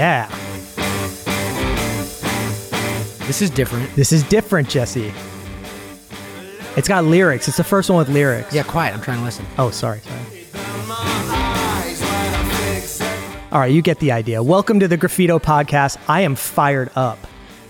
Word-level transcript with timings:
Yeah. 0.00 0.30
This 3.26 3.42
is 3.42 3.50
different. 3.50 3.94
This 3.96 4.12
is 4.12 4.22
different, 4.22 4.66
Jesse. 4.70 5.12
It's 6.74 6.88
got 6.88 7.04
lyrics. 7.04 7.48
It's 7.48 7.58
the 7.58 7.64
first 7.64 7.90
one 7.90 7.98
with 7.98 8.08
lyrics. 8.08 8.54
Yeah, 8.54 8.62
quiet. 8.62 8.94
I'm 8.94 9.02
trying 9.02 9.18
to 9.18 9.24
listen. 9.24 9.44
Oh, 9.58 9.68
sorry, 9.68 10.00
sorry. 10.00 10.20
All 13.52 13.60
right, 13.60 13.70
you 13.70 13.82
get 13.82 13.98
the 13.98 14.12
idea. 14.12 14.42
Welcome 14.42 14.80
to 14.80 14.88
the 14.88 14.96
Graffito 14.96 15.38
Podcast. 15.38 15.98
I 16.08 16.22
am 16.22 16.34
fired 16.34 16.90
up. 16.96 17.18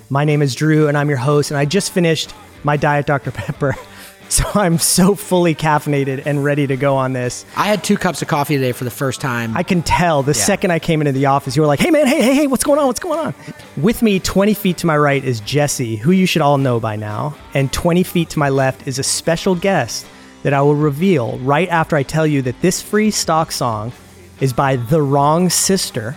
My 0.08 0.24
name 0.24 0.40
is 0.40 0.54
Drew, 0.54 0.86
and 0.86 0.96
I'm 0.96 1.08
your 1.08 1.18
host, 1.18 1.50
and 1.50 1.58
I 1.58 1.64
just 1.64 1.90
finished 1.90 2.32
my 2.62 2.76
Diet 2.76 3.06
Dr. 3.06 3.32
Pepper. 3.32 3.74
So 4.40 4.48
I'm 4.54 4.78
so 4.78 5.16
fully 5.16 5.56
caffeinated 5.56 6.22
and 6.24 6.44
ready 6.44 6.64
to 6.68 6.76
go 6.76 6.94
on 6.96 7.12
this. 7.12 7.44
I 7.56 7.66
had 7.66 7.82
two 7.82 7.96
cups 7.96 8.22
of 8.22 8.28
coffee 8.28 8.54
today 8.54 8.70
for 8.70 8.84
the 8.84 8.90
first 8.90 9.20
time. 9.20 9.56
I 9.56 9.64
can 9.64 9.82
tell 9.82 10.22
the 10.22 10.34
second 10.34 10.70
I 10.70 10.78
came 10.78 11.00
into 11.00 11.10
the 11.10 11.26
office, 11.26 11.56
you 11.56 11.62
were 11.62 11.66
like, 11.68 11.80
hey 11.80 11.90
man, 11.90 12.06
hey, 12.06 12.22
hey, 12.22 12.34
hey, 12.34 12.46
what's 12.46 12.62
going 12.62 12.78
on? 12.78 12.86
What's 12.86 13.00
going 13.00 13.18
on? 13.18 13.34
With 13.76 14.02
me, 14.02 14.20
20 14.20 14.54
feet 14.54 14.78
to 14.78 14.86
my 14.86 14.96
right 14.96 15.22
is 15.24 15.40
Jesse, 15.40 15.96
who 15.96 16.12
you 16.12 16.26
should 16.26 16.42
all 16.42 16.58
know 16.58 16.78
by 16.78 16.94
now. 16.94 17.36
And 17.54 17.72
20 17.72 18.04
feet 18.04 18.30
to 18.30 18.38
my 18.38 18.50
left 18.50 18.86
is 18.86 19.00
a 19.00 19.02
special 19.02 19.56
guest 19.56 20.06
that 20.44 20.54
I 20.54 20.62
will 20.62 20.76
reveal 20.76 21.36
right 21.40 21.68
after 21.68 21.96
I 21.96 22.04
tell 22.04 22.26
you 22.26 22.40
that 22.42 22.60
this 22.60 22.80
free 22.80 23.10
stock 23.10 23.50
song 23.50 23.92
is 24.40 24.52
by 24.52 24.76
The 24.76 25.02
Wrong 25.02 25.50
Sister, 25.50 26.14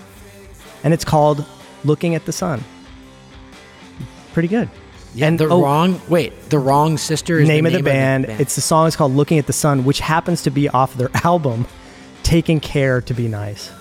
and 0.84 0.93
it's 0.93 1.04
called 1.04 1.45
Looking 1.84 2.13
at 2.13 2.26
the 2.26 2.32
Sun. 2.32 2.63
Pretty 4.34 4.49
good. 4.49 4.70
Yeah, 5.16 5.27
and 5.27 5.40
the 5.40 5.48
oh, 5.48 5.62
wrong. 5.62 6.02
Wait, 6.09 6.49
the 6.49 6.59
wrong 6.59 6.98
sister 6.98 7.40
is 7.40 7.48
name, 7.48 7.63
the 7.66 7.70
of 7.71 7.73
the 7.77 7.84
band. 7.84 8.27
band. 8.27 8.41
It's 8.41 8.55
the 8.55 8.62
song 8.62 8.88
is 8.88 8.95
called 8.95 9.13
Looking 9.13 9.38
at 9.40 9.48
the 9.48 9.54
Sun, 9.54 9.85
which 9.85 9.99
happens 9.99 10.43
to 10.43 10.49
be 10.49 10.70
off 10.70 10.96
their 10.96 11.10
album 11.24 11.65
Taking 12.24 12.60
Care 12.60 13.01
to 13.01 13.13
Be 13.13 13.27
Nice. 13.27 13.71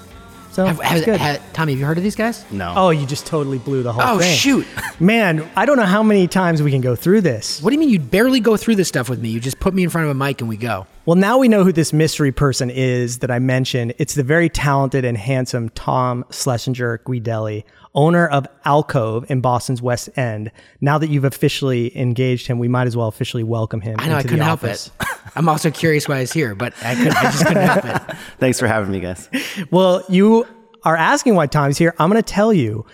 So 0.53 0.67
Have- 0.67 0.81
it's 0.81 0.89
have- 0.89 1.05
good. 1.07 1.20
have- 1.20 1.53
Tommy, 1.55 1.73
have 1.73 1.81
you 1.81 1.87
heard 1.87 1.97
of 1.97 2.05
these 2.05 2.15
guys? 2.17 2.45
No. 2.51 2.75
oh, 2.77 2.91
you 2.91 3.07
just 3.07 3.25
totally 3.27 3.59
blew 3.59 3.83
the 3.83 3.92
whole 3.92 4.17
Oh 4.17 4.19
thing. 4.19 4.37
shoot! 4.37 4.67
Man, 5.01 5.48
I 5.57 5.65
don't 5.65 5.79
know 5.79 5.84
how 5.87 6.03
many 6.03 6.29
times 6.29 6.62
we 6.62 6.70
can 6.70 6.83
go 6.83 6.95
through 6.95 7.23
this. 7.23 7.62
What 7.62 7.70
do 7.70 7.75
you 7.75 7.81
mean 7.81 7.89
you 7.89 7.98
barely 7.98 8.41
go 8.41 8.59
through 8.59 8.77
this 8.77 8.89
stuff 8.89 9.09
with 9.09 9.20
me? 9.23 9.31
You 9.31 9.41
just 9.41 9.59
put 9.61 9.73
me 9.73 9.83
in 9.83 9.89
front 9.89 10.05
of 10.07 10.11
a 10.11 10.14
mic 10.14 10.41
and 10.42 10.48
we 10.51 10.59
go. 10.59 10.87
Well, 11.05 11.17
now 11.17 11.36
we 11.36 11.48
know 11.48 11.64
who 11.64 11.72
this 11.72 11.92
mystery 11.92 12.31
person 12.31 12.70
is 12.70 13.19
that 13.19 13.31
I 13.31 13.41
mentioned. 13.41 13.92
It's 13.98 14.14
the 14.14 14.22
very 14.22 14.48
talented 14.48 15.05
and 15.05 15.19
handsome 15.19 15.69
Tom 15.70 16.25
Schlesinger 16.31 16.98
Guidelli, 16.98 17.64
owner 17.92 18.28
of 18.28 18.47
Alcove 18.64 19.28
in 19.28 19.41
Boston's 19.41 19.83
West 19.83 20.17
End. 20.17 20.53
Now 20.80 20.98
that 20.98 21.11
you've 21.11 21.25
officially 21.25 21.97
engaged 21.98 22.47
him, 22.47 22.61
we 22.61 22.69
might 22.69 22.86
as 22.86 22.97
well 22.97 23.08
officially 23.08 23.42
welcome 23.42 23.80
him. 23.80 23.97
I 23.98 24.11
know 24.11 24.14
I 24.14 24.23
couldn't 24.23 24.41
help 24.42 24.62
it. 24.62 24.92
I'm 25.34 25.48
also 25.48 25.73
curious 25.73 26.06
why 26.06 26.20
he's 26.20 26.33
here, 26.33 26.55
but 26.55 26.73
I, 26.84 26.95
could, 26.95 27.08
I 27.08 27.23
just 27.23 27.47
couldn't 27.47 27.69
help 27.69 27.84
it. 27.84 28.17
Thanks 28.39 28.61
for 28.61 28.69
having 28.69 28.92
me, 28.92 29.00
guys. 29.00 29.28
Well, 29.73 30.05
you 30.08 30.47
are 30.84 30.97
asking 30.97 31.34
why 31.34 31.48
Tom's 31.48 31.78
here. 31.78 31.97
I'm 31.98 32.11
going 32.11 32.23
to 32.23 32.33
tell 32.33 32.53
you. 32.53 32.86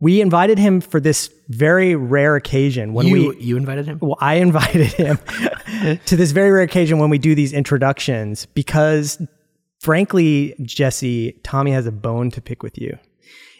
We 0.00 0.20
invited 0.20 0.58
him 0.58 0.80
for 0.80 1.00
this 1.00 1.32
very 1.48 1.94
rare 1.94 2.36
occasion 2.36 2.94
when 2.94 3.06
you 3.06 3.30
we 3.30 3.40
you 3.40 3.56
invited 3.56 3.86
him? 3.86 3.98
well, 4.00 4.16
I 4.20 4.34
invited 4.34 4.88
him 4.88 5.18
to 6.06 6.16
this 6.16 6.32
very 6.32 6.50
rare 6.50 6.62
occasion 6.62 6.98
when 6.98 7.10
we 7.10 7.18
do 7.18 7.34
these 7.34 7.52
introductions 7.52 8.46
because, 8.46 9.22
frankly, 9.80 10.54
Jesse, 10.62 11.32
Tommy 11.42 11.70
has 11.70 11.86
a 11.86 11.92
bone 11.92 12.30
to 12.32 12.40
pick 12.40 12.62
with 12.62 12.76
you. 12.78 12.98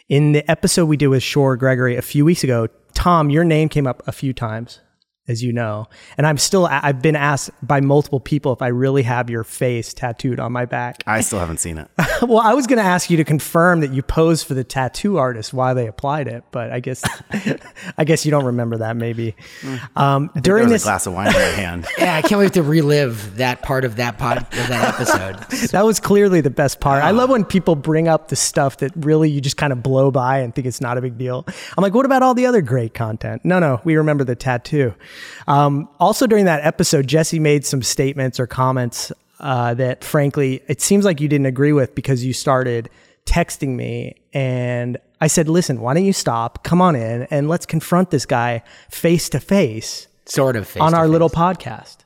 In 0.07 0.33
the 0.33 0.49
episode 0.51 0.85
we 0.85 0.97
did 0.97 1.07
with 1.07 1.23
Shore 1.23 1.57
Gregory 1.57 1.95
a 1.95 2.01
few 2.01 2.25
weeks 2.25 2.43
ago, 2.43 2.67
Tom, 2.93 3.29
your 3.29 3.43
name 3.43 3.69
came 3.69 3.87
up 3.87 4.03
a 4.07 4.11
few 4.11 4.33
times, 4.33 4.79
as 5.27 5.41
you 5.43 5.51
know, 5.51 5.87
and 6.17 6.27
I'm 6.27 6.37
still 6.37 6.67
I've 6.69 7.01
been 7.01 7.15
asked 7.15 7.49
by 7.63 7.81
multiple 7.81 8.19
people 8.19 8.53
if 8.53 8.61
I 8.61 8.67
really 8.67 9.03
have 9.03 9.29
your 9.29 9.43
face 9.43 9.93
tattooed 9.93 10.39
on 10.39 10.51
my 10.51 10.65
back. 10.65 11.03
I 11.07 11.21
still 11.21 11.39
haven't 11.39 11.57
seen 11.59 11.77
it. 11.79 11.89
well, 12.21 12.39
I 12.39 12.53
was 12.53 12.67
going 12.67 12.77
to 12.77 12.83
ask 12.85 13.09
you 13.09 13.17
to 13.17 13.23
confirm 13.23 13.79
that 13.79 13.91
you 13.91 14.03
posed 14.03 14.45
for 14.45 14.53
the 14.53 14.63
tattoo 14.63 15.17
artist 15.17 15.53
while 15.53 15.73
they 15.73 15.87
applied 15.87 16.27
it, 16.27 16.43
but 16.51 16.71
I 16.71 16.79
guess 16.79 17.03
I 17.97 18.03
guess 18.03 18.23
you 18.25 18.31
don't 18.31 18.45
remember 18.45 18.77
that 18.77 18.95
maybe. 18.95 19.35
Um, 19.95 20.29
There 20.33 20.41
during 20.43 20.63
was 20.65 20.73
this 20.73 20.83
a 20.83 20.85
glass 20.85 21.07
of 21.07 21.13
wine 21.13 21.27
in 21.27 21.33
my 21.33 21.39
hand. 21.39 21.87
Yeah, 21.97 22.15
I 22.15 22.21
can't 22.21 22.39
wait 22.39 22.53
to 22.53 22.61
relive 22.63 23.37
that 23.37 23.61
part 23.61 23.83
of 23.85 23.95
that 23.95 24.17
pod 24.17 24.37
of 24.39 24.49
that 24.51 24.93
episode. 24.93 25.69
That 25.71 25.85
was 25.85 25.99
clearly 25.99 26.41
the 26.41 26.49
best 26.49 26.79
part. 26.79 27.03
I 27.03 27.11
love 27.11 27.29
when 27.29 27.45
people 27.45 27.75
bring 27.75 28.07
up 28.07 28.27
the 28.27 28.35
stuff 28.35 28.77
that 28.77 28.91
really 28.95 29.29
you 29.29 29.41
just 29.41 29.57
kind 29.57 29.71
of 29.73 29.81
blow 29.81 30.11
by 30.11 30.39
and 30.39 30.53
think 30.53 30.67
it's 30.67 30.81
not 30.81 30.97
a 30.97 31.01
big 31.01 31.17
deal. 31.17 31.45
I'm 31.47 31.81
like, 31.81 31.93
what 31.93 32.05
about 32.05 32.21
all 32.21 32.33
the 32.33 32.45
other 32.45 32.61
great 32.61 32.93
content? 32.93 33.43
No, 33.45 33.59
no, 33.59 33.81
we 33.83 33.95
remember 33.95 34.23
the 34.23 34.35
tattoo. 34.35 34.93
Um, 35.47 35.87
also, 35.99 36.27
during 36.27 36.45
that 36.45 36.63
episode, 36.65 37.07
Jesse 37.07 37.39
made 37.39 37.65
some 37.65 37.81
statements 37.81 38.39
or 38.39 38.47
comments 38.47 39.11
uh, 39.39 39.73
that, 39.75 40.03
frankly, 40.03 40.61
it 40.67 40.81
seems 40.81 41.05
like 41.05 41.19
you 41.19 41.27
didn't 41.27 41.45
agree 41.47 41.73
with 41.73 41.93
because 41.95 42.23
you 42.23 42.33
started 42.33 42.89
texting 43.25 43.75
me 43.75 44.15
and 44.33 44.97
I 45.19 45.27
said, 45.27 45.49
listen, 45.49 45.81
why 45.81 45.93
don't 45.93 46.05
you 46.05 46.13
stop? 46.13 46.63
Come 46.63 46.81
on 46.81 46.95
in 46.95 47.23
and 47.31 47.47
let's 47.49 47.65
confront 47.65 48.11
this 48.11 48.25
guy 48.25 48.63
face 48.89 49.29
to 49.29 49.39
face 49.39 50.07
Sort 50.25 50.55
of 50.55 50.75
on 50.79 50.93
our 50.93 51.05
face. 51.05 51.11
little 51.11 51.29
podcast. 51.29 51.97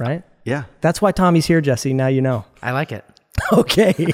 Right? 0.00 0.22
Yeah. 0.44 0.64
That's 0.80 1.02
why 1.02 1.12
Tommy's 1.12 1.46
here, 1.46 1.60
Jesse. 1.60 1.92
Now 1.92 2.06
you 2.06 2.22
know. 2.22 2.44
I 2.62 2.72
like 2.72 2.92
it. 2.92 3.04
Okay. 3.52 4.12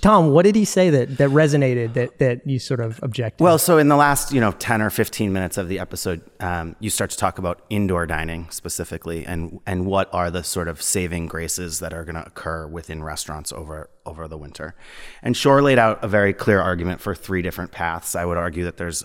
Tom, 0.00 0.30
what 0.30 0.44
did 0.44 0.56
he 0.56 0.64
say 0.64 0.90
that, 0.90 1.18
that 1.18 1.30
resonated 1.30 1.94
that, 1.94 2.18
that 2.18 2.46
you 2.46 2.58
sort 2.58 2.80
of 2.80 2.98
objected? 3.02 3.42
Well, 3.42 3.58
so 3.58 3.78
in 3.78 3.88
the 3.88 3.96
last, 3.96 4.32
you 4.32 4.40
know, 4.40 4.52
10 4.52 4.82
or 4.82 4.90
15 4.90 5.32
minutes 5.32 5.56
of 5.56 5.68
the 5.68 5.78
episode, 5.78 6.22
um, 6.40 6.74
you 6.80 6.90
start 6.90 7.10
to 7.10 7.16
talk 7.16 7.38
about 7.38 7.62
indoor 7.70 8.06
dining 8.06 8.50
specifically 8.50 9.24
and, 9.24 9.60
and 9.66 9.86
what 9.86 10.12
are 10.12 10.30
the 10.30 10.42
sort 10.42 10.66
of 10.68 10.82
saving 10.82 11.26
graces 11.26 11.78
that 11.78 11.92
are 11.92 12.04
going 12.04 12.16
to 12.16 12.26
occur 12.26 12.66
within 12.66 13.04
restaurants 13.04 13.52
over, 13.52 13.88
over 14.04 14.26
the 14.26 14.36
winter. 14.36 14.74
And 15.22 15.36
Shore 15.36 15.62
laid 15.62 15.78
out 15.78 16.02
a 16.02 16.08
very 16.08 16.32
clear 16.32 16.60
argument 16.60 17.00
for 17.00 17.14
three 17.14 17.42
different 17.42 17.70
paths. 17.70 18.16
I 18.16 18.24
would 18.24 18.36
argue 18.38 18.64
that 18.64 18.78
there's 18.78 19.04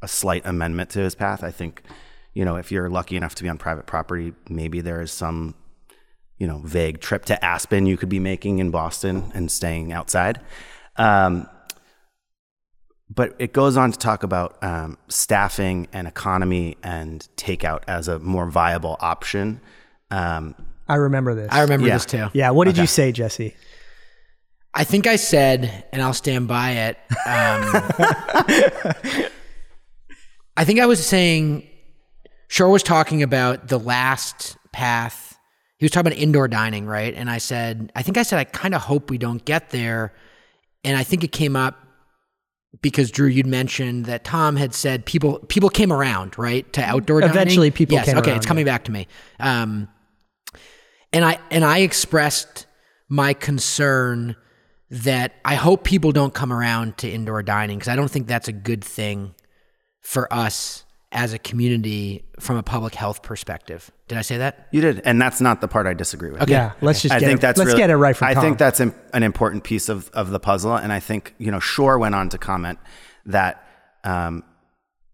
a 0.00 0.08
slight 0.08 0.44
amendment 0.44 0.90
to 0.90 0.98
his 0.98 1.14
path. 1.14 1.44
I 1.44 1.52
think, 1.52 1.82
you 2.34 2.44
know, 2.44 2.56
if 2.56 2.72
you're 2.72 2.90
lucky 2.90 3.16
enough 3.16 3.36
to 3.36 3.42
be 3.42 3.48
on 3.48 3.58
private 3.58 3.86
property, 3.86 4.32
maybe 4.48 4.80
there 4.80 5.00
is 5.00 5.12
some 5.12 5.54
you 6.42 6.48
know, 6.48 6.58
vague 6.64 7.00
trip 7.00 7.24
to 7.26 7.44
Aspen 7.44 7.86
you 7.86 7.96
could 7.96 8.08
be 8.08 8.18
making 8.18 8.58
in 8.58 8.72
Boston 8.72 9.30
and 9.32 9.48
staying 9.48 9.92
outside. 9.92 10.40
Um, 10.96 11.46
but 13.08 13.36
it 13.38 13.52
goes 13.52 13.76
on 13.76 13.92
to 13.92 13.98
talk 13.98 14.24
about 14.24 14.60
um, 14.60 14.98
staffing 15.06 15.86
and 15.92 16.08
economy 16.08 16.78
and 16.82 17.28
takeout 17.36 17.84
as 17.86 18.08
a 18.08 18.18
more 18.18 18.50
viable 18.50 18.96
option. 18.98 19.60
Um, 20.10 20.56
I 20.88 20.96
remember 20.96 21.36
this. 21.36 21.46
I 21.52 21.60
remember 21.60 21.86
Yeah. 21.86 21.94
this 21.94 22.06
too. 22.06 22.26
yeah. 22.32 22.50
What 22.50 22.64
did 22.64 22.76
you 22.76 22.88
say, 22.88 23.12
Jesse? 23.12 23.54
I 24.74 24.82
think 24.82 25.06
I 25.06 25.14
said, 25.14 25.84
and 25.92 26.02
I'll 26.02 26.12
stand 26.12 26.48
by 26.48 26.70
it. 26.72 26.96
Um, 27.08 27.14
I 30.56 30.64
think 30.64 30.80
I 30.80 30.86
was 30.86 31.06
saying, 31.06 31.68
Shore 32.48 32.70
was 32.70 32.82
talking 32.82 33.22
about 33.22 33.68
the 33.68 33.78
last 33.78 34.56
path. 34.72 35.31
He 35.82 35.84
was 35.84 35.90
talking 35.90 36.12
about 36.12 36.18
indoor 36.22 36.46
dining, 36.46 36.86
right? 36.86 37.12
And 37.12 37.28
I 37.28 37.38
said, 37.38 37.90
I 37.96 38.02
think 38.02 38.16
I 38.16 38.22
said, 38.22 38.38
I 38.38 38.44
kind 38.44 38.72
of 38.72 38.82
hope 38.82 39.10
we 39.10 39.18
don't 39.18 39.44
get 39.44 39.70
there. 39.70 40.14
And 40.84 40.96
I 40.96 41.02
think 41.02 41.24
it 41.24 41.32
came 41.32 41.56
up 41.56 41.76
because 42.82 43.10
Drew, 43.10 43.26
you'd 43.26 43.48
mentioned 43.48 44.04
that 44.04 44.22
Tom 44.22 44.54
had 44.54 44.74
said 44.74 45.04
people 45.04 45.40
people 45.48 45.68
came 45.68 45.92
around, 45.92 46.38
right, 46.38 46.72
to 46.74 46.84
outdoor 46.84 47.22
dining. 47.22 47.34
Eventually 47.34 47.70
people 47.72 47.96
yes, 47.96 48.04
came 48.04 48.16
okay, 48.16 48.30
around, 48.30 48.36
it's 48.36 48.46
coming 48.46 48.64
back 48.64 48.84
to 48.84 48.92
me. 48.92 49.08
Um, 49.40 49.88
and 51.12 51.24
I 51.24 51.40
and 51.50 51.64
I 51.64 51.78
expressed 51.78 52.66
my 53.08 53.34
concern 53.34 54.36
that 54.88 55.34
I 55.44 55.56
hope 55.56 55.82
people 55.82 56.12
don't 56.12 56.32
come 56.32 56.52
around 56.52 56.98
to 56.98 57.10
indoor 57.10 57.42
dining 57.42 57.78
because 57.78 57.88
I 57.88 57.96
don't 57.96 58.08
think 58.08 58.28
that's 58.28 58.46
a 58.46 58.52
good 58.52 58.84
thing 58.84 59.34
for 60.00 60.32
us 60.32 60.84
as 61.10 61.32
a 61.32 61.40
community 61.40 62.24
from 62.38 62.56
a 62.56 62.62
public 62.62 62.94
health 62.94 63.24
perspective. 63.24 63.90
Did 64.12 64.18
I 64.18 64.22
say 64.22 64.36
that? 64.36 64.68
you 64.72 64.82
did, 64.82 65.00
and 65.06 65.20
that's 65.20 65.40
not 65.40 65.62
the 65.62 65.68
part 65.68 65.86
I 65.86 65.94
disagree 65.94 66.30
with. 66.30 66.42
Okay. 66.42 66.52
Yeah. 66.52 66.72
Let's 66.82 67.00
just 67.00 67.14
I 67.14 67.18
get 67.18 67.26
think 67.26 67.38
it, 67.38 67.40
that's 67.40 67.58
let's 67.58 67.68
really, 67.68 67.78
get 67.78 67.88
it 67.88 67.96
right 67.96 68.14
from 68.14 68.28
I 68.28 68.34
Tom. 68.34 68.42
think 68.42 68.58
that's 68.58 68.78
an 68.78 68.92
important 69.14 69.64
piece 69.64 69.88
of, 69.88 70.10
of 70.10 70.28
the 70.28 70.38
puzzle, 70.38 70.76
and 70.76 70.92
I 70.92 71.00
think 71.00 71.34
you 71.38 71.50
know 71.50 71.60
Shore 71.60 71.98
went 71.98 72.14
on 72.14 72.28
to 72.28 72.36
comment 72.36 72.78
that 73.24 73.66
um, 74.04 74.44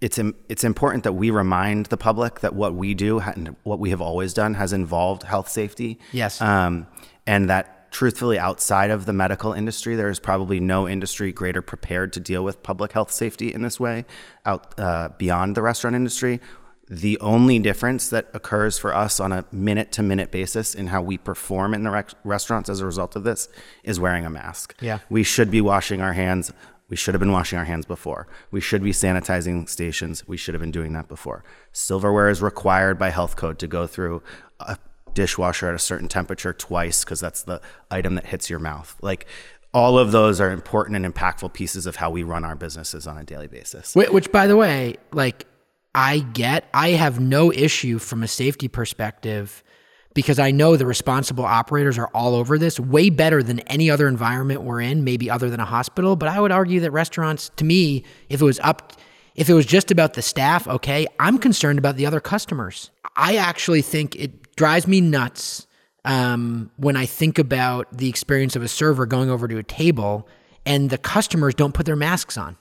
it's 0.00 0.19
im- 0.19 0.35
it's 0.49 0.65
important 0.65 1.05
that 1.05 1.12
we 1.12 1.31
remind 1.31 1.87
the 1.87 1.97
public 1.97 2.41
that 2.41 2.56
what 2.56 2.75
we 2.75 2.93
do 2.95 3.21
and 3.21 3.55
what 3.62 3.79
we 3.79 3.91
have 3.91 4.00
always 4.00 4.35
done 4.35 4.55
has 4.55 4.73
involved 4.73 5.23
health 5.23 5.49
safety. 5.49 6.00
Yes. 6.11 6.43
um, 6.43 6.89
and 7.25 7.49
that 7.50 7.93
truthfully, 7.93 8.37
outside 8.37 8.91
of 8.91 9.06
the 9.06 9.12
medical 9.12 9.53
industry, 9.53 9.95
there 9.95 10.11
is 10.11 10.19
probably 10.19 10.59
no 10.59 10.89
industry 10.89 11.33
greater 11.33 11.62
prepared 11.62 12.12
to 12.15 12.21
deal 12.21 12.43
with 12.43 12.62
public 12.65 12.91
health 12.91 13.12
safety 13.12 13.55
in 13.55 13.62
this 13.62 13.79
way. 13.79 14.05
Out 14.45 14.75
uh, 14.77 15.11
beyond 15.19 15.55
the 15.55 15.62
restaurant 15.62 15.95
industry, 15.95 16.41
the 16.90 17.19
only 17.20 17.58
difference 17.58 18.08
that 18.08 18.29
occurs 18.32 18.79
for 18.79 18.94
us 18.94 19.20
on 19.20 19.32
a 19.32 19.44
minute 19.52 19.93
to 19.93 20.02
minute 20.02 20.31
basis 20.31 20.75
in 20.75 20.88
how 20.88 21.02
we 21.02 21.19
perform 21.19 21.75
in 21.75 21.82
the 21.82 21.90
rec- 21.90 22.14
restaurants 22.25 22.69
as 22.69 22.81
a 22.81 22.87
result 22.87 23.17
of 23.17 23.25
this 23.25 23.49
is 23.85 24.00
wearing 24.00 24.25
a 24.25 24.31
mask. 24.31 24.75
Yeah. 24.81 25.00
We 25.11 25.23
should 25.23 25.50
be 25.50 25.61
washing 25.61 26.00
our 26.00 26.14
hands. 26.14 26.52
We 26.88 26.96
should 26.96 27.14
have 27.14 27.20
been 27.20 27.32
washing 27.32 27.58
our 27.58 27.67
hands 27.67 27.85
before. 27.85 28.26
We 28.50 28.61
should 28.61 28.82
be 28.82 28.93
sanitizing 28.93 29.69
stations. 29.69 30.26
We 30.26 30.38
should 30.38 30.55
have 30.55 30.61
been 30.61 30.70
doing 30.70 30.94
that 30.94 31.08
before. 31.08 31.44
Silverware 31.73 32.31
is 32.31 32.40
required 32.40 32.99
by 32.99 33.11
health 33.11 33.37
code 33.37 33.58
to 33.58 33.67
go 33.67 33.87
through 33.87 34.23
a 34.61 34.79
dishwasher 35.12 35.69
at 35.69 35.75
a 35.75 35.79
certain 35.79 36.08
temperature 36.08 36.55
twice 36.55 37.05
because 37.05 37.20
that's 37.20 37.43
the 37.43 37.61
item 37.90 38.14
that 38.14 38.26
hits 38.26 38.49
your 38.49 38.58
mouth. 38.58 38.96
Like 39.02 39.26
all 39.75 39.99
of 39.99 40.12
those 40.12 40.40
are 40.40 40.50
important 40.50 40.96
and 40.96 41.14
impactful 41.14 41.52
pieces 41.52 41.85
of 41.85 41.96
how 41.96 42.11
we 42.11 42.23
run 42.23 42.44
our 42.44 42.56
businesses 42.56 43.06
on 43.06 43.19
a 43.19 43.25
daily 43.25 43.49
basis. 43.49 43.94
Which, 43.94 44.08
which, 44.08 44.32
by 44.32 44.46
the 44.46 44.56
way, 44.56 44.96
like 45.12 45.46
I 45.99 46.21
get, 46.21 46.69
I 46.73 46.91
have 46.91 47.19
no 47.19 47.50
issue 47.50 47.99
from 47.99 48.23
a 48.23 48.29
safety 48.29 48.69
perspective 48.69 49.65
because 50.15 50.39
I 50.39 50.53
know 50.53 50.77
the 50.77 50.87
responsible 50.87 51.45
operators 51.45 51.99
are 51.99 52.06
all 52.15 52.37
over 52.37 52.56
this 52.56 52.79
way 52.79 53.11
better 53.11 53.43
than 53.43 53.59
any 53.67 53.91
other 53.91 54.06
environment 54.06 54.62
we're 54.62 54.81
in, 54.81 55.03
maybe 55.03 55.29
other 55.29 55.50
than 55.50 55.59
a 55.59 55.65
hospital. 55.65 56.15
But 56.15 56.29
I 56.29 56.39
would 56.39 56.53
argue 56.53 56.79
that 56.81 56.93
restaurants, 56.93 57.50
to 57.56 57.65
me, 57.65 58.05
if 58.29 58.41
it 58.41 58.45
was 58.45 58.61
up, 58.61 58.93
if 59.35 59.50
it 59.50 59.55
was 59.55 59.67
just 59.67 59.91
about 59.91 60.15
the 60.15 60.23
staff, 60.23 60.69
okay, 60.69 61.09
I'm 61.19 61.37
concerned 61.37 61.81
about 61.81 61.97
the 61.97 62.06
other 62.06 62.21
customers. 62.21 62.93
I 63.17 63.35
actually 63.35 63.83
think 63.83 64.15
it 64.15 64.55
drives 64.55 64.87
me 64.87 65.00
nuts 65.00 65.67
um, 66.05 66.71
when 66.77 66.97
I 66.97 67.06
think 67.06 67.41
about 67.41 67.99
the 67.99 68.09
experience 68.09 68.55
of 68.55 68.62
a 68.62 68.69
server 68.69 69.05
going 69.05 69.31
over 69.31 69.49
to 69.49 69.59
a 69.59 69.65
table 69.65 70.29
and 70.65 70.91
the 70.91 70.99
customers 70.99 71.56
don't 71.56 71.75
put 71.75 71.87
their 71.87 71.97
masks 71.97 72.39
on. 72.39 72.56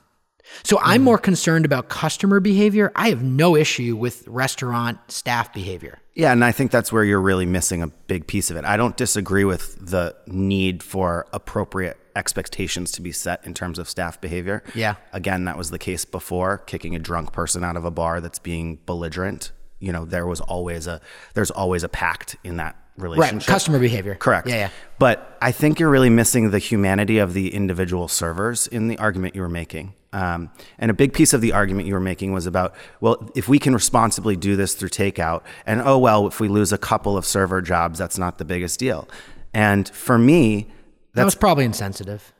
So 0.62 0.78
I'm 0.80 0.96
mm-hmm. 0.96 1.04
more 1.04 1.18
concerned 1.18 1.64
about 1.64 1.88
customer 1.88 2.40
behavior. 2.40 2.92
I 2.94 3.10
have 3.10 3.22
no 3.22 3.56
issue 3.56 3.96
with 3.96 4.26
restaurant 4.26 4.98
staff 5.08 5.52
behavior. 5.52 5.98
Yeah, 6.14 6.32
and 6.32 6.44
I 6.44 6.52
think 6.52 6.70
that's 6.70 6.92
where 6.92 7.04
you're 7.04 7.20
really 7.20 7.46
missing 7.46 7.82
a 7.82 7.86
big 7.86 8.26
piece 8.26 8.50
of 8.50 8.56
it. 8.56 8.64
I 8.64 8.76
don't 8.76 8.96
disagree 8.96 9.44
with 9.44 9.76
the 9.78 10.16
need 10.26 10.82
for 10.82 11.26
appropriate 11.32 11.96
expectations 12.16 12.90
to 12.92 13.02
be 13.02 13.12
set 13.12 13.46
in 13.46 13.54
terms 13.54 13.78
of 13.78 13.88
staff 13.88 14.20
behavior. 14.20 14.64
Yeah. 14.74 14.96
Again, 15.12 15.44
that 15.44 15.56
was 15.56 15.70
the 15.70 15.78
case 15.78 16.04
before, 16.04 16.58
kicking 16.58 16.96
a 16.96 16.98
drunk 16.98 17.32
person 17.32 17.62
out 17.62 17.76
of 17.76 17.84
a 17.84 17.90
bar 17.92 18.20
that's 18.20 18.40
being 18.40 18.80
belligerent. 18.84 19.52
You 19.78 19.92
know, 19.92 20.04
there 20.04 20.26
was 20.26 20.40
always 20.40 20.88
a 20.88 21.00
there's 21.34 21.52
always 21.52 21.84
a 21.84 21.88
pact 21.88 22.34
in 22.42 22.56
that 22.56 22.76
relationship. 22.98 23.48
Right, 23.48 23.52
customer 23.52 23.78
behavior. 23.78 24.14
Correct. 24.14 24.48
Yeah, 24.48 24.56
yeah. 24.56 24.70
But 24.98 25.38
I 25.40 25.52
think 25.52 25.78
you're 25.78 25.90
really 25.90 26.10
missing 26.10 26.50
the 26.50 26.58
humanity 26.58 27.18
of 27.18 27.34
the 27.34 27.54
individual 27.54 28.08
servers 28.08 28.66
in 28.66 28.88
the 28.88 28.98
argument 28.98 29.34
you 29.34 29.42
were 29.42 29.48
making. 29.48 29.94
Um, 30.12 30.50
and 30.78 30.90
a 30.90 30.94
big 30.94 31.12
piece 31.12 31.32
of 31.32 31.40
the 31.40 31.52
argument 31.52 31.86
you 31.86 31.94
were 31.94 32.00
making 32.00 32.32
was 32.32 32.46
about, 32.46 32.74
well, 33.00 33.30
if 33.34 33.48
we 33.48 33.58
can 33.58 33.74
responsibly 33.74 34.36
do 34.36 34.56
this 34.56 34.74
through 34.74 34.88
takeout, 34.88 35.42
and 35.66 35.82
oh, 35.82 35.98
well, 35.98 36.26
if 36.26 36.40
we 36.40 36.48
lose 36.48 36.72
a 36.72 36.78
couple 36.78 37.16
of 37.16 37.26
server 37.26 37.60
jobs, 37.60 37.98
that's 37.98 38.18
not 38.18 38.38
the 38.38 38.44
biggest 38.44 38.78
deal. 38.78 39.08
And 39.52 39.88
for 39.88 40.18
me, 40.18 40.68
that 41.14 41.24
was 41.24 41.34
probably 41.34 41.64
insensitive. 41.64 42.32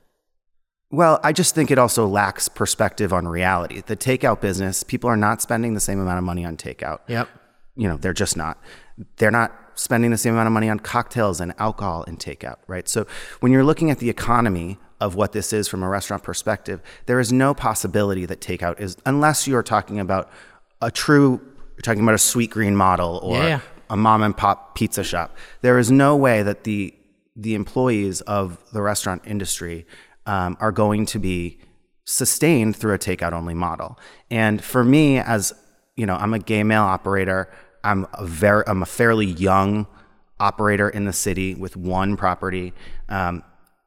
Well, 0.91 1.21
I 1.23 1.33
just 1.33 1.55
think 1.55 1.71
it 1.71 1.79
also 1.79 2.07
lacks 2.07 2.49
perspective 2.49 3.13
on 3.13 3.29
reality. 3.29 3.83
The 3.85 3.97
takeout 3.97 4.41
business, 4.41 4.83
people 4.83 5.11
are 5.11 5.17
not 5.17 5.43
spending 5.43 5.75
the 5.75 5.81
same 5.81 6.01
amount 6.01 6.19
of 6.19 6.25
money 6.25 6.47
on 6.47 6.57
takeout. 6.57 7.01
Yep. 7.09 7.29
You 7.77 7.89
know, 7.89 7.97
they're 7.99 8.15
just 8.15 8.37
not. 8.37 8.59
They're 9.17 9.31
not 9.31 9.68
spending 9.79 10.11
the 10.11 10.19
same 10.19 10.35
amount 10.35 10.49
of 10.49 10.53
money 10.53 10.69
on 10.69 10.81
cocktails 10.81 11.41
and 11.41 11.55
alcohol 11.59 12.05
and 12.09 12.19
takeout, 12.19 12.57
right? 12.67 12.89
So 12.89 13.07
when 13.41 13.53
you're 13.53 13.63
looking 13.65 13.91
at 13.91 13.99
the 14.01 14.11
economy 14.11 14.77
of 15.01 15.15
what 15.15 15.31
this 15.33 15.53
is 15.53 15.69
from 15.69 15.83
a 15.85 15.89
restaurant 15.89 16.25
perspective, 16.25 16.83
there 17.07 17.21
is 17.21 17.33
no 17.33 17.55
possibility 17.55 18.27
that 18.27 18.41
takeout 18.41 18.81
is, 18.81 18.97
unless 19.07 19.47
you're 19.47 19.63
talking 19.63 20.01
about 20.01 20.31
a 20.83 20.91
true, 20.91 21.41
you're 21.77 21.83
talking 21.83 22.03
about 22.03 22.15
a 22.17 22.19
sweet 22.19 22.51
green 22.51 22.75
model 22.75 23.21
or 23.23 23.39
Yeah. 23.39 23.61
a 23.89 23.97
mom 23.97 24.23
and 24.23 24.37
pop 24.37 24.75
pizza 24.75 25.05
shop. 25.05 25.37
There 25.61 25.79
is 25.79 25.91
no 25.91 26.17
way 26.17 26.43
that 26.43 26.65
the 26.65 26.95
the 27.37 27.55
employees 27.55 28.21
of 28.23 28.59
the 28.73 28.83
restaurant 28.83 29.23
industry 29.25 29.87
um, 30.27 30.57
are 30.59 30.73
going 30.73 31.07
to 31.07 31.21
be 31.21 31.61
sustained 32.05 32.75
through 32.75 32.95
a 32.95 32.99
takeout 32.99 33.33
only 33.33 33.55
model. 33.55 33.97
And 34.29 34.61
for 34.63 34.83
me, 34.83 35.19
as 35.21 35.53
you 35.95 36.05
know, 36.05 36.17
I'm 36.17 36.35
a 36.35 36.41
gay 36.41 36.65
male 36.65 36.83
operator. 36.83 37.49
I'm 37.85 38.07
a 38.15 38.25
very, 38.27 38.65
I'm 38.67 38.83
a 38.83 38.87
fairly 38.87 39.27
young 39.27 39.87
operator 40.41 40.89
in 40.89 41.05
the 41.05 41.13
city 41.13 41.55
with 41.55 41.77
one 41.77 42.17
property. 42.17 42.73
Um, 43.09 43.43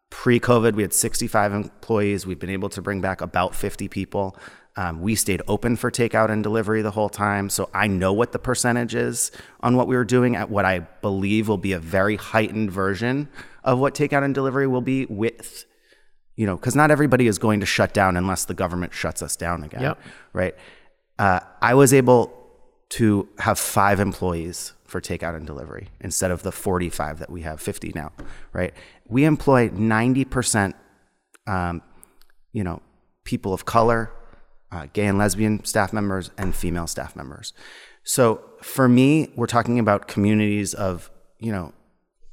Pre-COVID, 0.09 0.73
we 0.73 0.81
had 0.81 0.93
65 0.93 1.53
employees. 1.53 2.27
We've 2.27 2.37
been 2.37 2.49
able 2.49 2.67
to 2.69 2.81
bring 2.81 2.99
back 2.99 3.21
about 3.21 3.55
50 3.55 3.87
people. 3.87 4.35
Um, 4.75 5.01
we 5.01 5.15
stayed 5.15 5.41
open 5.47 5.77
for 5.77 5.89
takeout 5.89 6.29
and 6.29 6.43
delivery 6.43 6.81
the 6.81 6.91
whole 6.91 7.07
time, 7.07 7.49
so 7.49 7.69
I 7.73 7.87
know 7.87 8.11
what 8.11 8.33
the 8.33 8.39
percentage 8.39 8.93
is 8.93 9.31
on 9.61 9.77
what 9.77 9.87
we 9.87 9.95
were 9.95 10.03
doing 10.03 10.35
at 10.35 10.49
what 10.49 10.65
I 10.65 10.79
believe 10.79 11.47
will 11.47 11.57
be 11.57 11.71
a 11.71 11.79
very 11.79 12.17
heightened 12.17 12.71
version 12.71 13.29
of 13.63 13.79
what 13.79 13.95
takeout 13.95 14.23
and 14.23 14.35
delivery 14.35 14.67
will 14.67 14.81
be 14.81 15.05
with, 15.05 15.65
you 16.35 16.45
know, 16.45 16.55
because 16.57 16.75
not 16.75 16.91
everybody 16.91 17.27
is 17.27 17.37
going 17.37 17.61
to 17.61 17.65
shut 17.65 17.93
down 17.93 18.17
unless 18.17 18.43
the 18.45 18.53
government 18.53 18.93
shuts 18.93 19.21
us 19.21 19.37
down 19.37 19.63
again, 19.63 19.81
Yep. 19.81 19.99
right? 20.33 20.55
Uh, 21.19 21.39
I 21.61 21.73
was 21.73 21.93
able 21.93 22.40
to 22.91 23.27
have 23.39 23.57
five 23.57 23.99
employees 23.99 24.73
for 24.83 24.99
takeout 24.99 25.35
and 25.35 25.47
delivery 25.47 25.87
instead 26.01 26.29
of 26.29 26.43
the 26.43 26.51
45 26.51 27.19
that 27.19 27.29
we 27.29 27.41
have 27.41 27.61
50 27.61 27.93
now, 27.95 28.11
right? 28.51 28.73
We 29.07 29.23
employ 29.23 29.69
90%, 29.69 30.73
um, 31.47 31.81
you 32.51 32.63
know, 32.63 32.81
people 33.23 33.53
of 33.53 33.63
color, 33.63 34.11
uh, 34.73 34.87
gay 34.91 35.05
and 35.05 35.17
lesbian 35.17 35.63
staff 35.63 35.93
members, 35.93 36.31
and 36.37 36.53
female 36.53 36.87
staff 36.87 37.15
members. 37.15 37.53
So 38.03 38.43
for 38.61 38.89
me, 38.89 39.31
we're 39.37 39.47
talking 39.47 39.79
about 39.79 40.09
communities 40.09 40.73
of, 40.73 41.09
you 41.39 41.51
know, 41.51 41.73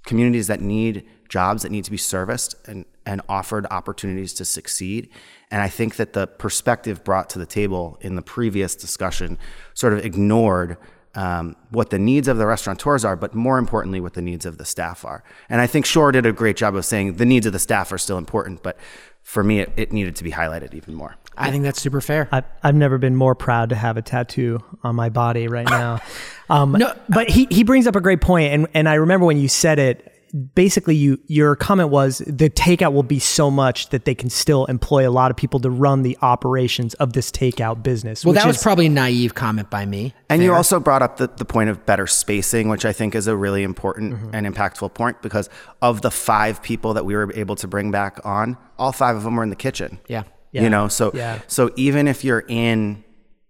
communities 0.07 0.49
that 0.49 0.61
need 0.61 1.07
jobs 1.29 1.63
that 1.63 1.71
need 1.71 1.85
to 1.85 1.91
be 1.91 1.97
serviced 1.97 2.55
and, 2.67 2.85
and 3.07 3.21
offered 3.29 3.67
opportunities 3.71 4.33
to 4.35 4.45
succeed. 4.45 5.09
And 5.51 5.63
I 5.63 5.69
think 5.69 5.97
that 5.97 6.13
the 6.13 6.27
perspective 6.27 7.05
brought 7.05 7.31
to 7.31 7.39
the 7.39 7.47
table 7.47 7.99
in 8.01 8.17
the 8.17 8.23
previous 8.23 8.75
discussion 8.75 9.39
sort 9.75 9.93
of 9.93 10.05
ignored 10.05 10.77
um, 11.15 11.57
what 11.71 11.91
the 11.91 11.99
needs 11.99 12.29
of 12.29 12.37
the 12.37 12.47
restaurateurs 12.47 13.05
are, 13.05 13.17
but 13.17 13.35
more 13.35 13.59
importantly, 13.59 14.01
what 14.01 14.15
the 14.15 14.23
needs 14.23 14.47
of 14.47 14.59
the 14.59 14.65
staff 14.65 15.05
are. 15.05 15.25
And 15.49 15.61
I 15.61 15.67
think 15.67 15.85
Shore 15.87 16.13
did 16.13 16.27
a 16.27 16.33
great 16.33 16.57
job 16.57 16.77
of 16.77 16.85
saying 16.85 17.15
the 17.15 17.25
needs 17.27 17.47
of 17.47 17.53
the 17.53 17.59
staff 17.59 17.91
are 17.93 17.99
still 17.99 18.19
important, 18.19 18.63
but 18.63 18.77
for 19.23 19.43
me, 19.43 19.61
it, 19.61 19.73
it 19.77 19.93
needed 19.93 20.17
to 20.17 20.25
be 20.25 20.31
highlighted 20.31 20.75
even 20.75 20.95
more. 20.95 21.17
I 21.37 21.51
think 21.51 21.63
that's 21.63 21.81
super 21.81 22.01
fair. 22.01 22.29
I've, 22.33 22.45
I've 22.63 22.75
never 22.75 22.99
been 22.99 23.15
more 23.17 23.35
proud 23.35 23.71
to 23.71 23.75
have 23.77 23.97
a 23.97 24.03
tattoo 24.03 24.63
on 24.83 24.97
my 24.97 25.09
body 25.09 25.49
right 25.49 25.69
now. 25.69 26.01
Um, 26.51 26.73
No. 26.73 26.95
but 27.11 27.29
he, 27.29 27.47
he 27.51 27.63
brings 27.63 27.87
up 27.87 27.95
a 27.95 28.01
great 28.01 28.23
point, 28.23 28.55
and 28.55 28.69
and 28.73 28.89
I 28.89 28.95
remember 28.95 29.27
when 29.27 29.37
you 29.37 29.49
said 29.49 29.79
it. 29.79 30.15
Basically, 30.55 30.95
you 30.95 31.19
your 31.27 31.57
comment 31.57 31.89
was 31.91 32.19
the 32.27 32.51
takeout 32.51 32.93
will 32.93 33.03
be 33.03 33.19
so 33.19 33.51
much 33.51 33.89
that 33.91 34.05
they 34.05 34.15
can 34.15 34.29
still 34.31 34.65
employ 34.67 35.09
a 35.09 35.11
lot 35.11 35.31
of 35.31 35.37
people 35.37 35.61
to 35.61 35.71
run 35.71 36.03
the 36.03 36.17
operations 36.23 36.95
of 36.95 37.13
this 37.15 37.31
takeout 37.31 37.83
business. 37.83 38.25
well, 38.25 38.35
that 38.35 38.47
was 38.47 38.57
is- 38.57 38.63
probably 38.63 38.87
a 38.87 38.91
naive 38.91 39.35
comment 39.35 39.71
by 39.71 39.87
me. 39.87 40.15
And 40.29 40.43
you 40.43 40.53
also 40.53 40.79
brought 40.81 41.01
up 41.03 41.17
the, 41.17 41.29
the 41.29 41.45
point 41.45 41.71
of 41.71 41.87
better 41.87 42.07
spacing, 42.07 42.69
which 42.69 42.85
I 42.85 42.93
think 42.93 43.15
is 43.15 43.27
a 43.27 43.37
really 43.37 43.63
important 43.63 44.35
and 44.35 44.47
impactful 44.47 44.93
point 44.95 45.23
because 45.23 45.49
of 45.81 46.03
the 46.03 46.11
five 46.11 46.63
people 46.63 46.95
that 46.95 47.05
we 47.05 47.15
were 47.17 47.33
able 47.35 47.57
to 47.57 47.67
bring 47.67 47.91
back 47.91 48.21
on, 48.25 48.57
all 48.79 48.93
five 48.93 49.17
of 49.17 49.23
them 49.23 49.37
were 49.37 49.43
in 49.43 49.51
the 49.51 49.57
kitchen. 49.57 49.99
Yeah. 50.09 50.25
Yeah. 50.53 50.63
You 50.63 50.71
know, 50.71 50.89
so 50.89 51.11
Yeah. 51.15 51.41
so 51.47 51.71
even 51.77 52.09
if 52.09 52.25
you're 52.25 52.45
in 52.49 53.05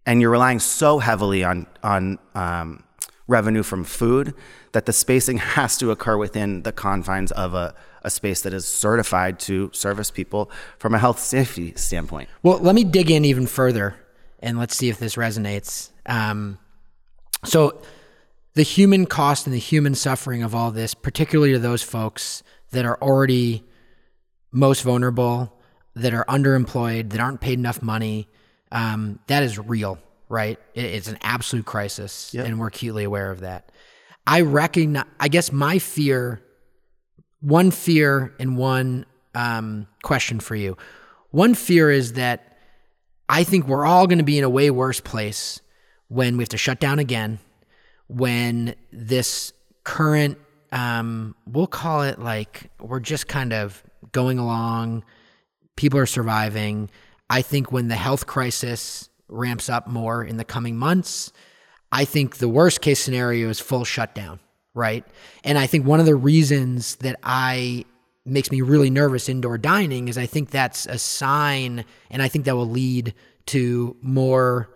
and 0.07 0.21
you're 0.21 0.31
relying 0.31 0.59
so 0.59 0.99
heavily 1.01 1.45
on 1.45 1.67
on 1.83 2.19
um, 2.35 2.85
revenue 3.29 3.63
from 3.63 3.85
food 3.85 4.35
that 4.73 4.87
the 4.87 4.93
spacing 4.93 5.37
has 5.57 5.77
to 5.77 5.91
occur 5.93 6.17
within 6.17 6.63
the 6.63 6.73
confines 6.73 7.31
of 7.33 7.55
a, 7.55 7.75
a 8.03 8.11
space 8.11 8.41
that 8.41 8.53
is 8.53 8.67
certified 8.67 9.39
to 9.39 9.71
service 9.73 10.11
people 10.11 10.51
from 10.79 10.95
a 10.95 10.99
health 10.99 11.21
safety 11.21 11.73
standpoint. 11.77 12.29
Well, 12.43 12.59
let 12.59 12.75
me 12.75 12.83
dig 12.83 13.11
in 13.11 13.25
even 13.25 13.47
further 13.47 13.95
and 14.41 14.59
let's 14.59 14.77
see 14.77 14.89
if 14.89 14.99
this 14.99 15.15
resonates. 15.15 15.91
Um, 16.07 16.59
so, 17.45 17.81
the 18.55 18.63
human 18.65 19.07
cost 19.07 19.47
and 19.47 19.55
the 19.55 19.61
human 19.61 19.95
suffering 19.95 20.43
of 20.43 20.53
all 20.53 20.73
this, 20.73 20.93
particularly 20.93 21.53
to 21.53 21.61
those 21.61 21.83
folks 21.83 22.43
that 22.73 22.85
are 22.85 23.01
already 23.01 23.65
most 24.51 24.83
vulnerable, 24.83 25.57
that 25.95 26.13
are 26.13 26.25
underemployed, 26.25 27.11
that 27.11 27.21
aren't 27.21 27.41
paid 27.41 27.59
enough 27.59 27.83
money, 27.83 28.29
um, 28.73 29.21
that 29.29 29.45
is 29.45 29.59
real, 29.59 29.99
right? 30.29 30.59
It's 30.75 31.09
an 31.09 31.19
absolute 31.23 31.65
crisis, 31.67 32.35
and 32.35 32.59
we're 32.59 32.69
acutely 32.69 33.05
aware 33.05 33.31
of 33.31 33.41
that. 33.41 33.73
I 34.27 34.43
recognize, 34.43 35.07
I 35.19 35.29
guess 35.29 35.53
my 35.53 35.79
fear, 35.79 36.43
one 37.41 37.71
fear 37.71 38.35
and 38.39 38.57
one 38.57 39.07
um, 39.35 39.87
question 40.03 40.41
for 40.41 40.55
you. 40.55 40.77
One 41.31 41.55
fear 41.55 41.91
is 41.91 42.15
that 42.15 42.59
I 43.29 43.45
think 43.45 43.67
we're 43.67 43.87
all 43.87 44.07
going 44.07 44.19
to 44.19 44.25
be 44.25 44.39
in 44.39 44.45
a 44.45 44.51
way 44.51 44.71
worse 44.71 45.01
place 45.01 45.61
when 46.09 46.37
we 46.37 46.43
have 46.43 46.49
to 46.51 46.59
shut 46.59 46.81
down 46.81 46.99
again, 46.99 47.39
when 48.09 48.75
this 48.93 49.53
current, 49.85 50.39
um, 50.73 51.35
we'll 51.47 51.67
call 51.67 52.03
it 52.03 52.19
like 52.19 52.71
we're 52.81 53.01
just 53.01 53.29
kind 53.29 53.53
of 53.53 53.83
going 54.13 54.39
along, 54.39 55.05
people 55.77 55.99
are 55.99 56.07
surviving. 56.07 56.91
I 57.31 57.43
think 57.43 57.71
when 57.71 57.89
the 57.89 57.95
health 57.95 58.27
crisis 58.27 59.11
ramps 59.29 59.69
up 59.69 59.87
more 59.87 60.25
in 60.25 60.37
the 60.37 60.45
coming 60.45 60.77
months, 60.77 61.33
I 61.91 62.05
think 62.05 62.37
the 62.37 62.49
worst 62.49 62.81
case 62.81 63.01
scenario 63.01 63.49
is 63.49 63.61
full 63.61 63.85
shutdown, 63.85 64.41
right? 64.75 65.05
And 65.45 65.59
I 65.59 65.67
think 65.67 65.87
one 65.87 66.01
of 66.01 66.07
the 66.07 66.17
reasons 66.17 66.97
that 66.97 67.19
I 67.23 67.85
makes 68.25 68.51
me 68.51 68.61
really 68.61 68.91
nervous 68.91 69.29
indoor 69.29 69.57
dining 69.57 70.09
is 70.09 70.19
I 70.19 70.27
think 70.27 70.51
that's 70.51 70.87
a 70.87 70.99
sign 70.99 71.85
and 72.11 72.23
I 72.23 72.29
think 72.29 72.45
that 72.45 72.57
will 72.57 72.69
lead 72.69 73.15
to 73.47 73.97
more 74.03 74.69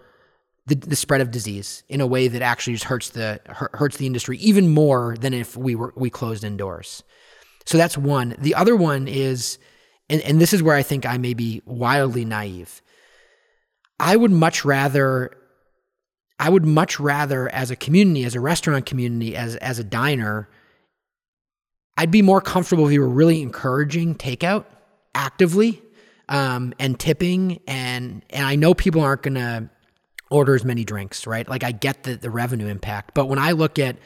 the, 0.66 0.74
the 0.74 0.96
spread 0.96 1.20
of 1.20 1.30
disease 1.30 1.82
in 1.88 2.00
a 2.00 2.06
way 2.06 2.28
that 2.28 2.40
actually 2.40 2.74
just 2.74 2.84
hurts 2.84 3.10
the 3.10 3.40
hurts 3.46 3.96
the 3.96 4.06
industry 4.06 4.38
even 4.38 4.68
more 4.68 5.16
than 5.20 5.34
if 5.34 5.56
we 5.56 5.74
were 5.74 5.92
we 5.96 6.08
closed 6.08 6.44
indoors. 6.44 7.02
So 7.66 7.78
that's 7.78 7.98
one. 7.98 8.36
The 8.38 8.54
other 8.54 8.74
one 8.74 9.06
is 9.08 9.58
and, 10.08 10.20
and 10.22 10.40
this 10.40 10.52
is 10.52 10.62
where 10.62 10.76
I 10.76 10.82
think 10.82 11.04
I 11.06 11.18
may 11.18 11.34
be 11.34 11.62
wildly 11.64 12.24
naive. 12.24 12.82
I 14.02 14.16
would 14.16 14.32
much 14.32 14.64
rather 14.64 15.30
I 16.38 16.48
would 16.48 16.64
much 16.64 16.98
rather 16.98 17.48
as 17.48 17.70
a 17.70 17.76
community, 17.76 18.24
as 18.24 18.34
a 18.34 18.40
restaurant 18.40 18.84
community, 18.84 19.36
as 19.36 19.54
as 19.56 19.78
a 19.78 19.84
diner, 19.84 20.48
I'd 21.96 22.10
be 22.10 22.20
more 22.20 22.40
comfortable 22.40 22.84
if 22.86 22.92
you 22.92 23.00
were 23.00 23.08
really 23.08 23.40
encouraging 23.40 24.16
takeout 24.16 24.64
actively 25.14 25.80
um, 26.28 26.74
and 26.80 26.98
tipping 26.98 27.60
and 27.68 28.24
and 28.30 28.44
I 28.44 28.56
know 28.56 28.74
people 28.74 29.02
aren't 29.02 29.22
gonna 29.22 29.70
order 30.30 30.56
as 30.56 30.64
many 30.64 30.84
drinks, 30.84 31.24
right? 31.24 31.48
Like 31.48 31.62
I 31.62 31.70
get 31.70 32.02
the 32.02 32.16
the 32.16 32.30
revenue 32.30 32.66
impact, 32.66 33.14
but 33.14 33.26
when 33.26 33.38
I 33.38 33.52
look 33.52 33.78
at 33.78 33.98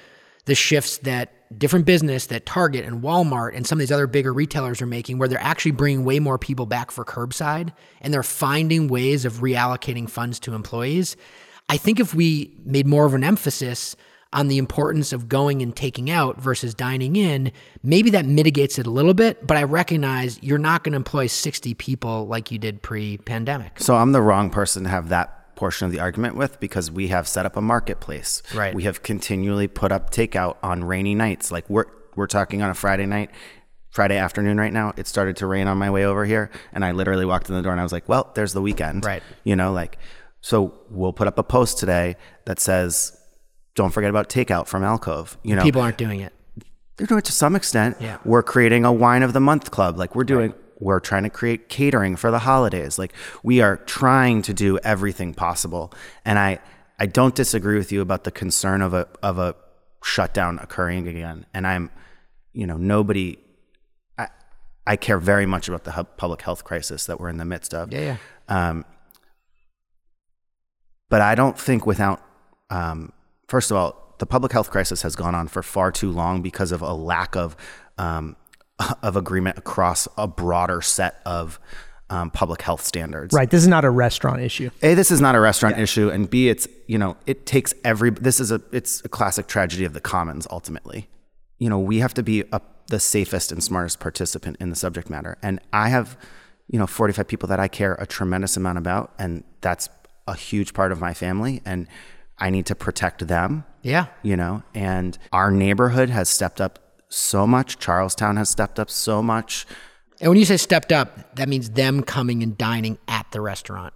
the 0.44 0.54
shifts 0.54 0.98
that 0.98 1.32
different 1.56 1.86
business 1.86 2.26
that 2.26 2.46
Target 2.46 2.84
and 2.84 3.02
Walmart 3.02 3.54
and 3.54 3.66
some 3.66 3.78
of 3.78 3.80
these 3.80 3.92
other 3.92 4.06
bigger 4.06 4.32
retailers 4.32 4.82
are 4.82 4.86
making, 4.86 5.18
where 5.18 5.28
they're 5.28 5.40
actually 5.40 5.72
bringing 5.72 6.04
way 6.04 6.18
more 6.18 6.38
people 6.38 6.66
back 6.66 6.90
for 6.90 7.04
curbside 7.04 7.72
and 8.00 8.12
they're 8.12 8.22
finding 8.22 8.88
ways 8.88 9.24
of 9.24 9.34
reallocating 9.34 10.08
funds 10.08 10.38
to 10.40 10.54
employees. 10.54 11.16
I 11.68 11.76
think 11.76 12.00
if 12.00 12.14
we 12.14 12.56
made 12.64 12.86
more 12.86 13.06
of 13.06 13.14
an 13.14 13.24
emphasis 13.24 13.96
on 14.32 14.48
the 14.48 14.58
importance 14.58 15.12
of 15.12 15.28
going 15.28 15.62
and 15.62 15.74
taking 15.74 16.10
out 16.10 16.40
versus 16.40 16.74
dining 16.74 17.16
in, 17.16 17.52
maybe 17.82 18.10
that 18.10 18.26
mitigates 18.26 18.78
it 18.78 18.86
a 18.86 18.90
little 18.90 19.14
bit. 19.14 19.46
But 19.46 19.56
I 19.56 19.62
recognize 19.62 20.42
you're 20.42 20.58
not 20.58 20.84
going 20.84 20.92
to 20.92 20.96
employ 20.96 21.26
60 21.26 21.74
people 21.74 22.26
like 22.26 22.50
you 22.50 22.58
did 22.58 22.82
pre 22.82 23.18
pandemic. 23.18 23.80
So 23.80 23.96
I'm 23.96 24.12
the 24.12 24.22
wrong 24.22 24.50
person 24.50 24.84
to 24.84 24.90
have 24.90 25.08
that 25.08 25.45
portion 25.56 25.86
of 25.86 25.92
the 25.92 25.98
argument 25.98 26.36
with 26.36 26.60
because 26.60 26.90
we 26.90 27.08
have 27.08 27.26
set 27.26 27.44
up 27.46 27.56
a 27.56 27.60
marketplace. 27.60 28.42
Right. 28.54 28.74
We 28.74 28.84
have 28.84 29.02
continually 29.02 29.66
put 29.66 29.90
up 29.90 30.10
takeout 30.10 30.56
on 30.62 30.84
rainy 30.84 31.14
nights. 31.14 31.50
Like 31.50 31.68
we're 31.68 31.86
we're 32.14 32.26
talking 32.28 32.62
on 32.62 32.70
a 32.70 32.74
Friday 32.74 33.06
night, 33.06 33.30
Friday 33.90 34.16
afternoon 34.16 34.58
right 34.58 34.72
now. 34.72 34.92
It 34.96 35.06
started 35.06 35.36
to 35.38 35.46
rain 35.46 35.66
on 35.66 35.76
my 35.78 35.90
way 35.90 36.04
over 36.04 36.24
here 36.24 36.50
and 36.72 36.84
I 36.84 36.92
literally 36.92 37.24
walked 37.26 37.48
in 37.48 37.56
the 37.56 37.62
door 37.62 37.72
and 37.72 37.80
I 37.80 37.82
was 37.84 37.92
like, 37.92 38.08
"Well, 38.08 38.30
there's 38.34 38.52
the 38.52 38.62
weekend." 38.62 39.04
Right. 39.04 39.22
You 39.42 39.56
know, 39.56 39.72
like 39.72 39.98
so 40.40 40.78
we'll 40.90 41.12
put 41.12 41.26
up 41.26 41.38
a 41.38 41.42
post 41.42 41.78
today 41.78 42.16
that 42.44 42.60
says 42.60 43.18
don't 43.74 43.90
forget 43.90 44.08
about 44.10 44.28
takeout 44.28 44.66
from 44.68 44.84
Alcove. 44.84 45.36
You 45.42 45.56
know, 45.56 45.62
People 45.62 45.82
aren't 45.82 45.98
doing 45.98 46.20
it. 46.20 46.32
they're 46.96 47.06
doing 47.06 47.18
it 47.18 47.24
to 47.26 47.32
some 47.32 47.54
extent. 47.56 47.96
Yeah. 48.00 48.18
We're 48.24 48.42
creating 48.42 48.84
a 48.86 48.92
wine 48.92 49.22
of 49.22 49.32
the 49.34 49.40
month 49.40 49.70
club. 49.70 49.98
Like 49.98 50.14
we're 50.14 50.24
doing, 50.24 50.54
we're 50.78 51.00
trying 51.00 51.22
to 51.22 51.30
create 51.30 51.68
catering 51.68 52.16
for 52.16 52.30
the 52.30 52.40
holidays. 52.40 52.98
Like 52.98 53.12
we 53.42 53.60
are 53.60 53.76
trying 53.76 54.42
to 54.42 54.54
do 54.54 54.78
everything 54.78 55.34
possible. 55.34 55.92
And 56.24 56.38
I, 56.38 56.58
I 56.98 57.06
don't 57.06 57.34
disagree 57.34 57.78
with 57.78 57.92
you 57.92 58.00
about 58.00 58.24
the 58.24 58.30
concern 58.30 58.82
of 58.82 58.94
a, 58.94 59.08
of 59.22 59.38
a 59.38 59.54
shutdown 60.02 60.58
occurring 60.58 61.08
again. 61.08 61.46
And 61.52 61.66
I'm, 61.66 61.90
you 62.52 62.66
know, 62.66 62.76
nobody, 62.76 63.38
I, 64.18 64.28
I 64.86 64.96
care 64.96 65.18
very 65.18 65.46
much 65.46 65.68
about 65.68 65.84
the 65.84 66.04
public 66.16 66.42
health 66.42 66.64
crisis 66.64 67.06
that 67.06 67.20
we're 67.20 67.28
in 67.28 67.38
the 67.38 67.44
midst 67.44 67.74
of. 67.74 67.92
Yeah, 67.92 68.00
yeah. 68.00 68.16
Um, 68.48 68.84
but 71.08 71.20
I 71.20 71.34
don't 71.34 71.58
think 71.58 71.86
without, 71.86 72.22
um, 72.70 73.12
first 73.48 73.70
of 73.70 73.76
all, 73.76 74.14
the 74.18 74.26
public 74.26 74.52
health 74.52 74.70
crisis 74.70 75.02
has 75.02 75.14
gone 75.14 75.34
on 75.34 75.48
for 75.48 75.62
far 75.62 75.92
too 75.92 76.10
long 76.10 76.42
because 76.42 76.72
of 76.72 76.82
a 76.82 76.92
lack 76.92 77.36
of 77.36 77.56
um, 77.98 78.36
of 79.02 79.16
agreement 79.16 79.58
across 79.58 80.06
a 80.16 80.26
broader 80.26 80.82
set 80.82 81.20
of 81.24 81.58
um, 82.08 82.30
public 82.30 82.62
health 82.62 82.84
standards. 82.84 83.34
Right. 83.34 83.50
This 83.50 83.62
is 83.62 83.68
not 83.68 83.84
a 83.84 83.90
restaurant 83.90 84.40
issue. 84.40 84.70
A, 84.82 84.94
this 84.94 85.10
is 85.10 85.20
not 85.20 85.34
a 85.34 85.40
restaurant 85.40 85.78
issue, 85.78 86.08
and 86.08 86.30
B, 86.30 86.48
it's 86.48 86.68
you 86.86 86.98
know 86.98 87.16
it 87.26 87.46
takes 87.46 87.74
every. 87.84 88.10
This 88.10 88.38
is 88.38 88.52
a 88.52 88.60
it's 88.72 89.04
a 89.04 89.08
classic 89.08 89.46
tragedy 89.48 89.84
of 89.84 89.92
the 89.92 90.00
commons. 90.00 90.46
Ultimately, 90.50 91.08
you 91.58 91.68
know 91.68 91.78
we 91.78 91.98
have 91.98 92.14
to 92.14 92.22
be 92.22 92.44
a, 92.52 92.60
the 92.88 93.00
safest 93.00 93.50
and 93.50 93.62
smartest 93.62 93.98
participant 93.98 94.56
in 94.60 94.70
the 94.70 94.76
subject 94.76 95.10
matter, 95.10 95.36
and 95.42 95.60
I 95.72 95.88
have 95.88 96.16
you 96.68 96.78
know 96.78 96.86
45 96.86 97.26
people 97.26 97.48
that 97.48 97.58
I 97.58 97.66
care 97.66 97.94
a 97.94 98.06
tremendous 98.06 98.56
amount 98.56 98.78
about, 98.78 99.12
and 99.18 99.42
that's 99.60 99.88
a 100.28 100.36
huge 100.36 100.74
part 100.74 100.92
of 100.92 101.00
my 101.00 101.12
family, 101.12 101.60
and 101.64 101.88
I 102.38 102.50
need 102.50 102.66
to 102.66 102.74
protect 102.74 103.26
them. 103.26 103.64
Yeah. 103.82 104.06
You 104.22 104.36
know, 104.36 104.62
and 104.74 105.16
our 105.32 105.50
neighborhood 105.50 106.10
has 106.10 106.28
stepped 106.28 106.60
up 106.60 106.78
so 107.08 107.46
much. 107.46 107.78
Charlestown 107.78 108.36
has 108.36 108.48
stepped 108.48 108.78
up 108.78 108.90
so 108.90 109.22
much. 109.22 109.66
And 110.20 110.30
when 110.30 110.38
you 110.38 110.44
say 110.44 110.56
stepped 110.56 110.92
up, 110.92 111.36
that 111.36 111.48
means 111.48 111.70
them 111.70 112.02
coming 112.02 112.42
and 112.42 112.56
dining 112.56 112.98
at 113.06 113.30
the 113.32 113.40
restaurant. 113.40 113.92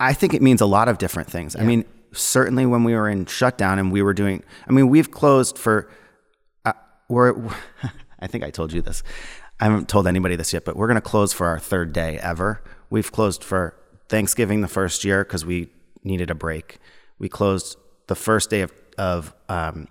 I 0.00 0.14
think 0.14 0.32
it 0.32 0.42
means 0.42 0.60
a 0.60 0.66
lot 0.66 0.88
of 0.88 0.98
different 0.98 1.28
things. 1.28 1.56
I 1.56 1.64
mean, 1.64 1.84
certainly 2.12 2.66
when 2.66 2.84
we 2.84 2.94
were 2.94 3.08
in 3.08 3.26
shutdown 3.26 3.78
and 3.78 3.92
we 3.92 4.00
were 4.00 4.14
doing, 4.14 4.42
I 4.66 4.72
mean, 4.72 4.88
we've 4.88 5.10
closed 5.10 5.58
for, 5.58 5.90
uh, 6.64 6.72
we're, 7.08 7.34
I 8.20 8.26
think 8.26 8.44
I 8.44 8.50
told 8.50 8.72
you 8.72 8.80
this. 8.80 9.02
I 9.60 9.64
haven't 9.64 9.88
told 9.88 10.06
anybody 10.06 10.36
this 10.36 10.52
yet, 10.52 10.64
but 10.64 10.76
we're 10.76 10.86
going 10.86 10.96
to 10.96 11.00
close 11.00 11.32
for 11.32 11.46
our 11.46 11.58
third 11.58 11.92
day 11.92 12.18
ever. 12.18 12.62
We've 12.90 13.10
closed 13.10 13.42
for 13.42 13.74
Thanksgiving 14.08 14.60
the 14.60 14.68
first 14.68 15.04
year 15.04 15.24
because 15.24 15.44
we 15.44 15.68
needed 16.04 16.30
a 16.30 16.34
break. 16.34 16.78
We 17.18 17.28
closed 17.28 17.76
the 18.06 18.14
first 18.14 18.50
day 18.50 18.60
of, 18.60 18.72
of 18.96 19.34
um, 19.48 19.88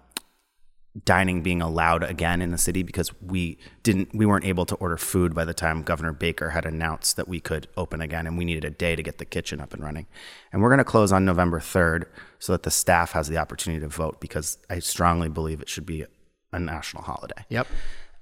dining 1.05 1.43
being 1.43 1.61
allowed 1.61 2.03
again 2.03 2.41
in 2.41 2.51
the 2.51 2.57
city 2.57 2.81
because 2.83 3.11
we 3.21 3.57
didn't 3.83 4.13
we 4.15 4.25
weren't 4.25 4.45
able 4.45 4.65
to 4.65 4.75
order 4.75 4.97
food 4.97 5.35
by 5.35 5.45
the 5.45 5.53
time 5.53 5.83
Governor 5.83 6.13
Baker 6.13 6.51
had 6.51 6.65
announced 6.65 7.15
that 7.17 7.27
we 7.27 7.39
could 7.39 7.67
open 7.77 8.01
again 8.01 8.25
and 8.25 8.37
we 8.37 8.45
needed 8.45 8.65
a 8.65 8.69
day 8.69 8.95
to 8.95 9.03
get 9.03 9.17
the 9.17 9.25
kitchen 9.25 9.59
up 9.59 9.73
and 9.73 9.83
running. 9.83 10.07
And 10.51 10.61
we're 10.61 10.69
going 10.69 10.79
to 10.79 10.83
close 10.83 11.11
on 11.11 11.25
November 11.25 11.59
3rd 11.59 12.05
so 12.39 12.53
that 12.53 12.63
the 12.63 12.71
staff 12.71 13.11
has 13.11 13.27
the 13.27 13.37
opportunity 13.37 13.81
to 13.81 13.89
vote 13.89 14.19
because 14.19 14.57
I 14.69 14.79
strongly 14.79 15.29
believe 15.29 15.61
it 15.61 15.69
should 15.69 15.85
be 15.85 16.05
a 16.51 16.59
national 16.59 17.03
holiday. 17.03 17.45
Yep. 17.49 17.67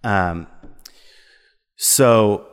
Um, 0.04 0.48
so, 1.78 2.48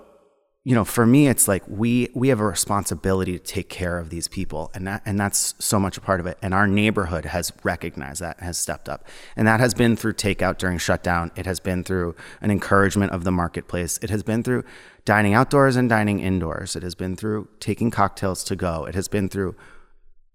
you 0.65 0.77
know, 0.77 0.85
for 0.85 1.05
me, 1.05 1.27
it's 1.27 1.49
like 1.49 1.65
we 1.67 2.09
we 2.15 2.29
have 2.29 2.39
a 2.39 2.47
responsibility 2.47 3.33
to 3.33 3.45
take 3.45 3.69
care 3.69 3.99
of 3.99 4.11
these 4.11 4.29
people, 4.29 4.71
and 4.75 4.87
that 4.87 5.03
and 5.05 5.19
that's 5.19 5.57
so 5.59 5.81
much 5.81 5.97
a 5.97 6.01
part 6.01 6.21
of 6.21 6.27
it. 6.27 6.39
And 6.41 6.55
our 6.55 6.69
neighborhood 6.69 7.25
has 7.25 7.53
recognized 7.65 8.23
that, 8.23 8.39
has 8.39 8.59
stepped 8.59 8.89
up, 8.89 9.05
and 9.35 9.49
that 9.49 9.59
has 9.59 9.75
been 9.75 9.97
through 9.97 10.13
takeout 10.13 10.59
during 10.59 10.79
shutdown. 10.79 11.33
It 11.35 11.47
has 11.47 11.59
been 11.59 11.83
through 11.83 12.15
an 12.41 12.53
encouragement 12.53 13.11
of 13.11 13.25
the 13.25 13.33
marketplace. 13.33 13.99
It 14.03 14.11
has 14.11 14.23
been 14.23 14.45
through 14.45 14.63
dining 15.05 15.35
outdoors 15.35 15.75
and 15.75 15.89
dining 15.89 16.21
indoors. 16.21 16.77
It 16.77 16.85
has 16.85 16.95
been 16.95 17.17
through 17.17 17.49
taking 17.59 17.91
cocktails 17.91 18.45
to 18.45 18.55
go. 18.55 18.85
It 18.85 18.95
has 18.95 19.09
been 19.09 19.29
through, 19.29 19.57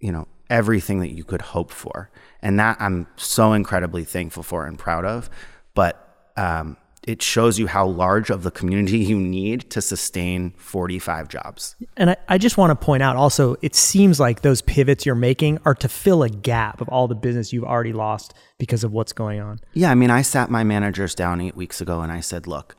you 0.01 0.11
know, 0.11 0.27
everything 0.49 0.99
that 0.99 1.11
you 1.11 1.23
could 1.23 1.41
hope 1.41 1.71
for, 1.71 2.11
and 2.41 2.59
that 2.59 2.75
I'm 2.81 3.07
so 3.15 3.53
incredibly 3.53 4.03
thankful 4.03 4.43
for 4.43 4.65
and 4.65 4.77
proud 4.77 5.05
of. 5.05 5.29
But 5.73 6.31
um, 6.35 6.75
it 7.07 7.21
shows 7.21 7.57
you 7.57 7.67
how 7.67 7.87
large 7.87 8.29
of 8.29 8.43
the 8.43 8.51
community 8.51 8.97
you 8.97 9.17
need 9.17 9.69
to 9.71 9.81
sustain 9.81 10.51
45 10.57 11.29
jobs. 11.29 11.75
And 11.95 12.11
I, 12.11 12.17
I 12.27 12.37
just 12.37 12.57
want 12.57 12.77
to 12.77 12.85
point 12.85 13.01
out 13.01 13.15
also, 13.15 13.55
it 13.61 13.75
seems 13.75 14.19
like 14.19 14.41
those 14.41 14.61
pivots 14.61 15.05
you're 15.05 15.15
making 15.15 15.59
are 15.63 15.73
to 15.75 15.87
fill 15.87 16.21
a 16.21 16.29
gap 16.29 16.81
of 16.81 16.89
all 16.89 17.07
the 17.07 17.15
business 17.15 17.53
you've 17.53 17.63
already 17.63 17.93
lost 17.93 18.33
because 18.59 18.83
of 18.83 18.91
what's 18.91 19.13
going 19.13 19.39
on. 19.39 19.59
Yeah, 19.73 19.89
I 19.89 19.95
mean, 19.95 20.11
I 20.11 20.21
sat 20.21 20.51
my 20.51 20.65
managers 20.65 21.15
down 21.15 21.39
eight 21.39 21.55
weeks 21.55 21.79
ago 21.79 22.01
and 22.01 22.11
I 22.11 22.19
said, 22.19 22.45
look, 22.45 22.75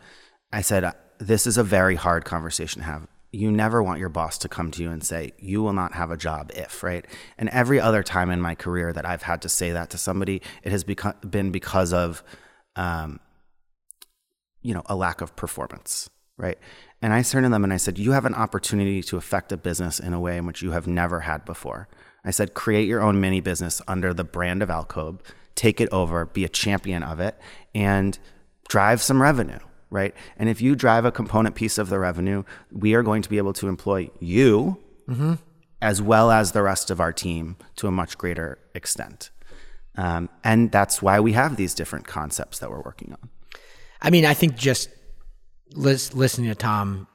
I 0.52 0.60
said, 0.60 0.92
this 1.18 1.46
is 1.46 1.56
a 1.56 1.64
very 1.64 1.94
hard 1.96 2.26
conversation 2.26 2.82
to 2.82 2.86
have. 2.86 3.08
You 3.32 3.50
never 3.50 3.82
want 3.82 3.98
your 3.98 4.10
boss 4.10 4.36
to 4.38 4.48
come 4.48 4.70
to 4.72 4.82
you 4.82 4.90
and 4.90 5.02
say, 5.02 5.32
you 5.38 5.62
will 5.62 5.72
not 5.72 5.94
have 5.94 6.10
a 6.10 6.16
job 6.18 6.50
if, 6.54 6.82
right? 6.82 7.06
And 7.38 7.48
every 7.48 7.80
other 7.80 8.02
time 8.02 8.30
in 8.30 8.42
my 8.42 8.54
career 8.54 8.92
that 8.92 9.06
I've 9.06 9.22
had 9.22 9.40
to 9.42 9.48
say 9.48 9.72
that 9.72 9.88
to 9.90 9.98
somebody, 9.98 10.42
it 10.62 10.72
has 10.72 10.84
beco- 10.84 11.30
been 11.30 11.50
because 11.50 11.94
of, 11.94 12.22
um, 12.76 13.20
you 14.62 14.74
know, 14.74 14.82
a 14.86 14.96
lack 14.96 15.20
of 15.20 15.36
performance, 15.36 16.10
right? 16.36 16.58
And 17.00 17.12
I 17.12 17.22
turned 17.22 17.44
to 17.44 17.50
them 17.50 17.64
and 17.64 17.72
I 17.72 17.76
said, 17.76 17.98
You 17.98 18.12
have 18.12 18.24
an 18.24 18.34
opportunity 18.34 19.02
to 19.04 19.16
affect 19.16 19.52
a 19.52 19.56
business 19.56 20.00
in 20.00 20.12
a 20.12 20.20
way 20.20 20.36
in 20.36 20.46
which 20.46 20.62
you 20.62 20.72
have 20.72 20.86
never 20.86 21.20
had 21.20 21.44
before. 21.44 21.88
I 22.24 22.30
said, 22.30 22.54
Create 22.54 22.88
your 22.88 23.00
own 23.00 23.20
mini 23.20 23.40
business 23.40 23.80
under 23.86 24.12
the 24.12 24.24
brand 24.24 24.62
of 24.62 24.70
Alcove, 24.70 25.20
take 25.54 25.80
it 25.80 25.88
over, 25.92 26.26
be 26.26 26.44
a 26.44 26.48
champion 26.48 27.02
of 27.02 27.20
it, 27.20 27.38
and 27.74 28.18
drive 28.68 29.00
some 29.00 29.22
revenue, 29.22 29.60
right? 29.90 30.14
And 30.36 30.48
if 30.48 30.60
you 30.60 30.74
drive 30.74 31.04
a 31.04 31.12
component 31.12 31.54
piece 31.54 31.78
of 31.78 31.88
the 31.88 31.98
revenue, 31.98 32.42
we 32.72 32.94
are 32.94 33.02
going 33.02 33.22
to 33.22 33.28
be 33.28 33.38
able 33.38 33.52
to 33.54 33.68
employ 33.68 34.10
you 34.20 34.78
as 35.80 36.02
well 36.02 36.30
as 36.30 36.52
the 36.52 36.62
rest 36.62 36.90
of 36.90 37.00
our 37.00 37.12
team 37.12 37.56
to 37.76 37.86
a 37.86 37.90
much 37.90 38.18
greater 38.18 38.58
extent. 38.74 39.30
Um, 39.96 40.28
and 40.44 40.70
that's 40.70 41.00
why 41.00 41.18
we 41.20 41.32
have 41.32 41.56
these 41.56 41.74
different 41.74 42.06
concepts 42.06 42.58
that 42.58 42.70
we're 42.70 42.82
working 42.82 43.12
on. 43.12 43.30
I 44.00 44.10
mean, 44.10 44.24
I 44.24 44.34
think 44.34 44.56
just 44.56 44.88
lis- 45.72 46.14
listening 46.14 46.48
to 46.48 46.54
Tom 46.54 47.06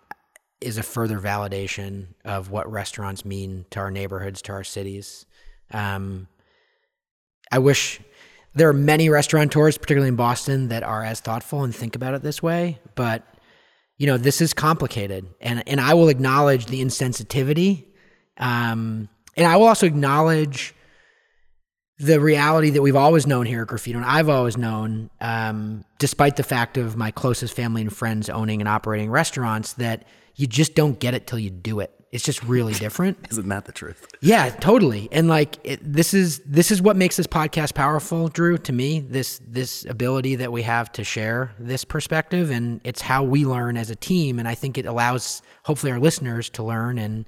is 0.61 0.77
a 0.77 0.83
further 0.83 1.19
validation 1.19 2.07
of 2.23 2.49
what 2.49 2.71
restaurants 2.71 3.25
mean 3.25 3.65
to 3.71 3.79
our 3.79 3.91
neighborhoods, 3.91 4.41
to 4.43 4.51
our 4.53 4.63
cities. 4.63 5.25
Um, 5.71 6.27
I 7.51 7.59
wish 7.59 7.99
there 8.55 8.69
are 8.69 8.73
many 8.73 9.09
restaurateurs, 9.09 9.77
particularly 9.77 10.09
in 10.09 10.15
Boston, 10.15 10.69
that 10.69 10.83
are 10.83 11.03
as 11.03 11.19
thoughtful 11.19 11.63
and 11.63 11.75
think 11.75 11.95
about 11.95 12.13
it 12.13 12.21
this 12.21 12.41
way. 12.41 12.79
But 12.95 13.23
you 13.97 14.07
know, 14.07 14.17
this 14.17 14.41
is 14.41 14.53
complicated, 14.53 15.27
and 15.39 15.67
and 15.67 15.79
I 15.79 15.93
will 15.93 16.09
acknowledge 16.09 16.65
the 16.65 16.81
insensitivity, 16.81 17.85
um, 18.37 19.07
and 19.37 19.45
I 19.45 19.55
will 19.57 19.67
also 19.67 19.85
acknowledge 19.85 20.73
the 21.99 22.19
reality 22.19 22.71
that 22.71 22.81
we've 22.81 22.95
always 22.95 23.27
known 23.27 23.45
here 23.45 23.61
at 23.61 23.67
Graffito, 23.67 23.95
and 23.95 24.05
I've 24.05 24.29
always 24.29 24.57
known, 24.57 25.09
um, 25.21 25.85
despite 25.99 26.35
the 26.35 26.43
fact 26.43 26.77
of 26.77 26.97
my 26.97 27.11
closest 27.11 27.55
family 27.55 27.81
and 27.81 27.95
friends 27.95 28.29
owning 28.29 28.61
and 28.61 28.67
operating 28.67 29.11
restaurants, 29.11 29.73
that 29.73 30.05
you 30.35 30.47
just 30.47 30.73
don't 30.73 30.99
get 30.99 31.13
it 31.13 31.27
till 31.27 31.39
you 31.39 31.51
do 31.51 31.79
it. 31.79 31.91
It's 32.11 32.23
just 32.23 32.43
really 32.43 32.73
different. 32.73 33.17
Isn't 33.31 33.49
that 33.49 33.65
the 33.65 33.71
truth? 33.71 34.05
Yeah, 34.21 34.49
totally. 34.49 35.09
And 35.11 35.27
like 35.27 35.57
it, 35.63 35.79
this 35.81 36.13
is 36.13 36.39
this 36.45 36.69
is 36.69 36.79
what 36.79 36.95
makes 36.95 37.15
this 37.17 37.25
podcast 37.25 37.73
powerful, 37.73 38.27
Drew. 38.27 38.57
To 38.59 38.71
me, 38.71 38.99
this 38.99 39.41
this 39.47 39.83
ability 39.85 40.35
that 40.35 40.51
we 40.51 40.61
have 40.61 40.91
to 40.93 41.03
share 41.03 41.51
this 41.57 41.83
perspective, 41.83 42.51
and 42.51 42.81
it's 42.83 43.01
how 43.01 43.23
we 43.23 43.45
learn 43.45 43.77
as 43.77 43.89
a 43.89 43.95
team. 43.95 44.37
And 44.37 44.47
I 44.47 44.53
think 44.53 44.77
it 44.77 44.85
allows 44.85 45.41
hopefully 45.63 45.91
our 45.91 45.99
listeners 45.99 46.51
to 46.51 46.63
learn. 46.63 46.99
And 46.99 47.25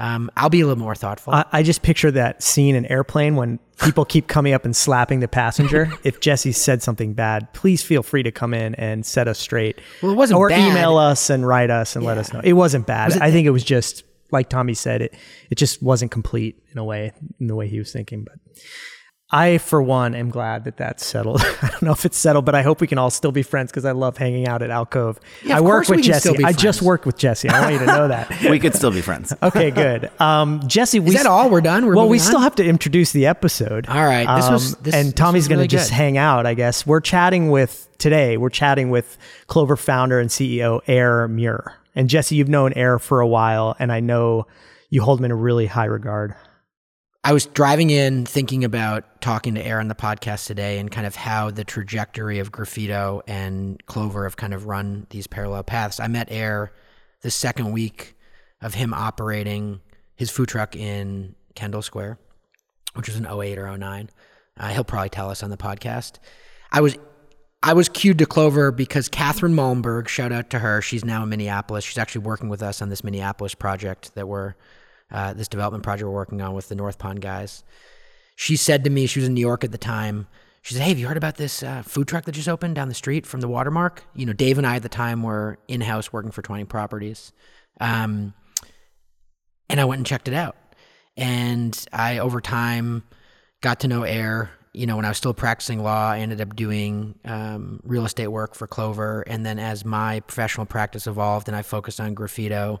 um, 0.00 0.30
I'll 0.34 0.48
be 0.48 0.62
a 0.62 0.66
little 0.66 0.82
more 0.82 0.94
thoughtful. 0.94 1.34
I, 1.34 1.44
I 1.52 1.62
just 1.62 1.82
picture 1.82 2.10
that 2.10 2.42
scene 2.42 2.74
in 2.74 2.86
Airplane 2.86 3.36
when 3.36 3.58
people 3.82 4.06
keep 4.06 4.28
coming 4.28 4.54
up 4.54 4.64
and 4.64 4.74
slapping 4.74 5.20
the 5.20 5.28
passenger. 5.28 5.92
if 6.04 6.20
Jesse 6.20 6.52
said 6.52 6.82
something 6.82 7.12
bad, 7.12 7.52
please 7.52 7.82
feel 7.82 8.02
free 8.02 8.22
to 8.22 8.32
come 8.32 8.54
in 8.54 8.74
and 8.76 9.04
set 9.04 9.28
us 9.28 9.38
straight. 9.38 9.78
Well, 10.02 10.12
it 10.12 10.14
wasn't 10.14 10.38
or 10.38 10.48
bad. 10.48 10.70
email 10.70 10.96
us 10.96 11.28
and 11.28 11.46
write 11.46 11.68
us 11.68 11.96
and 11.96 12.04
let 12.04 12.16
us 12.16 12.32
know. 12.32 12.40
It 12.42 12.54
wasn't 12.54 12.86
bad. 12.86 13.18
I 13.20 13.30
think 13.30 13.46
it 13.46 13.50
was 13.50 13.62
just 13.62 14.04
like 14.32 14.48
Tommy 14.48 14.72
said. 14.72 15.02
It 15.02 15.14
it 15.50 15.56
just 15.56 15.82
wasn't 15.82 16.10
complete 16.10 16.62
in 16.72 16.78
a 16.78 16.84
way 16.84 17.12
in 17.38 17.46
the 17.46 17.54
way 17.54 17.68
he 17.68 17.78
was 17.78 17.92
thinking. 17.92 18.24
But 18.24 18.38
I, 19.32 19.58
for 19.58 19.80
one, 19.80 20.14
am 20.16 20.28
glad 20.30 20.64
that 20.64 20.76
that's 20.76 21.06
settled. 21.06 21.40
I 21.62 21.68
don't 21.68 21.82
know 21.82 21.92
if 21.92 22.04
it's 22.04 22.18
settled, 22.18 22.44
but 22.44 22.54
I 22.56 22.62
hope 22.62 22.80
we 22.80 22.86
can 22.88 22.98
all 22.98 23.10
still 23.10 23.30
be 23.30 23.42
friends 23.42 23.70
because 23.70 23.84
I 23.84 23.92
love 23.92 24.16
hanging 24.16 24.48
out 24.48 24.60
at 24.62 24.70
Alcove. 24.70 25.20
Yeah, 25.44 25.58
I 25.58 25.60
work 25.60 25.88
with 25.88 26.02
Jesse. 26.02 26.44
I 26.44 26.52
just 26.52 26.82
work 26.82 27.06
with 27.06 27.16
Jesse. 27.16 27.48
I 27.48 27.60
want 27.60 27.72
you 27.74 27.78
to 27.80 27.86
know 27.86 28.08
that. 28.08 28.28
We 28.50 28.58
could 28.58 28.74
still 28.74 28.90
be 28.90 29.00
friends. 29.00 29.32
Okay, 29.42 29.70
good. 29.70 30.10
Um, 30.20 30.60
Jesse, 30.66 30.98
we 31.00 31.10
is 31.10 31.14
that 31.14 31.26
all? 31.26 31.48
We're 31.48 31.60
done. 31.60 31.86
We're 31.86 31.94
well, 31.94 32.06
we 32.08 32.18
moving 32.18 32.26
still 32.26 32.40
have 32.40 32.56
to 32.56 32.64
introduce 32.64 33.12
the 33.12 33.26
episode. 33.26 33.86
All 33.88 34.04
right, 34.04 34.26
this 34.36 34.50
was- 34.50 34.74
this- 34.76 34.94
and 34.94 35.16
Tommy's 35.16 35.46
going 35.48 35.58
to 35.58 35.60
really 35.62 35.68
just 35.68 35.90
good. 35.90 35.94
hang 35.96 36.18
out, 36.18 36.46
I 36.46 36.54
guess. 36.54 36.86
We're 36.86 37.00
chatting 37.00 37.50
with 37.50 37.88
today. 37.98 38.36
We're 38.36 38.50
chatting 38.50 38.90
with 38.90 39.16
Clover 39.46 39.76
founder 39.76 40.18
and 40.18 40.28
CEO 40.30 40.80
Ayr 40.88 41.28
Muir. 41.28 41.74
And 41.94 42.08
Jesse, 42.08 42.34
you've 42.36 42.48
known 42.48 42.72
Air 42.74 42.98
for 42.98 43.20
a 43.20 43.26
while, 43.26 43.76
and 43.78 43.92
I 43.92 44.00
know 44.00 44.46
you 44.88 45.02
hold 45.02 45.18
him 45.20 45.24
in 45.26 45.30
a 45.30 45.36
really 45.36 45.66
high 45.66 45.84
regard. 45.86 46.34
I 47.22 47.34
was 47.34 47.44
driving 47.44 47.90
in 47.90 48.24
thinking 48.24 48.64
about 48.64 49.20
talking 49.20 49.54
to 49.54 49.64
Aaron 49.64 49.84
on 49.84 49.88
the 49.88 49.94
podcast 49.94 50.46
today 50.46 50.78
and 50.78 50.90
kind 50.90 51.06
of 51.06 51.14
how 51.14 51.50
the 51.50 51.64
trajectory 51.64 52.38
of 52.38 52.50
Graffito 52.50 53.20
and 53.26 53.84
Clover 53.86 54.24
have 54.24 54.36
kind 54.36 54.54
of 54.54 54.66
run 54.66 55.06
these 55.10 55.26
parallel 55.26 55.62
paths. 55.62 56.00
I 56.00 56.06
met 56.06 56.30
Ayr 56.30 56.72
the 57.20 57.30
second 57.30 57.72
week 57.72 58.16
of 58.62 58.72
him 58.74 58.94
operating 58.94 59.80
his 60.16 60.30
food 60.30 60.48
truck 60.48 60.74
in 60.74 61.34
Kendall 61.54 61.82
Square, 61.82 62.18
which 62.94 63.08
was 63.08 63.16
in 63.16 63.26
08 63.26 63.58
or 63.58 63.76
09. 63.76 64.08
Uh, 64.58 64.68
he'll 64.68 64.84
probably 64.84 65.10
tell 65.10 65.30
us 65.30 65.42
on 65.42 65.50
the 65.50 65.58
podcast. 65.58 66.18
I 66.72 66.80
was 66.80 66.96
I 67.62 67.74
was 67.74 67.90
cued 67.90 68.18
to 68.18 68.26
Clover 68.26 68.72
because 68.72 69.10
Catherine 69.10 69.54
Malmberg, 69.54 70.08
shout 70.08 70.32
out 70.32 70.48
to 70.50 70.60
her. 70.60 70.80
She's 70.80 71.04
now 71.04 71.22
in 71.22 71.28
Minneapolis. 71.28 71.84
She's 71.84 71.98
actually 71.98 72.22
working 72.22 72.48
with 72.48 72.62
us 72.62 72.80
on 72.80 72.88
this 72.88 73.04
Minneapolis 73.04 73.54
project 73.54 74.14
that 74.14 74.26
we're, 74.26 74.54
uh, 75.10 75.32
this 75.32 75.48
development 75.48 75.84
project 75.84 76.06
we're 76.06 76.14
working 76.14 76.40
on 76.40 76.54
with 76.54 76.68
the 76.68 76.74
North 76.74 76.98
Pond 76.98 77.20
guys. 77.20 77.64
She 78.36 78.56
said 78.56 78.84
to 78.84 78.90
me, 78.90 79.06
she 79.06 79.20
was 79.20 79.28
in 79.28 79.34
New 79.34 79.40
York 79.40 79.64
at 79.64 79.72
the 79.72 79.78
time. 79.78 80.26
She 80.62 80.74
said, 80.74 80.82
Hey, 80.82 80.90
have 80.90 80.98
you 80.98 81.06
heard 81.06 81.16
about 81.16 81.36
this 81.36 81.62
uh, 81.62 81.82
food 81.82 82.08
truck 82.08 82.24
that 82.24 82.32
just 82.32 82.48
opened 82.48 82.74
down 82.74 82.88
the 82.88 82.94
street 82.94 83.26
from 83.26 83.40
the 83.40 83.48
Watermark? 83.48 84.04
You 84.14 84.26
know, 84.26 84.32
Dave 84.32 84.58
and 84.58 84.66
I 84.66 84.76
at 84.76 84.82
the 84.82 84.88
time 84.88 85.22
were 85.22 85.58
in 85.68 85.80
house 85.80 86.12
working 86.12 86.30
for 86.30 86.42
20 86.42 86.64
properties. 86.64 87.32
Um, 87.80 88.34
and 89.68 89.80
I 89.80 89.84
went 89.84 90.00
and 90.00 90.06
checked 90.06 90.28
it 90.28 90.34
out. 90.34 90.56
And 91.16 91.78
I, 91.92 92.18
over 92.18 92.40
time, 92.40 93.04
got 93.60 93.80
to 93.80 93.88
know 93.88 94.04
Ayr. 94.04 94.50
You 94.72 94.86
know, 94.86 94.96
when 94.96 95.04
I 95.04 95.08
was 95.08 95.18
still 95.18 95.34
practicing 95.34 95.82
law, 95.82 96.10
I 96.10 96.20
ended 96.20 96.40
up 96.40 96.54
doing 96.54 97.18
um, 97.24 97.80
real 97.82 98.04
estate 98.04 98.28
work 98.28 98.54
for 98.54 98.66
Clover. 98.66 99.22
And 99.22 99.44
then 99.44 99.58
as 99.58 99.84
my 99.84 100.20
professional 100.20 100.66
practice 100.66 101.06
evolved 101.06 101.48
and 101.48 101.56
I 101.56 101.62
focused 101.62 102.00
on 102.00 102.14
graffito, 102.14 102.80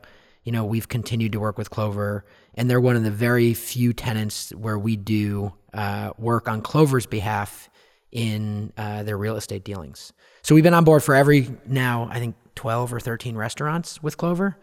you 0.50 0.52
know, 0.52 0.64
we've 0.64 0.88
continued 0.88 1.30
to 1.30 1.38
work 1.38 1.56
with 1.56 1.70
Clover. 1.70 2.24
And 2.56 2.68
they're 2.68 2.80
one 2.80 2.96
of 2.96 3.04
the 3.04 3.10
very 3.12 3.54
few 3.54 3.92
tenants 3.92 4.50
where 4.50 4.76
we 4.76 4.96
do 4.96 5.52
uh, 5.72 6.10
work 6.18 6.48
on 6.48 6.60
Clover's 6.60 7.06
behalf 7.06 7.70
in 8.10 8.72
uh, 8.76 9.04
their 9.04 9.16
real 9.16 9.36
estate 9.36 9.62
dealings. 9.62 10.12
So 10.42 10.56
we've 10.56 10.64
been 10.64 10.74
on 10.74 10.82
board 10.82 11.04
for 11.04 11.14
every 11.14 11.56
now, 11.66 12.08
I 12.10 12.18
think, 12.18 12.34
12 12.56 12.92
or 12.92 12.98
13 12.98 13.36
restaurants 13.36 14.02
with 14.02 14.16
Clover. 14.16 14.56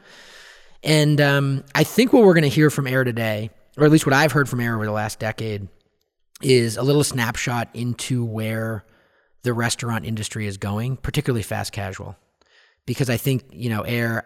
And 0.84 1.22
um, 1.22 1.64
I 1.74 1.86
think 1.86 2.12
what 2.12 2.24
we're 2.24 2.34
going 2.34 2.42
to 2.42 2.50
hear 2.50 2.70
from 2.70 2.86
Ayr 2.86 3.06
today, 3.06 3.50
or 3.78 3.86
at 3.86 3.92
least 3.92 4.06
what 4.06 4.12
I've 4.14 4.34
heard 4.34 4.50
from 4.50 4.60
Ayr 4.60 4.76
over 4.76 4.86
the 4.86 4.92
last 4.92 5.20
decade, 5.20 5.70
is 6.42 6.76
a 6.76 6.84
little 6.84 7.06
snapshot 7.06 7.70
into 7.74 8.26
where 8.26 8.84
the 9.44 9.54
restaurant 9.54 10.06
industry 10.06 10.48
is 10.48 10.58
going, 10.58 10.98
particularly 10.98 11.44
fast 11.44 11.72
casual. 11.72 12.18
Because 12.86 13.10
I 13.10 13.16
think, 13.16 13.46
you 13.54 13.70
know, 13.70 13.84
Ayr, 13.84 14.26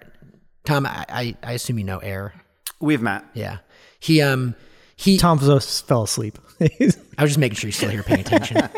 Tom, 0.64 0.86
I, 0.86 1.06
I, 1.10 1.36
I 1.44 1.52
assume 1.54 1.80
you 1.80 1.86
know 1.86 2.00
Ayr. 2.00 2.34
We've 2.80 3.02
met. 3.02 3.24
Yeah. 3.34 3.58
He, 4.00 4.22
um, 4.22 4.56
he, 4.96 5.18
Tom 5.18 5.40
Zos 5.40 5.84
fell 5.84 6.04
asleep. 6.04 6.38
I 6.62 7.24
was 7.24 7.32
just 7.32 7.40
making 7.40 7.56
sure 7.56 7.68
you're 7.68 7.74
still 7.74 7.90
here 7.90 8.04
paying 8.04 8.22
attention. 8.22 8.70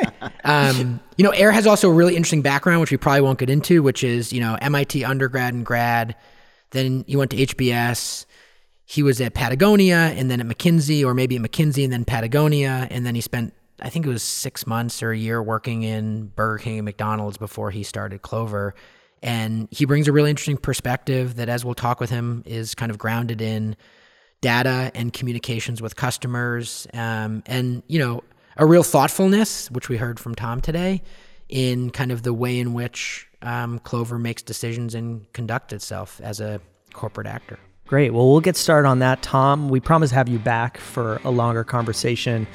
um, 0.45 1.01
you 1.17 1.23
know, 1.23 1.31
Ayr 1.31 1.51
has 1.51 1.67
also 1.67 1.89
a 1.89 1.93
really 1.93 2.15
interesting 2.15 2.41
background, 2.41 2.81
which 2.81 2.91
we 2.91 2.97
probably 2.97 3.21
won't 3.21 3.39
get 3.39 3.49
into, 3.49 3.83
which 3.83 4.03
is, 4.03 4.31
you 4.31 4.39
know, 4.39 4.57
MIT 4.61 5.03
undergrad 5.03 5.53
and 5.53 5.65
grad. 5.65 6.15
Then 6.71 7.03
he 7.07 7.15
went 7.17 7.31
to 7.31 7.37
HBS. 7.37 8.25
He 8.85 9.03
was 9.03 9.19
at 9.21 9.33
Patagonia 9.33 10.13
and 10.15 10.31
then 10.31 10.39
at 10.39 10.47
McKinsey, 10.47 11.05
or 11.05 11.13
maybe 11.13 11.35
at 11.35 11.41
McKinsey 11.41 11.83
and 11.83 11.91
then 11.91 12.05
Patagonia. 12.05 12.87
And 12.89 13.05
then 13.05 13.15
he 13.15 13.21
spent, 13.21 13.53
I 13.81 13.89
think 13.89 14.05
it 14.05 14.09
was 14.09 14.23
six 14.23 14.65
months 14.65 15.03
or 15.03 15.11
a 15.11 15.17
year 15.17 15.41
working 15.41 15.83
in 15.83 16.27
Burger 16.27 16.63
King 16.63 16.79
and 16.79 16.85
McDonald's 16.85 17.37
before 17.37 17.71
he 17.71 17.83
started 17.83 18.21
Clover. 18.21 18.75
And 19.23 19.67
he 19.71 19.85
brings 19.85 20.07
a 20.07 20.11
really 20.11 20.29
interesting 20.29 20.57
perspective 20.57 21.37
that, 21.37 21.49
as 21.49 21.65
we'll 21.65 21.73
talk 21.73 21.99
with 21.99 22.11
him, 22.11 22.43
is 22.45 22.75
kind 22.75 22.91
of 22.91 22.99
grounded 22.99 23.41
in 23.41 23.75
data 24.43 24.91
and 24.93 25.13
communications 25.13 25.81
with 25.81 25.95
customers 25.95 26.85
um, 26.93 27.41
and 27.45 27.81
you 27.87 27.97
know 27.97 28.21
a 28.57 28.65
real 28.65 28.83
thoughtfulness 28.83 29.71
which 29.71 29.87
we 29.87 29.95
heard 29.95 30.19
from 30.19 30.35
tom 30.35 30.59
today 30.59 31.01
in 31.47 31.89
kind 31.89 32.11
of 32.11 32.23
the 32.23 32.33
way 32.33 32.59
in 32.59 32.73
which 32.73 33.25
um, 33.41 33.79
clover 33.79 34.19
makes 34.19 34.41
decisions 34.41 34.93
and 34.95 35.31
conduct 35.31 35.71
itself 35.71 36.19
as 36.21 36.41
a 36.41 36.59
corporate 36.91 37.25
actor 37.25 37.57
Great. 37.85 38.13
Well, 38.13 38.31
we'll 38.31 38.39
get 38.39 38.55
started 38.55 38.87
on 38.87 38.99
that, 38.99 39.21
Tom. 39.21 39.69
We 39.69 39.79
promise 39.79 40.09
to 40.11 40.15
have 40.15 40.29
you 40.29 40.39
back 40.39 40.77
for 40.77 41.19
a 41.25 41.29
longer 41.29 41.65
conversation. 41.65 42.47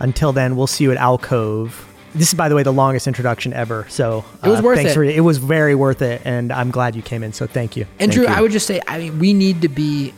Until 0.00 0.32
then, 0.32 0.56
we'll 0.56 0.66
see 0.66 0.84
you 0.84 0.90
at 0.90 0.96
Alcove. 0.96 1.86
This 2.14 2.28
is, 2.28 2.34
by 2.34 2.48
the 2.48 2.54
way, 2.56 2.62
the 2.62 2.72
longest 2.72 3.06
introduction 3.06 3.52
ever. 3.52 3.86
So 3.88 4.24
It 4.44 4.48
was 4.48 4.60
uh, 4.60 4.62
worth 4.62 4.76
thanks 4.78 4.92
it. 4.92 4.94
For, 4.94 5.04
it 5.04 5.20
was 5.22 5.38
very 5.38 5.74
worth 5.74 6.02
it, 6.02 6.22
and 6.24 6.52
I'm 6.52 6.70
glad 6.70 6.96
you 6.96 7.02
came 7.02 7.22
in. 7.22 7.32
So 7.32 7.46
thank 7.46 7.76
you. 7.76 7.84
and 7.98 8.10
Thank 8.10 8.12
drew 8.12 8.22
you. 8.24 8.28
i 8.28 8.40
would 8.40 8.52
just 8.52 8.66
say 8.66 8.80
i 8.88 8.98
mean 8.98 9.18
we 9.18 9.32
need 9.32 9.62
to 9.62 9.68
be 9.68 10.12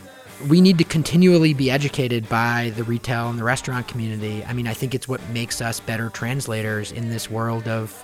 we 0.49 0.59
need 0.59 0.77
to 0.79 0.83
continually 0.83 1.53
be 1.53 1.71
educated 1.71 2.27
by 2.27 2.73
the 2.75 2.83
retail 2.83 3.29
and 3.29 3.39
the 3.39 3.43
restaurant 3.43 3.87
community 3.87 4.43
i 4.45 4.51
mean 4.53 4.67
i 4.67 4.73
think 4.73 4.93
it's 4.93 5.07
what 5.07 5.21
makes 5.29 5.61
us 5.61 5.79
better 5.79 6.09
translators 6.09 6.91
in 6.91 7.09
this 7.09 7.29
world 7.29 7.67
of 7.67 8.03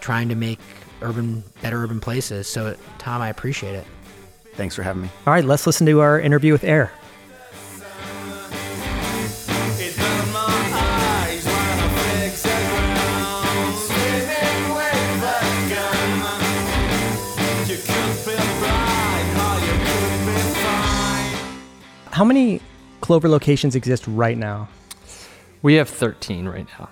trying 0.00 0.28
to 0.28 0.34
make 0.34 0.58
urban 1.02 1.44
better 1.62 1.82
urban 1.84 2.00
places 2.00 2.48
so 2.48 2.74
tom 2.98 3.20
i 3.22 3.28
appreciate 3.28 3.74
it 3.74 3.86
Thanks 4.54 4.74
for 4.74 4.82
having 4.82 5.02
me. 5.02 5.10
All 5.26 5.34
right, 5.34 5.44
let's 5.44 5.66
listen 5.66 5.86
to 5.86 6.00
our 6.00 6.18
interview 6.18 6.50
with 6.52 6.64
Ayr. 6.64 6.90
How 22.16 22.24
many 22.24 22.62
Clover 23.02 23.28
locations 23.28 23.74
exist 23.76 24.06
right 24.06 24.38
now? 24.38 24.68
We 25.60 25.74
have 25.74 25.86
13 25.86 26.48
right 26.48 26.66
now. 26.80 26.88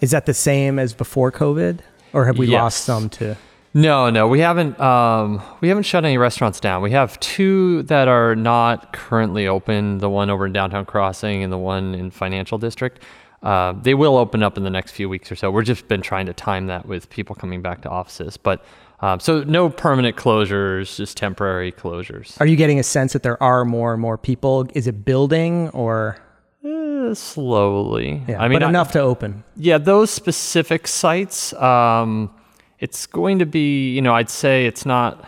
Is 0.00 0.12
that 0.12 0.24
the 0.26 0.34
same 0.34 0.78
as 0.78 0.94
before 0.94 1.32
COVID, 1.32 1.80
or 2.12 2.26
have 2.26 2.38
we 2.38 2.46
Yes. 2.46 2.60
lost 2.60 2.84
some 2.84 3.08
to? 3.08 3.36
No, 3.74 4.08
no, 4.08 4.28
we 4.28 4.38
haven't. 4.38 4.78
Um, 4.78 5.42
we 5.60 5.66
haven't 5.66 5.82
shut 5.82 6.04
any 6.04 6.16
restaurants 6.16 6.60
down. 6.60 6.80
We 6.80 6.92
have 6.92 7.18
two 7.18 7.82
that 7.84 8.06
are 8.06 8.36
not 8.36 8.92
currently 8.92 9.48
open. 9.48 9.98
The 9.98 10.08
one 10.08 10.30
over 10.30 10.46
in 10.46 10.52
Downtown 10.52 10.84
Crossing 10.84 11.42
and 11.42 11.52
the 11.52 11.58
one 11.58 11.96
in 11.96 12.12
Financial 12.12 12.56
District. 12.56 13.02
Uh, 13.42 13.72
they 13.82 13.94
will 13.94 14.16
open 14.16 14.44
up 14.44 14.56
in 14.56 14.62
the 14.62 14.70
next 14.70 14.92
few 14.92 15.08
weeks 15.08 15.32
or 15.32 15.34
so. 15.34 15.50
We're 15.50 15.64
just 15.64 15.88
been 15.88 16.02
trying 16.02 16.26
to 16.26 16.32
time 16.32 16.68
that 16.68 16.86
with 16.86 17.10
people 17.10 17.34
coming 17.34 17.62
back 17.62 17.82
to 17.82 17.88
offices. 17.88 18.36
But 18.36 18.64
um, 19.00 19.20
so 19.20 19.42
no 19.44 19.70
permanent 19.70 20.16
closures, 20.16 20.96
just 20.96 21.16
temporary 21.16 21.72
closures. 21.72 22.40
Are 22.40 22.46
you 22.46 22.56
getting 22.56 22.78
a 22.78 22.82
sense 22.82 23.12
that 23.12 23.22
there 23.22 23.40
are 23.42 23.64
more 23.64 23.92
and 23.92 24.02
more 24.02 24.18
people? 24.18 24.68
Is 24.74 24.86
it 24.86 25.04
building 25.04 25.68
or? 25.70 26.18
Uh, 26.64 27.14
slowly. 27.14 28.22
Yeah, 28.28 28.42
I 28.42 28.48
mean, 28.48 28.56
but 28.58 28.64
I- 28.64 28.68
enough 28.68 28.92
to 28.92 29.00
open. 29.00 29.44
Yeah, 29.56 29.78
those 29.78 30.10
specific 30.10 30.88
sites, 30.88 31.52
um, 31.54 32.30
it's 32.80 33.06
going 33.06 33.38
to 33.38 33.46
be, 33.46 33.94
you 33.94 34.02
know, 34.02 34.14
I'd 34.14 34.30
say 34.30 34.66
it's 34.66 34.84
not 34.84 35.24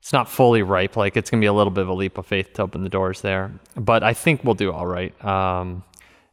it's 0.00 0.12
not 0.12 0.28
fully 0.28 0.62
ripe. 0.62 0.96
Like 0.96 1.16
it's 1.16 1.30
gonna 1.30 1.40
be 1.40 1.46
a 1.46 1.52
little 1.52 1.70
bit 1.70 1.82
of 1.82 1.88
a 1.88 1.92
leap 1.92 2.16
of 2.18 2.26
faith 2.26 2.54
to 2.54 2.62
open 2.62 2.82
the 2.82 2.88
doors 2.88 3.20
there. 3.20 3.52
But 3.76 4.02
I 4.02 4.14
think 4.14 4.42
we'll 4.44 4.54
do 4.54 4.72
all 4.72 4.86
right. 4.86 5.12
Um, 5.24 5.84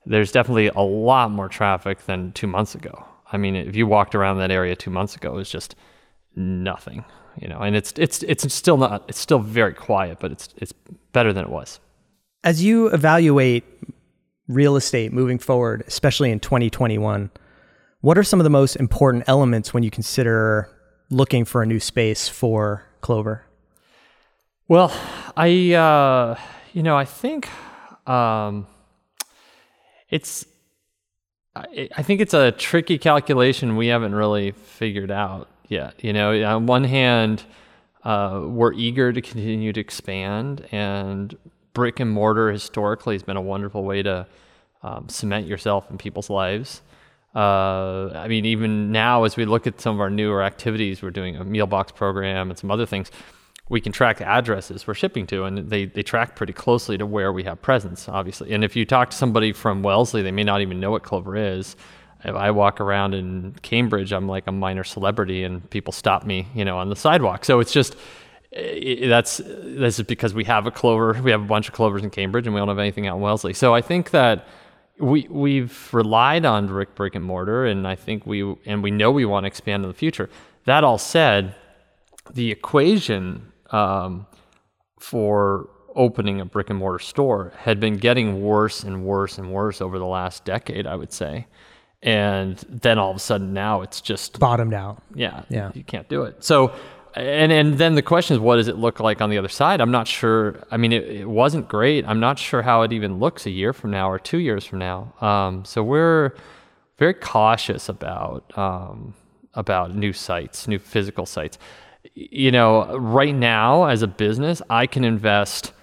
there's 0.06 0.32
definitely 0.32 0.68
a 0.68 0.82
lot 0.82 1.32
more 1.32 1.50
traffic 1.50 2.06
than 2.06 2.32
two 2.32 2.48
months 2.48 2.76
ago. 2.76 3.06
I 3.32 3.38
mean, 3.38 3.56
if 3.56 3.76
you 3.76 3.86
walked 3.86 4.16
around 4.16 4.38
that 4.38 4.52
area 4.52 4.76
two 4.76 4.90
months 4.90 5.16
ago, 5.18 5.34
it 5.34 5.36
was 5.36 5.50
just 5.50 5.76
nothing, 6.38 7.04
you 7.42 7.48
know. 7.48 7.60
And 7.60 7.76
it's 7.76 7.92
it's 7.98 8.24
it's 8.24 8.54
still 8.54 8.78
not 8.78 9.04
it's 9.08 9.20
still 9.20 9.40
very 9.40 9.74
quiet, 9.74 10.20
but 10.20 10.32
it's 10.32 10.50
it's 10.58 10.72
better 11.12 11.34
than 11.34 11.44
it 11.44 11.50
was. 11.50 11.80
As 12.44 12.64
you 12.64 12.88
evaluate 12.88 13.66
real 14.48 14.76
estate 14.76 15.12
moving 15.12 15.40
forward, 15.40 15.84
especially 15.88 16.32
in 16.32 16.40
2021, 16.40 17.30
what 18.02 18.18
are 18.18 18.24
some 18.24 18.40
of 18.40 18.46
the 18.46 18.50
most 18.50 18.76
important 18.76 19.26
elements 19.28 19.74
when 19.74 19.84
you 19.84 19.92
consider 19.92 20.70
looking 21.10 21.44
for 21.44 21.62
a 21.62 21.66
new 21.66 21.80
space 21.80 22.30
for 22.30 22.86
Clover? 23.02 23.44
Well, 24.68 24.94
I 25.36 25.74
uh, 25.74 26.40
you 26.74 26.84
know 26.84 26.96
I 26.96 27.06
think 27.06 27.50
um, 28.08 28.68
it's 30.10 30.46
I, 31.56 31.90
I 31.96 32.04
think 32.04 32.22
it's 32.22 32.34
a 32.34 32.52
tricky 32.52 32.98
calculation 32.98 33.76
we 33.76 33.88
haven't 33.88 34.14
really 34.14 34.52
figured 34.52 35.12
out 35.12 35.50
yet. 35.68 36.04
You 36.04 36.14
know, 36.14 36.44
on 36.44 36.66
one 36.66 36.84
hand, 36.84 37.44
uh, 38.04 38.42
we're 38.46 38.74
eager 38.74 39.12
to 39.12 39.22
continue 39.22 39.74
to 39.74 39.80
expand, 39.80 40.66
and 40.72 41.36
brick 41.74 42.00
and 42.00 42.10
mortar 42.10 42.52
historically 42.52 43.16
has 43.16 43.24
been 43.24 43.38
a 43.38 43.42
wonderful 43.42 43.84
way 43.84 44.02
to 44.02 44.26
um, 44.82 45.10
cement 45.10 45.48
yourself 45.48 45.90
in 45.92 45.98
people's 45.98 46.30
lives. 46.30 46.82
Uh, 47.36 48.10
I 48.16 48.28
mean, 48.28 48.46
even 48.46 48.92
now, 48.92 49.24
as 49.24 49.38
we 49.38 49.46
look 49.46 49.68
at 49.68 49.80
some 49.80 49.96
of 49.96 50.02
our 50.02 50.10
newer 50.10 50.42
activities, 50.42 51.02
we're 51.02 51.12
doing 51.12 51.36
a 51.36 51.44
meal 51.44 51.68
box 51.68 51.92
program 51.92 52.50
and 52.50 52.58
some 52.58 52.72
other 52.72 52.86
things. 52.86 53.12
We 53.70 53.82
can 53.82 53.92
track 53.92 54.22
addresses 54.22 54.88
we're 54.88 54.94
shipping 54.94 55.28
to, 55.28 55.44
and 55.44 55.70
they, 55.70 55.86
they 55.86 56.02
track 56.02 56.36
pretty 56.36 56.54
closely 56.54 56.98
to 56.98 57.06
where 57.06 57.34
we 57.34 57.44
have 57.44 57.62
presence, 57.62 58.08
obviously. 58.08 58.54
And 58.54 58.64
if 58.64 58.76
you 58.76 58.86
talk 58.86 59.10
to 59.10 59.18
somebody 59.18 59.52
from 59.52 59.84
Wellesley, 59.84 60.22
they 60.22 60.32
may 60.32 60.44
not 60.44 60.62
even 60.62 60.80
know 60.80 60.92
what 60.92 61.04
Clover 61.04 61.36
is. 61.36 61.76
If 62.24 62.36
I 62.36 62.52
walk 62.52 62.82
around 62.82 63.14
in 63.14 63.56
Cambridge, 63.62 64.12
I'm 64.12 64.28
like 64.28 64.48
a 64.48 64.52
minor 64.52 64.84
celebrity, 64.84 65.44
and 65.44 65.68
people 65.70 65.94
stop 65.94 66.26
me, 66.26 66.48
you 66.56 66.66
know, 66.66 66.78
on 66.78 66.90
the 66.90 66.96
sidewalk. 66.96 67.46
So 67.46 67.60
it's 67.60 67.72
just 67.72 67.96
i 68.56 69.04
that's 69.08 69.38
this 69.38 70.00
is 70.00 70.06
because 70.06 70.34
we 70.34 70.46
have 70.46 70.66
a 70.66 70.72
Clover, 70.72 71.20
we 71.22 71.32
have 71.32 71.42
a 71.42 71.46
bunch 71.46 71.68
of 71.68 71.74
Clovers 71.74 72.04
in 72.04 72.10
Cambridge, 72.10 72.48
and 72.48 72.54
we 72.54 72.60
don't 72.60 72.70
have 72.70 72.80
anything 72.80 73.08
out 73.08 73.18
in 73.18 73.22
Wellesley. 73.22 73.54
So 73.54 73.76
I 73.76 73.82
think 73.82 74.12
that 74.12 74.48
we 75.00 75.28
we've 75.30 75.94
relied 75.94 76.46
on 76.46 76.68
brick 76.68 76.96
brick 76.96 77.16
and 77.16 77.24
mortar, 77.24 77.66
and 77.66 77.88
I 77.88 77.96
think 77.96 78.26
we 78.26 78.56
and 78.66 78.82
we 78.82 78.92
know 78.92 79.12
we 79.12 79.26
want 79.26 79.44
to 79.44 79.48
expand 79.48 79.84
in 79.84 79.90
the 79.90 79.98
future. 79.98 80.30
That 80.66 80.84
all 80.84 80.98
said, 80.98 81.56
the 82.34 82.52
equation 82.52 83.52
um, 83.72 84.28
for 85.00 85.70
opening 85.96 86.40
a 86.40 86.46
brick 86.46 86.70
and 86.70 86.80
mortar 86.80 87.00
store 87.00 87.54
had 87.58 87.80
been 87.80 87.98
getting 87.98 88.42
worse 88.42 88.84
and 88.84 89.04
worse 89.04 89.38
and 89.38 89.52
worse 89.52 89.82
over 89.82 89.98
the 89.98 90.06
last 90.06 90.46
decade, 90.46 90.86
I 90.86 90.96
would 90.96 91.12
say. 91.12 91.48
And 92.08 92.56
then 92.70 92.98
all 92.98 93.12
of 93.12 93.18
a 93.18 93.20
sudden 93.20 93.54
now 93.54 93.82
it's 93.82 94.00
just 94.00 94.40
Bottomed 94.40 94.74
out. 94.74 95.02
yeah, 95.14 95.44
Yeah. 95.50 95.72
you 95.74 95.84
can't 95.84 96.08
do 96.08 96.24
it. 96.24 96.42
So, 96.44 96.72
and 97.16 97.52
and 97.52 97.78
then 97.78 97.96
the 97.96 98.02
question 98.02 98.36
is, 98.36 98.40
what 98.40 98.56
does 98.56 98.68
it 98.70 98.78
look 98.78 99.00
like 99.00 99.22
on 99.22 99.30
the 99.30 99.38
other 99.38 99.50
side? 99.50 99.82
I'm 99.82 99.92
not 99.92 100.08
sure. 100.08 100.56
I 100.72 100.78
mean, 100.78 100.94
it, 100.94 101.04
it 101.04 101.30
wasn't 101.30 101.68
great. 101.68 102.06
I'm 102.08 102.20
not 102.20 102.40
sure 102.40 102.62
how 102.62 102.84
it 102.84 102.94
even 102.94 103.20
looks 103.20 103.46
a 103.46 103.50
year 103.50 103.74
from 103.74 103.92
now 103.92 104.10
or 104.10 104.20
two 104.20 104.38
years 104.38 104.64
from 104.66 104.80
now. 104.80 105.14
Um, 105.20 105.66
so 105.66 105.84
we're 105.84 106.34
very 106.98 107.14
cautious 107.14 107.90
about 107.90 108.58
um, 108.58 109.14
about 109.54 109.94
new 109.96 110.14
sites, 110.14 110.68
new 110.68 110.80
physical 110.80 111.26
sites. 111.26 111.58
You 112.14 112.52
know, 112.52 112.98
right 112.98 113.36
now 113.36 113.86
as 113.86 114.02
a 114.02 114.08
business, 114.08 114.62
I 114.70 114.88
can 114.88 115.04
invest. 115.04 115.74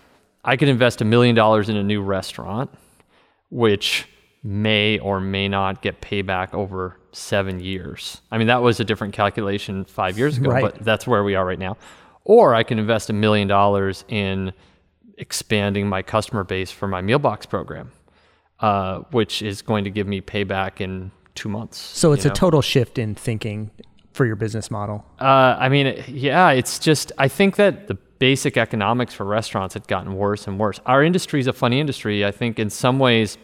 I 0.44 0.56
can 0.56 0.68
invest 0.68 1.00
a 1.02 1.04
million 1.04 1.34
dollars 1.34 1.68
in 1.68 1.76
a 1.76 1.82
new 1.82 2.00
restaurant, 2.00 2.70
which 3.50 4.06
may 4.46 4.98
or 4.98 5.20
may 5.20 5.48
not 5.48 5.80
get 5.80 6.00
payback 6.02 6.52
over 6.52 6.98
seven 7.12 7.59
years. 7.61 8.20
I 8.30 8.37
mean, 8.38 8.46
that 8.48 8.62
was 8.62 8.78
a 8.78 8.85
different 8.85 9.14
calculation 9.14 9.87
five 9.87 10.18
years 10.18 10.37
ago, 10.37 10.50
Right. 10.50 10.62
but 10.62 10.85
that's 10.85 11.07
where 11.07 11.24
we 11.24 11.35
are 11.35 11.46
right 11.46 11.59
now. 11.59 11.78
Or 12.24 12.54
I 12.54 12.62
can 12.62 12.78
invest 12.78 13.09
a 13.09 13.14
million 13.14 13.48
dollars 13.48 14.04
in 14.09 14.52
expanding 15.16 15.88
my 15.88 16.02
customer 16.02 16.44
base 16.44 16.70
for 16.70 16.87
my 16.88 17.00
meal 17.00 17.18
box 17.18 17.46
program, 17.46 17.90
uh, 18.61 18.98
which 19.11 19.40
is 19.42 19.62
going 19.62 19.85
to 19.85 19.90
give 19.90 20.07
me 20.07 20.20
payback 20.20 20.80
in 20.80 21.11
two 21.35 21.48
months. 21.48 21.78
So 21.78 22.12
it's 22.12 22.24
you 22.24 22.30
a 22.30 22.35
total 22.35 22.61
shift 22.62 22.98
in 22.98 23.14
thinking 23.14 23.70
for 24.12 24.26
your 24.26 24.37
business 24.37 24.70
model. 24.70 25.04
Uh, 25.20 25.57
I 25.59 25.68
mean, 25.68 26.02
yeah, 26.07 26.50
it's 26.50 26.78
just, 26.78 27.12
I 27.18 27.28
think 27.28 27.57
that 27.57 27.88
the 27.88 27.94
basic 28.18 28.57
economics 28.57 29.14
for 29.14 29.24
restaurants 29.24 29.74
had 29.74 29.87
gotten 29.88 30.14
worse 30.16 30.46
and 30.46 30.59
worse. 30.59 30.80
Our 30.87 31.02
industry 31.02 31.40
is 31.40 31.46
a 31.46 31.52
funny 31.52 31.80
industry. 31.80 32.24
I 32.24 32.30
think 32.30 32.59
in 32.59 32.70
some 32.70 32.98
ways 32.98 33.38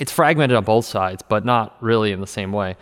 it's 0.00 0.12
fragmented 0.12 0.56
on 0.56 0.64
both 0.64 0.84
sides, 0.84 1.22
but 1.28 1.44
not 1.44 1.76
really 1.80 2.12
in 2.12 2.20
the 2.20 2.26
same 2.26 2.52
way. 2.52 2.76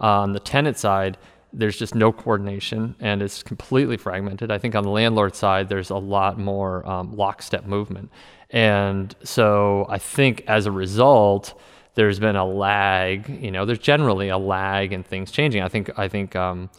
Uh, 0.00 0.20
on 0.20 0.32
the 0.32 0.40
tenant 0.40 0.78
side, 0.78 1.16
there's 1.52 1.78
just 1.78 1.94
no 1.94 2.12
coordination 2.12 2.94
and 3.00 3.22
it's 3.22 3.42
completely 3.42 3.96
fragmented. 3.96 4.50
I 4.50 4.58
think 4.58 4.74
on 4.74 4.84
the 4.84 4.90
landlord 4.90 5.34
side, 5.34 5.68
there's 5.68 5.90
a 5.90 5.96
lot 5.96 6.38
more 6.38 6.86
um, 6.88 7.16
lockstep 7.16 7.64
movement. 7.64 8.10
And 8.50 9.14
so 9.24 9.86
I 9.88 9.98
think 9.98 10.44
as 10.46 10.66
a 10.66 10.72
result, 10.72 11.58
there's 11.94 12.20
been 12.20 12.36
a 12.36 12.46
lag. 12.46 13.28
You 13.28 13.50
know, 13.50 13.64
there's 13.64 13.78
generally 13.78 14.28
a 14.28 14.38
lag 14.38 14.92
in 14.92 15.02
things 15.02 15.30
changing. 15.30 15.62
I 15.62 15.68
think. 15.68 15.90
I 15.98 16.08
think. 16.08 16.36
Um, 16.36 16.70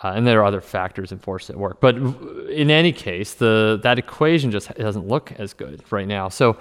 uh, 0.00 0.12
and 0.14 0.24
there 0.24 0.40
are 0.40 0.44
other 0.44 0.60
factors 0.60 1.10
and 1.10 1.20
forces 1.20 1.50
at 1.50 1.56
work. 1.56 1.80
But 1.80 1.96
in 1.96 2.70
any 2.70 2.92
case, 2.92 3.34
the 3.34 3.80
that 3.82 3.98
equation 3.98 4.52
just 4.52 4.72
doesn't 4.74 5.08
look 5.08 5.32
as 5.38 5.54
good 5.54 5.82
right 5.90 6.06
now. 6.06 6.28
So 6.28 6.56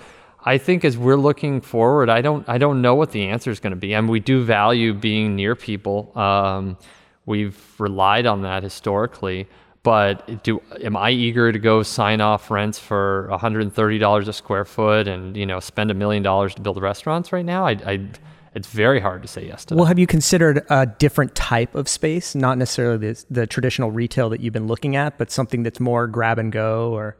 I 0.48 0.58
think 0.58 0.86
as 0.86 0.98
we're 0.98 1.18
looking 1.18 1.60
forward, 1.60 2.10
I 2.10 2.22
don't 2.22 2.48
I 2.48 2.58
don't 2.58 2.82
know 2.82 2.96
what 2.96 3.12
the 3.12 3.28
answer 3.28 3.52
is 3.52 3.60
going 3.60 3.72
to 3.72 3.78
be. 3.78 3.94
I 3.94 4.00
mean, 4.00 4.10
we 4.10 4.22
do 4.22 4.46
value 4.46 4.94
being 4.94 5.36
near 5.36 5.56
people. 5.56 6.18
Um, 6.18 6.78
we've 7.26 7.60
relied 7.78 8.26
on 8.26 8.44
that 8.44 8.64
historically. 8.64 9.48
But 9.84 10.44
do 10.44 10.62
am 10.82 10.96
I 10.96 11.12
eager 11.12 11.52
to 11.52 11.60
go 11.60 11.84
sign 11.84 12.22
off 12.22 12.50
rents 12.50 12.80
for 12.80 13.28
$130 13.32 14.28
a 14.28 14.34
square 14.34 14.66
foot 14.66 15.08
and 15.08 15.36
you 15.36 15.46
know 15.46 15.60
spend 15.60 15.92
a 15.92 15.94
million 15.94 16.24
dollars 16.24 16.56
to 16.56 16.62
build 16.62 16.82
restaurants 16.82 17.34
right 17.34 17.46
now? 17.46 17.68
I, 17.68 17.72
I 17.86 18.10
it's 18.56 18.68
very 18.70 19.02
hard 19.02 19.22
to 19.24 19.28
say 19.28 19.46
yes 19.48 19.66
to 19.66 19.74
that. 19.74 19.76
Well, 19.76 19.86
have 19.86 20.00
you 20.00 20.08
considered 20.08 20.66
a 20.70 20.86
different 20.86 21.36
type 21.36 21.76
of 21.76 21.90
space, 21.90 22.36
not 22.36 22.58
necessarily 22.58 22.98
the, 22.98 23.26
the 23.30 23.48
traditional 23.48 23.92
retail 23.92 24.30
that 24.30 24.40
you've 24.40 24.54
been 24.54 24.68
looking 24.68 24.96
at, 24.96 25.18
but 25.18 25.30
something 25.30 25.64
that's 25.64 25.82
more 25.82 26.08
grab 26.08 26.40
and 26.40 26.52
go 26.52 26.94
or 26.94 27.18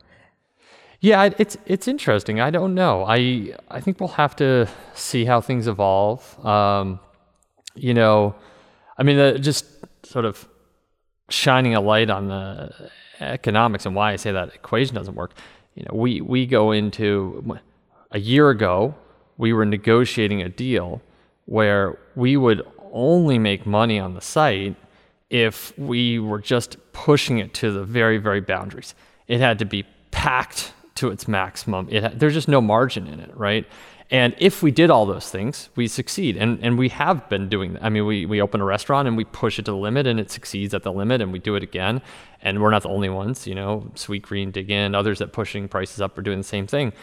Yeah, 1.00 1.30
it's 1.38 1.58
it's 1.66 1.88
interesting. 1.88 2.40
I 2.40 2.50
don't 2.50 2.74
know. 2.74 3.06
I 3.06 3.54
I 3.70 3.82
think 3.82 4.00
we'll 4.00 4.10
have 4.10 4.36
to 4.38 4.68
see 4.96 5.26
how 5.26 5.42
things 5.42 5.68
evolve. 5.68 6.46
Um, 6.46 7.00
you 7.76 7.94
know, 7.94 8.36
I 8.98 9.04
mean, 9.04 9.20
uh, 9.20 9.38
just 9.38 9.66
sort 10.04 10.26
of 10.26 10.48
shining 11.30 11.76
a 11.76 11.82
light 11.82 12.10
on 12.10 12.30
the 12.30 12.90
economics 13.20 13.86
and 13.86 13.96
why 13.96 14.14
I 14.14 14.16
say 14.16 14.32
that 14.32 14.56
equation 14.56 14.96
doesn't 14.96 15.16
work. 15.16 15.34
You 15.76 15.84
know, 15.84 15.96
we 15.96 16.22
we 16.22 16.46
go 16.48 16.72
into 16.72 17.60
a 18.12 18.20
year 18.20 18.50
ago, 18.50 18.96
we 19.38 19.54
were 19.54 19.66
negotiating 19.66 20.42
a 20.42 20.50
deal 20.50 21.02
where 21.46 21.98
we 22.16 22.38
would 22.38 22.62
only 22.92 23.38
make 23.38 23.66
money 23.66 24.00
on 24.00 24.16
the 24.16 24.22
site 24.22 24.76
if 25.30 25.78
we 25.78 26.18
were 26.20 26.40
just 26.40 26.78
pushing 26.94 27.38
it 27.38 27.54
to 27.54 27.72
the 27.72 27.84
very, 27.84 28.18
very 28.18 28.42
boundaries. 28.42 28.96
It 29.28 29.40
had 29.40 29.60
to 29.60 29.66
be 29.66 29.86
packed 30.12 30.74
to 30.98 31.10
its 31.10 31.28
maximum. 31.28 31.88
It 31.90 32.20
there's 32.20 32.34
just 32.34 32.48
no 32.48 32.62
margin 32.62 33.08
in 33.08 33.20
it, 33.20 33.36
right? 33.36 33.66
And 34.10 34.36
if 34.38 34.64
we 34.64 34.72
did 34.72 34.90
all 34.90 35.06
those 35.06 35.30
things, 35.30 35.70
we 35.76 35.88
succeed. 35.88 36.38
And 36.38 36.60
and 36.64 36.78
we 36.78 36.90
have 36.90 37.28
been 37.30 37.50
doing 37.50 37.74
that. 37.74 37.84
I 37.84 37.90
mean, 37.90 38.06
we, 38.06 38.26
we 38.26 38.42
open 38.42 38.62
a 38.62 38.66
restaurant 38.66 39.08
and 39.08 39.18
we 39.18 39.26
push 39.26 39.60
it 39.60 39.66
to 39.66 39.72
the 39.72 39.78
limit 39.78 40.08
and 40.08 40.20
it 40.20 40.32
succeeds 40.32 40.74
at 40.74 40.84
the 40.84 40.92
limit 40.92 41.22
and 41.22 41.32
we 41.34 41.40
do 41.40 41.56
it 41.56 41.64
again. 41.64 42.02
And 42.42 42.62
we're 42.62 42.72
not 42.72 42.84
the 42.84 42.90
only 42.90 43.10
ones, 43.10 43.48
you 43.48 43.56
know, 43.56 43.92
Sweet 43.96 44.22
Green, 44.22 44.52
Dig 44.52 44.70
Inn, 44.70 44.96
others 44.96 45.20
that 45.20 45.34
pushing 45.34 45.68
prices 45.68 46.02
up 46.02 46.18
are 46.18 46.22
doing 46.22 46.38
the 46.38 46.44
same 46.44 46.68
thing. 46.68 46.94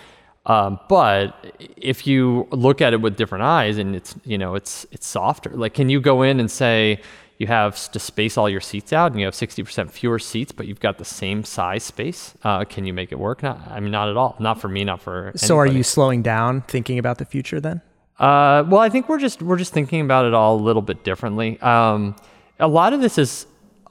Um, 0.47 0.79
but 0.89 1.57
if 1.77 2.07
you 2.07 2.47
look 2.51 2.83
at 2.83 2.93
it 2.93 3.01
with 3.01 3.17
different 3.17 3.45
eyes 3.45 3.79
and 3.79 3.97
it's, 3.97 4.15
you 4.25 4.37
know, 4.37 4.55
it's, 4.55 4.87
it's 4.93 5.07
softer. 5.07 5.51
Like, 5.51 5.73
can 5.75 5.89
you 5.89 6.01
go 6.01 6.23
in 6.23 6.39
and 6.39 6.51
say, 6.51 7.01
you 7.39 7.47
have 7.49 7.91
to 7.93 7.99
space 7.99 8.39
all 8.39 8.49
your 8.49 8.61
seats 8.61 8.93
out 8.93 9.11
and 9.11 9.21
you 9.21 9.27
have 9.27 9.35
60% 9.35 9.91
fewer 9.91 10.19
seats, 10.19 10.53
but 10.53 10.67
you've 10.67 10.81
got 10.81 10.99
the 10.99 11.05
same 11.05 11.45
size 11.45 11.83
space. 11.83 12.35
Uh, 12.45 12.65
can 12.65 12.87
you 12.87 12.93
make 12.93 13.11
it 13.11 13.19
work? 13.19 13.43
Not, 13.43 13.61
I 13.69 13.81
mean, 13.81 13.91
not 13.91 14.09
at 14.09 14.17
all. 14.17 14.37
Not 14.39 14.61
for 14.61 14.69
me, 14.69 14.85
not 14.85 15.01
for. 15.01 15.33
so 15.35 15.59
are 15.59 15.67
you 15.67 15.83
slowing 15.83 16.23
down 16.23 16.63
thinking 16.63 16.99
about 16.99 17.19
the 17.19 17.25
future 17.25 17.61
then? 17.61 17.83
Uh, 18.19 18.65
well, 18.69 18.81
I 18.81 18.89
think 18.89 19.09
we're 19.09 19.19
just 19.19 19.43
we're 19.43 19.57
just 19.57 19.73
thinking 19.73 20.01
about 20.01 20.25
it 20.25 20.35
all 20.35 20.57
a 20.57 20.63
little 20.63 20.83
bit 20.83 21.03
differently. 21.03 21.61
Um, 21.61 22.15
a 22.61 22.69
lot 22.69 22.93
of 22.93 23.01
this 23.01 23.19
is 23.19 23.47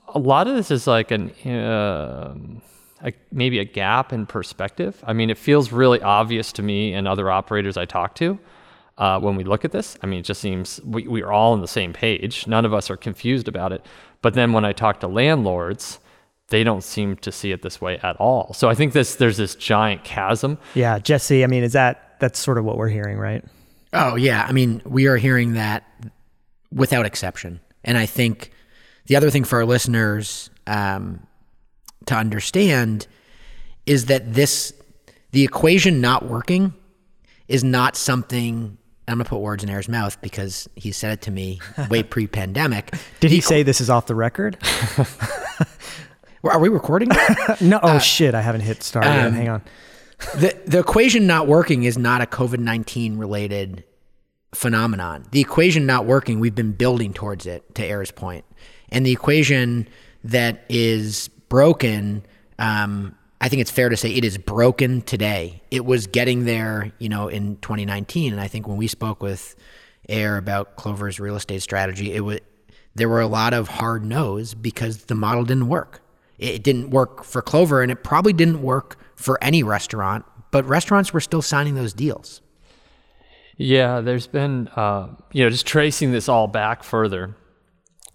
a 0.07 0.19
lot 0.19 0.47
of 0.47 0.55
this 0.55 0.71
is 0.71 0.87
like 0.87 1.11
an 1.11 1.31
um 1.45 2.61
a, 3.03 3.11
maybe 3.33 3.59
a 3.59 3.65
gap 3.65 4.13
in 4.13 4.25
perspective. 4.25 5.03
I 5.05 5.11
mean, 5.11 5.29
it 5.29 5.37
feels 5.37 5.73
really 5.73 6.01
obvious 6.01 6.53
to 6.53 6.63
me 6.63 6.93
and 6.93 7.05
other 7.05 7.29
operators 7.29 7.75
I 7.75 7.83
talk 7.83 8.15
to 8.15 8.39
uh, 8.97 9.19
when 9.19 9.35
we 9.35 9.43
look 9.43 9.65
at 9.65 9.71
this. 9.71 9.97
I 10.01 10.07
mean, 10.07 10.19
it 10.19 10.25
just 10.25 10.41
seems 10.41 10.79
we, 10.83 11.07
we 11.07 11.21
are 11.23 11.31
all 11.31 11.53
on 11.53 11.61
the 11.61 11.67
same 11.67 11.93
page. 11.93 12.47
None 12.47 12.65
of 12.65 12.73
us 12.73 12.89
are 12.89 12.97
confused 12.97 13.47
about 13.47 13.71
it. 13.71 13.85
But 14.21 14.33
then 14.33 14.53
when 14.53 14.65
I 14.65 14.73
talk 14.73 14.99
to 15.01 15.07
landlords, 15.07 15.99
they 16.49 16.63
don't 16.63 16.83
seem 16.83 17.15
to 17.17 17.31
see 17.31 17.51
it 17.51 17.61
this 17.61 17.81
way 17.81 17.97
at 17.99 18.15
all. 18.17 18.53
So 18.53 18.69
I 18.69 18.75
think 18.75 18.93
this 18.93 19.15
there's 19.15 19.37
this 19.37 19.55
giant 19.55 20.03
chasm. 20.03 20.57
Yeah, 20.75 20.99
Jesse, 20.99 21.43
I 21.43 21.47
mean, 21.47 21.63
is 21.63 21.73
that 21.73 22.19
that's 22.19 22.39
sort 22.39 22.57
of 22.57 22.65
what 22.65 22.77
we're 22.77 22.89
hearing, 22.89 23.17
right? 23.17 23.43
Oh 23.91 24.15
yeah, 24.15 24.45
I 24.47 24.51
mean 24.51 24.81
we 24.85 25.07
are 25.07 25.17
hearing 25.17 25.53
that 25.53 25.83
without 26.71 27.05
exception, 27.05 27.59
and 27.83 27.97
I 27.97 28.05
think 28.05 28.51
the 29.07 29.15
other 29.15 29.29
thing 29.29 29.43
for 29.43 29.57
our 29.57 29.65
listeners 29.65 30.49
um, 30.67 31.25
to 32.05 32.15
understand 32.15 33.07
is 33.85 34.05
that 34.05 34.33
this 34.33 34.73
the 35.31 35.43
equation 35.43 36.01
not 36.01 36.25
working 36.25 36.73
is 37.47 37.63
not 37.63 37.95
something. 37.95 38.77
I'm 39.07 39.17
gonna 39.17 39.25
put 39.29 39.39
words 39.39 39.63
in 39.63 39.69
Ayr's 39.69 39.89
mouth 39.89 40.19
because 40.21 40.69
he 40.75 40.91
said 40.91 41.11
it 41.13 41.21
to 41.23 41.31
me 41.31 41.59
way 41.89 42.03
pre-pandemic. 42.03 42.93
Did 43.19 43.31
he 43.31 43.41
say 43.41 43.61
this 43.63 43.81
is 43.81 43.89
off 43.89 44.05
the 44.07 44.15
record? 44.15 44.57
Are 46.43 46.59
we 46.59 46.69
recording? 46.69 47.09
no. 47.61 47.79
Oh 47.81 47.99
shit! 47.99 48.35
I 48.35 48.41
haven't 48.41 48.61
hit 48.61 48.83
start 48.83 49.05
yet. 49.05 49.27
um, 49.27 49.33
Hang 49.33 49.49
on. 49.49 49.61
the 50.35 50.53
the 50.65 50.79
equation 50.79 51.25
not 51.25 51.47
working 51.47 51.83
is 51.83 51.97
not 51.97 52.21
a 52.21 52.25
COVID 52.25 52.59
nineteen 52.59 53.17
related 53.17 53.83
phenomenon. 54.53 55.25
The 55.31 55.39
equation 55.41 55.85
not 55.85 56.05
working, 56.05 56.39
we've 56.39 56.55
been 56.55 56.73
building 56.73 57.13
towards 57.13 57.45
it. 57.45 57.73
To 57.75 57.83
Ayr's 57.83 58.11
point, 58.11 58.43
and 58.89 59.05
the 59.05 59.11
equation 59.11 59.87
that 60.25 60.65
is 60.69 61.29
broken, 61.49 62.25
um, 62.59 63.15
I 63.43 63.49
think 63.49 63.59
it's 63.59 63.71
fair 63.71 63.89
to 63.89 63.97
say 63.97 64.09
it 64.09 64.23
is 64.23 64.37
broken 64.37 65.01
today. 65.01 65.61
It 65.69 65.83
was 65.83 66.07
getting 66.07 66.45
there, 66.45 66.93
you 66.97 67.09
know, 67.09 67.27
in 67.27 67.57
2019, 67.57 68.31
and 68.31 68.41
I 68.41 68.47
think 68.47 68.69
when 68.69 68.77
we 68.77 68.87
spoke 68.87 69.21
with 69.21 69.57
Ayr 70.07 70.37
about 70.37 70.77
Clover's 70.77 71.19
real 71.19 71.35
estate 71.35 71.61
strategy, 71.61 72.13
it 72.13 72.21
was 72.21 72.39
there 72.95 73.09
were 73.09 73.19
a 73.19 73.27
lot 73.27 73.53
of 73.53 73.67
hard 73.67 74.05
no's 74.05 74.53
because 74.53 75.05
the 75.05 75.15
model 75.15 75.43
didn't 75.43 75.67
work. 75.67 76.01
It 76.37 76.63
didn't 76.63 76.91
work 76.91 77.25
for 77.25 77.41
Clover, 77.41 77.81
and 77.81 77.91
it 77.91 78.01
probably 78.01 78.31
didn't 78.31 78.61
work 78.61 78.97
for 79.17 79.37
any 79.43 79.61
restaurant. 79.61 80.23
But 80.51 80.65
restaurants 80.65 81.11
were 81.11 81.19
still 81.19 81.41
signing 81.41 81.75
those 81.75 81.91
deals. 81.91 82.41
Yeah, 83.57 83.99
there's 83.99 84.27
been, 84.27 84.69
uh, 84.69 85.09
you 85.33 85.43
know, 85.43 85.49
just 85.49 85.67
tracing 85.67 86.13
this 86.13 86.29
all 86.29 86.47
back 86.47 86.81
further, 86.81 87.35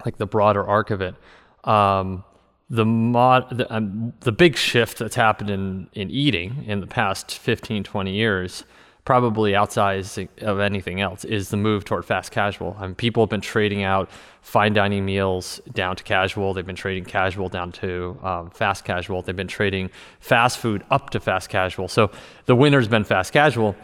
like 0.07 0.17
the 0.17 0.27
broader 0.27 0.67
arc 0.67 0.91
of 0.91 1.03
it. 1.03 1.17
Um, 1.65 2.25
the 2.71 2.85
mod, 2.85 3.57
the, 3.57 3.75
um, 3.75 4.13
the 4.21 4.33
big 4.33 4.57
shift 4.57 4.99
that's 4.99 5.15
happened 5.15 5.51
in, 5.51 5.89
in 5.95 6.11
eating 6.11 6.65
in 6.67 6.81
the 6.81 6.87
past 6.87 7.39
15, 7.39 7.83
20 7.83 8.13
years, 8.13 8.65
probably 9.05 9.55
outside 9.55 10.05
of 10.43 10.61
anything 10.61 11.01
else, 11.01 11.25
is 11.25 11.49
the 11.49 11.57
move 11.57 11.85
toward 11.87 12.05
fast 12.05 12.31
casual. 12.31 12.77
I 12.79 12.87
mean, 12.87 12.95
people 12.95 13.23
have 13.23 13.31
been 13.31 13.41
trading 13.41 13.83
out 13.83 14.11
fine 14.43 14.75
dining 14.75 15.07
meals 15.07 15.63
down 15.73 15.97
to 15.97 16.05
casual. 16.05 16.53
They've 16.53 16.67
been 16.67 16.77
trading 16.77 17.07
casual 17.07 17.49
down 17.49 17.73
to 17.73 18.19
um, 18.23 18.51
fast 18.51 18.85
casual. 18.85 19.23
They've 19.23 19.35
been 19.35 19.49
trading 19.49 19.91
fast 20.21 20.59
food 20.59 20.85
up 20.91 21.09
to 21.11 21.21
fast 21.21 21.49
casual. 21.49 21.89
So 21.89 22.11
the 22.45 22.55
winner's 22.55 22.89
been 22.89 23.05
fast 23.05 23.33
casual. 23.33 23.77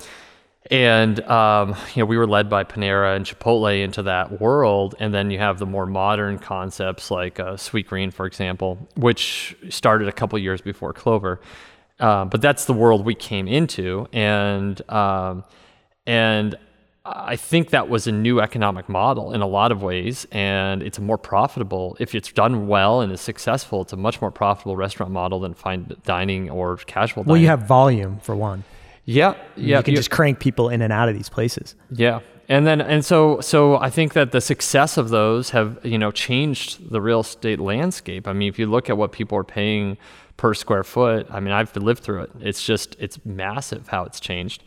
And 0.71 1.21
um, 1.21 1.77
you 1.95 2.03
know, 2.03 2.07
we 2.07 2.17
were 2.17 2.27
led 2.27 2.49
by 2.49 2.65
Panera 2.65 3.17
and 3.17 3.27
Chipotle 3.27 3.83
into 3.83 4.03
that 4.05 4.41
world, 4.41 4.95
and 4.99 5.13
then 5.13 5.31
you 5.31 5.39
have 5.39 5.59
the 5.59 5.67
more 5.67 5.85
modern 5.85 6.39
concepts 6.39 7.11
like 7.11 7.39
uh, 7.39 7.57
Sweet 7.57 7.87
Green, 7.87 8.11
for 8.11 8.25
example, 8.25 8.79
which 8.97 9.57
started 9.69 10.09
a 10.09 10.13
couple 10.13 10.39
years 10.39 10.63
before 10.63 10.93
Clover. 10.93 11.41
Uh, 12.01 12.25
but 12.25 12.41
that's 12.41 12.65
the 12.65 12.73
world 12.73 13.05
we 13.05 13.15
came 13.15 13.47
into, 13.47 14.09
and 14.13 14.81
um, 14.91 15.45
and 16.07 16.57
I 17.05 17.37
think 17.37 17.71
that 17.71 17.91
was 17.91 18.07
a 18.07 18.13
new 18.13 18.41
economic 18.41 18.89
model 18.89 19.33
in 19.35 19.43
a 19.43 19.47
lot 19.47 19.71
of 19.71 19.83
ways, 19.83 20.27
and 20.33 20.83
it's 20.83 20.99
more 20.99 21.19
profitable 21.19 21.95
if 22.01 22.15
it's 22.15 22.33
done 22.33 22.67
well 22.67 23.03
and 23.03 23.13
is 23.13 23.21
successful. 23.21 23.83
It's 23.83 23.93
a 23.93 23.97
much 23.97 24.23
more 24.23 24.31
profitable 24.31 24.77
restaurant 24.77 25.13
model 25.13 25.41
than 25.41 25.53
fine 25.53 25.95
dining 26.05 26.49
or 26.49 26.79
casual 26.79 27.23
dining. 27.23 27.33
Well, 27.33 27.41
you 27.43 27.49
have 27.49 27.67
volume 27.67 28.21
for 28.21 28.35
one. 28.35 28.65
Yeah, 29.05 29.35
yeah, 29.57 29.79
you 29.79 29.83
can 29.83 29.95
just 29.95 30.11
crank 30.11 30.39
people 30.39 30.69
in 30.69 30.83
and 30.83 30.93
out 30.93 31.09
of 31.09 31.15
these 31.15 31.29
places. 31.29 31.75
yeah, 31.91 32.21
and 32.49 32.67
then 32.67 32.81
and 32.81 33.05
so 33.05 33.41
so 33.41 33.77
I 33.79 33.91
think 33.91 34.13
that 34.15 34.33
the 34.33 34.41
success 34.41 34.97
of 34.97 35.11
those 35.11 35.51
have 35.51 35.79
you 35.83 35.99
know 35.99 36.11
changed 36.11 36.91
the 36.91 37.01
real 37.01 37.21
estate 37.21 37.61
landscape. 37.61 38.27
I 38.27 38.33
mean, 38.33 38.49
if 38.49 38.59
you 38.59 38.67
look 38.67 38.91
at 38.91 38.97
what 38.97 39.13
people 39.13 39.39
are 39.39 39.45
paying 39.45 39.97
per 40.37 40.55
square 40.55 40.85
foot, 40.85 41.27
I 41.31 41.41
mean, 41.41 41.53
I've 41.53 41.75
lived 41.77 42.03
through 42.03 42.23
it. 42.23 42.31
It's 42.41 42.65
just 42.65 42.97
it's 42.99 43.25
massive 43.25 43.89
how 43.89 44.05
it's 44.05 44.21
changed, 44.21 44.63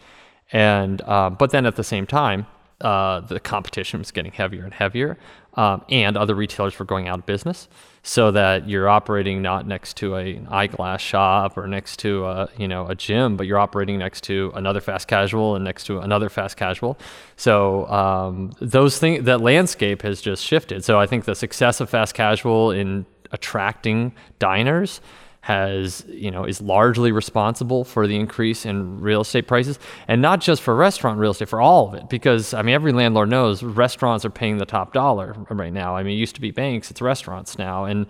and 0.52 1.02
uh, 1.02 1.30
but 1.30 1.52
then 1.52 1.66
at 1.66 1.76
the 1.76 1.84
same 1.84 2.06
time, 2.08 2.48
uh, 2.82 3.22
the 3.22 3.40
competition 3.40 4.00
was 4.00 4.12
getting 4.12 4.32
heavier 4.32 4.64
and 4.64 4.74
heavier, 4.74 5.18
um, 5.58 5.84
and 5.90 6.16
other 6.16 6.36
retailers 6.36 6.78
were 6.80 6.86
going 6.86 7.08
out 7.08 7.20
of 7.20 7.26
business. 7.26 7.68
So 8.04 8.32
that 8.32 8.70
you're 8.70 8.88
operating 8.88 9.42
not 9.42 9.68
next 9.68 9.98
to 9.98 10.16
a 10.16 10.42
eyeglass 10.50 11.02
shop 11.02 11.58
or 11.58 11.68
next 11.68 12.00
to 12.00 12.26
a 12.26 12.50
you 12.56 12.66
know 12.66 12.88
a 12.88 12.96
gym, 12.96 13.36
but 13.36 13.48
you're 13.48 13.60
operating 13.60 13.98
next 14.00 14.24
to 14.26 14.54
another 14.56 14.80
fast 14.80 15.10
casual 15.10 15.56
and 15.56 15.66
next 15.66 15.84
to 15.88 16.00
another 16.00 16.30
fast 16.30 16.56
casual. 16.56 16.98
So 17.36 17.86
um, 17.88 18.54
those 18.62 18.98
things, 18.98 19.26
that 19.26 19.42
landscape 19.42 20.04
has 20.04 20.22
just 20.22 20.46
shifted. 20.46 20.86
So 20.86 20.98
I 20.98 21.06
think 21.06 21.26
the 21.26 21.36
success 21.36 21.82
of 21.82 21.90
fast 21.90 22.14
casual 22.14 22.72
in 22.72 23.06
attracting 23.34 24.14
diners 24.40 25.02
has 25.48 26.04
you 26.10 26.30
know 26.30 26.44
is 26.44 26.62
largely 26.62 27.10
responsible 27.14 27.86
for 27.86 28.06
the 28.06 28.18
increase 28.18 28.66
in 28.66 29.00
real 29.00 29.22
estate 29.22 29.48
prices. 29.48 29.80
And 30.06 30.22
not 30.22 30.42
just 30.42 30.62
for 30.62 30.76
restaurant 30.76 31.20
real 31.20 31.32
estate 31.32 31.48
for 31.48 31.62
all 31.62 31.88
of 31.88 31.94
it. 31.94 32.10
Because 32.10 32.54
i 32.54 32.62
mean 32.62 32.76
every 32.76 32.92
landlord 32.92 33.30
knows 33.30 33.64
restaurants 33.64 34.26
are 34.26 34.30
paying 34.30 34.58
the 34.58 34.66
top 34.66 34.92
dollar 34.92 35.38
right 35.50 35.72
now. 35.72 35.96
I 35.96 36.04
mean 36.04 36.18
it 36.18 36.20
used 36.20 36.36
to 36.36 36.42
be 36.42 36.52
banks 36.52 36.92
it's 36.92 37.02
restaurants 37.02 37.58
now. 37.58 37.86
And 37.86 38.08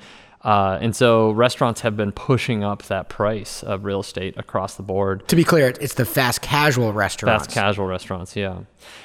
uh, 0.48 0.80
and 0.80 0.96
so 0.96 1.32
restaurants 1.32 1.82
have 1.82 1.98
been 1.98 2.14
pushing 2.14 2.64
up 2.64 2.84
that 2.84 3.10
price 3.10 3.64
of 3.64 3.84
real 3.84 4.00
estate 4.00 4.34
across 4.38 4.76
the 4.76 4.82
board. 4.82 5.28
To 5.28 5.36
be 5.36 5.44
clear, 5.44 5.74
it's 5.82 5.96
the 5.96 6.06
fast 6.06 6.42
casual 6.42 6.94
restaurants. 6.94 7.48
fast 7.48 7.54
casual 7.54 7.86
restaurants 7.86 8.34
yeah. 8.34 8.60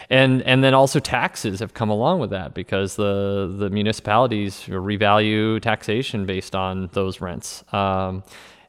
And 0.08 0.42
and 0.42 0.62
then 0.62 0.72
also 0.72 1.00
taxes 1.00 1.58
have 1.58 1.74
come 1.74 1.90
along 1.90 2.20
with 2.20 2.30
that 2.30 2.54
because 2.54 2.94
the 2.94 3.52
the 3.58 3.70
municipalities 3.70 4.60
revalue 4.68 5.60
taxation 5.60 6.26
based 6.26 6.54
on 6.54 6.90
those 6.92 7.20
rents. 7.20 7.64
Um, 7.74 8.22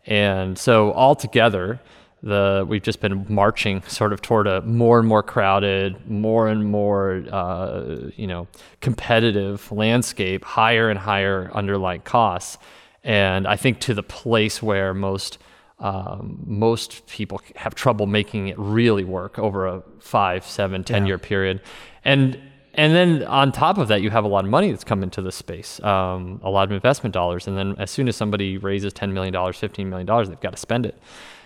and 0.08 0.58
so 0.58 0.94
altogether 0.94 1.80
the 2.24 2.66
we've 2.68 2.82
just 2.82 3.02
been 3.02 3.26
marching 3.28 3.84
sort 3.84 4.14
of 4.14 4.22
toward 4.22 4.48
a 4.48 4.62
more 4.62 4.98
and 4.98 5.08
more 5.08 5.22
crowded 5.22 6.10
more 6.10 6.48
and 6.48 6.66
more 6.66 7.24
uh, 7.32 8.10
you 8.16 8.26
know 8.26 8.48
competitive 8.82 9.72
landscape 9.72 10.44
higher 10.46 10.90
and 10.90 11.00
higher 11.00 11.52
underlying 11.54 12.02
costs. 12.02 12.58
And 13.04 13.46
i 13.46 13.58
think 13.58 13.80
to 13.82 13.94
the 13.94 14.04
place 14.04 14.64
where 14.64 14.94
most 14.94 15.38
um, 15.80 16.42
most 16.46 17.06
people 17.08 17.42
have 17.58 17.76
trouble 17.76 18.08
making 18.08 18.48
it 18.48 18.58
really 18.58 19.04
work 19.04 19.38
over 19.38 19.68
a 19.68 19.84
five, 20.00 20.46
seven, 20.46 20.84
ten 20.84 21.06
year 21.06 21.18
period, 21.18 21.62
and 22.06 22.40
and 22.76 22.96
then 22.96 23.24
on 23.24 23.52
top 23.52 23.78
of 23.78 23.90
that, 23.90 24.02
you 24.02 24.10
have 24.10 24.24
a 24.24 24.28
lot 24.28 24.46
of 24.46 24.50
money 24.50 24.72
that's 24.72 24.86
come 24.86 25.04
into 25.04 25.22
the 25.22 25.32
space, 25.32 25.84
um, 25.84 26.40
a 26.42 26.50
lot 26.50 26.64
of 26.64 26.72
investment 26.72 27.14
dollars, 27.14 27.48
and 27.48 27.58
then 27.58 27.76
as 27.78 27.92
soon 27.92 28.08
as 28.08 28.16
somebody 28.16 28.58
raises 28.58 28.94
ten 28.94 29.14
million 29.14 29.34
dollars, 29.34 29.58
fifteen 29.58 29.90
million 29.90 30.08
dollars, 30.08 30.30
they've 30.30 30.40
got 30.40 30.52
to 30.52 30.58
spend 30.58 30.86
it, 30.86 30.98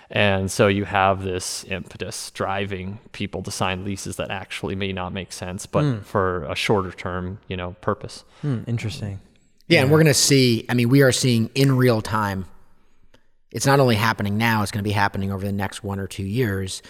and 0.09 0.49
so 0.49 0.67
you 0.67 0.85
have 0.85 1.23
this 1.23 1.65
impetus 1.65 2.31
driving 2.31 2.99
people 3.11 3.43
to 3.43 3.51
sign 3.51 3.83
leases 3.83 4.15
that 4.15 4.31
actually 4.31 4.75
may 4.75 4.93
not 4.93 5.11
make 5.11 5.33
sense, 5.33 5.65
but 5.65 6.05
for 6.05 6.43
a 6.45 6.55
shorter 6.55 6.91
term, 6.91 7.39
you 7.47 7.57
know, 7.57 7.75
purpose. 7.81 8.23
Hmm, 8.41 8.61
interesting. 8.67 9.19
Yeah, 9.67 9.81
and 9.81 9.91
we're 9.91 9.97
going 9.97 10.07
to 10.07 10.13
see, 10.13 10.65
I 10.69 10.73
mean, 10.73 10.87
we 10.87 11.01
are 11.01 11.11
seeing 11.11 11.49
in 11.53 11.75
real 11.75 12.01
time, 12.01 12.45
it's 13.51 13.65
not 13.65 13.79
only 13.79 13.95
happening 13.95 14.37
now, 14.37 14.61
it's 14.61 14.71
going 14.71 14.83
to 14.83 14.87
be 14.87 14.93
happening 14.93 15.31
over 15.31 15.45
the 15.45 15.51
next 15.51 15.83
one 15.83 15.99
or 15.99 16.07
two 16.07 16.23
years. 16.23 16.81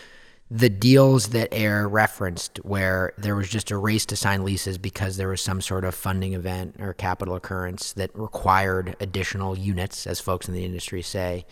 The 0.50 0.70
deals 0.70 1.30
that 1.30 1.52
Ayr 1.52 1.88
referenced, 1.88 2.58
where 2.58 3.14
there 3.18 3.36
was 3.36 3.50
just 3.50 3.72
a 3.72 3.78
race 3.78 4.06
to 4.08 4.16
sign 4.16 4.44
leases 4.46 4.78
because 4.78 5.18
there 5.18 5.28
was 5.28 5.42
some 5.42 5.60
sort 5.60 5.86
of 5.86 5.94
funding 5.96 6.34
event 6.34 6.76
or 6.80 6.94
capital 6.94 7.36
occurrence 7.36 7.94
that 7.94 8.12
required 8.14 8.96
additional 9.00 9.58
units, 9.58 10.08
as 10.08 10.20
folks 10.20 10.48
in 10.48 10.54
the 10.54 10.64
industry 10.64 11.02
say, 11.02 11.46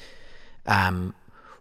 um, 0.68 1.14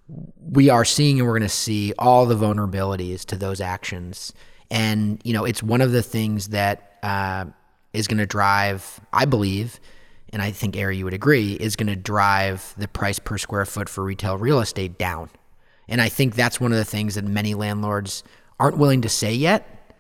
we 0.09 0.69
are 0.69 0.85
seeing 0.85 1.19
and 1.19 1.27
we're 1.27 1.39
going 1.39 1.49
to 1.49 1.49
see 1.49 1.93
all 1.99 2.27
the 2.27 2.35
vulnerabilities 2.35 3.25
to 3.27 3.37
those 3.37 3.61
actions. 3.61 4.33
And, 4.71 5.21
you 5.25 5.33
know, 5.33 5.45
it's 5.45 5.63
one 5.63 5.81
of 5.81 5.93
the 5.93 6.03
things 6.03 6.49
that 6.49 6.99
uh, 7.03 7.47
is 7.93 8.07
going 8.07 8.19
to 8.19 8.27
drive, 8.27 9.01
I 9.13 9.25
believe, 9.25 9.81
and 10.33 10.43
I 10.43 10.51
think, 10.51 10.77
Ari, 10.77 10.99
you 10.99 11.05
would 11.05 11.15
agree, 11.15 11.55
is 11.55 11.77
going 11.77 11.87
to 11.87 11.97
drive 11.97 12.75
the 12.77 12.89
price 12.89 13.19
per 13.19 13.39
square 13.39 13.65
foot 13.65 13.89
for 13.89 14.03
retail 14.03 14.37
real 14.37 14.61
estate 14.61 14.99
down. 14.99 15.31
And 15.89 16.01
I 16.01 16.09
think 16.09 16.35
that's 16.35 16.61
one 16.61 16.73
of 16.73 16.79
the 16.79 16.85
things 16.85 17.15
that 17.15 17.25
many 17.25 17.55
landlords 17.55 18.25
aren't 18.59 18.79
willing 18.79 19.03
to 19.03 19.09
say 19.09 19.33
yet. 19.33 19.95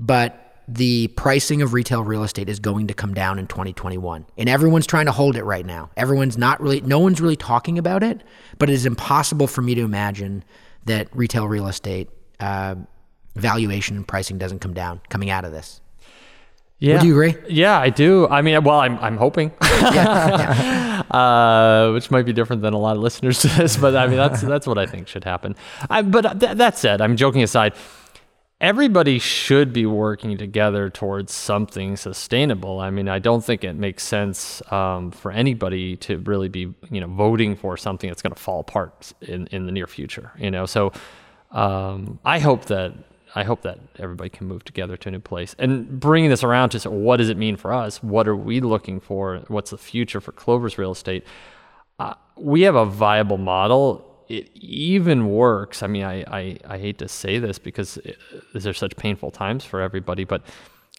But 0.00 0.43
the 0.66 1.08
pricing 1.08 1.62
of 1.62 1.72
retail 1.72 2.02
real 2.02 2.22
estate 2.22 2.48
is 2.48 2.58
going 2.58 2.86
to 2.86 2.94
come 2.94 3.14
down 3.14 3.38
in 3.38 3.46
2021. 3.46 4.26
And 4.38 4.48
everyone's 4.48 4.86
trying 4.86 5.06
to 5.06 5.12
hold 5.12 5.36
it 5.36 5.44
right 5.44 5.64
now. 5.64 5.90
Everyone's 5.96 6.38
not 6.38 6.60
really, 6.60 6.80
no 6.80 6.98
one's 6.98 7.20
really 7.20 7.36
talking 7.36 7.78
about 7.78 8.02
it, 8.02 8.22
but 8.58 8.70
it 8.70 8.72
is 8.72 8.86
impossible 8.86 9.46
for 9.46 9.62
me 9.62 9.74
to 9.74 9.82
imagine 9.82 10.44
that 10.86 11.08
retail 11.14 11.48
real 11.48 11.66
estate 11.66 12.08
uh, 12.40 12.74
valuation 13.34 13.96
and 13.96 14.08
pricing 14.08 14.38
doesn't 14.38 14.60
come 14.60 14.74
down 14.74 15.00
coming 15.08 15.30
out 15.30 15.44
of 15.44 15.52
this. 15.52 15.80
Yeah. 16.78 16.94
Would 16.94 17.04
you 17.04 17.12
agree? 17.12 17.36
Yeah, 17.48 17.78
I 17.78 17.90
do. 17.90 18.26
I 18.28 18.42
mean, 18.42 18.62
well, 18.64 18.80
I'm 18.80 18.98
I'm 18.98 19.16
hoping, 19.16 19.52
uh, 19.60 21.02
which 21.92 22.10
might 22.10 22.26
be 22.26 22.32
different 22.32 22.62
than 22.62 22.74
a 22.74 22.78
lot 22.78 22.96
of 22.96 23.02
listeners 23.02 23.38
to 23.42 23.48
this, 23.48 23.76
but 23.76 23.96
I 23.96 24.06
mean, 24.06 24.16
that's 24.16 24.42
that's 24.42 24.66
what 24.66 24.76
I 24.76 24.84
think 24.84 25.08
should 25.08 25.24
happen. 25.24 25.56
I, 25.88 26.02
but 26.02 26.40
th- 26.40 26.56
that 26.56 26.76
said, 26.76 27.00
I'm 27.00 27.16
joking 27.16 27.42
aside. 27.42 27.74
Everybody 28.64 29.18
should 29.18 29.74
be 29.74 29.84
working 29.84 30.38
together 30.38 30.88
towards 30.88 31.34
something 31.34 31.98
sustainable. 31.98 32.80
I 32.80 32.88
mean, 32.88 33.10
I 33.10 33.18
don't 33.18 33.44
think 33.44 33.62
it 33.62 33.74
makes 33.74 34.02
sense 34.02 34.62
um, 34.72 35.10
for 35.10 35.30
anybody 35.30 35.96
to 35.96 36.16
really 36.20 36.48
be, 36.48 36.72
you 36.90 37.00
know, 37.02 37.06
voting 37.06 37.56
for 37.56 37.76
something 37.76 38.08
that's 38.08 38.22
going 38.22 38.32
to 38.32 38.40
fall 38.40 38.60
apart 38.60 39.12
in, 39.20 39.48
in 39.48 39.66
the 39.66 39.72
near 39.72 39.86
future. 39.86 40.32
You 40.38 40.50
know, 40.50 40.64
so 40.64 40.92
um, 41.50 42.18
I 42.24 42.38
hope 42.38 42.64
that 42.66 42.94
I 43.34 43.42
hope 43.42 43.62
that 43.62 43.80
everybody 43.98 44.30
can 44.30 44.46
move 44.46 44.64
together 44.64 44.96
to 44.96 45.08
a 45.10 45.12
new 45.12 45.18
place. 45.18 45.54
And 45.58 46.00
bringing 46.00 46.30
this 46.30 46.42
around 46.42 46.70
to 46.70 46.90
what 46.90 47.18
does 47.18 47.28
it 47.28 47.36
mean 47.36 47.56
for 47.56 47.70
us? 47.70 48.02
What 48.02 48.26
are 48.28 48.36
we 48.36 48.60
looking 48.60 48.98
for? 48.98 49.42
What's 49.48 49.72
the 49.72 49.78
future 49.78 50.22
for 50.22 50.32
Clover's 50.32 50.78
real 50.78 50.92
estate? 50.92 51.26
Uh, 51.98 52.14
we 52.36 52.62
have 52.62 52.76
a 52.76 52.86
viable 52.86 53.36
model 53.36 54.13
it 54.28 54.50
even 54.54 55.28
works. 55.28 55.82
I 55.82 55.86
mean, 55.86 56.04
I, 56.04 56.22
I, 56.22 56.58
I 56.66 56.78
hate 56.78 56.98
to 56.98 57.08
say 57.08 57.38
this 57.38 57.58
because 57.58 57.98
it, 57.98 58.16
are 58.54 58.72
such 58.72 58.96
painful 58.96 59.30
times 59.30 59.64
for 59.64 59.80
everybody, 59.80 60.24
but 60.24 60.42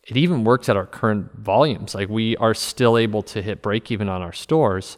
it 0.07 0.17
even 0.17 0.43
works 0.43 0.69
at 0.69 0.77
our 0.77 0.85
current 0.85 1.31
volumes. 1.37 1.95
Like 1.95 2.09
we 2.09 2.37
are 2.37 2.53
still 2.53 2.97
able 2.97 3.23
to 3.23 3.41
hit 3.41 3.61
break 3.61 3.91
even 3.91 4.09
on 4.09 4.21
our 4.21 4.33
stores. 4.33 4.97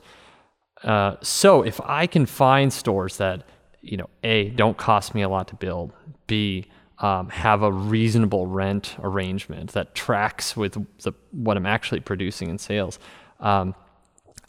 Uh, 0.84 1.16
so 1.22 1.64
if 1.64 1.80
I 1.82 2.08
can 2.08 2.26
find 2.26 2.72
stores 2.72 3.18
that, 3.18 3.44
you 3.82 3.98
know, 3.98 4.10
A, 4.24 4.50
don't 4.50 4.78
cost 4.78 5.16
me 5.16 5.22
a 5.22 5.30
lot 5.30 5.48
to 5.50 5.56
build, 5.56 5.94
B, 6.28 6.66
um, 7.00 7.30
have 7.30 7.62
a 7.62 7.72
reasonable 7.72 8.48
rent 8.48 8.96
arrangement 9.00 9.72
that 9.74 9.96
tracks 9.96 10.58
with 10.58 10.78
the, 11.04 11.14
what 11.32 11.56
I'm 11.56 11.66
actually 11.66 12.00
producing 12.00 12.50
in 12.50 12.58
sales. 12.58 13.00
Um, 13.40 13.76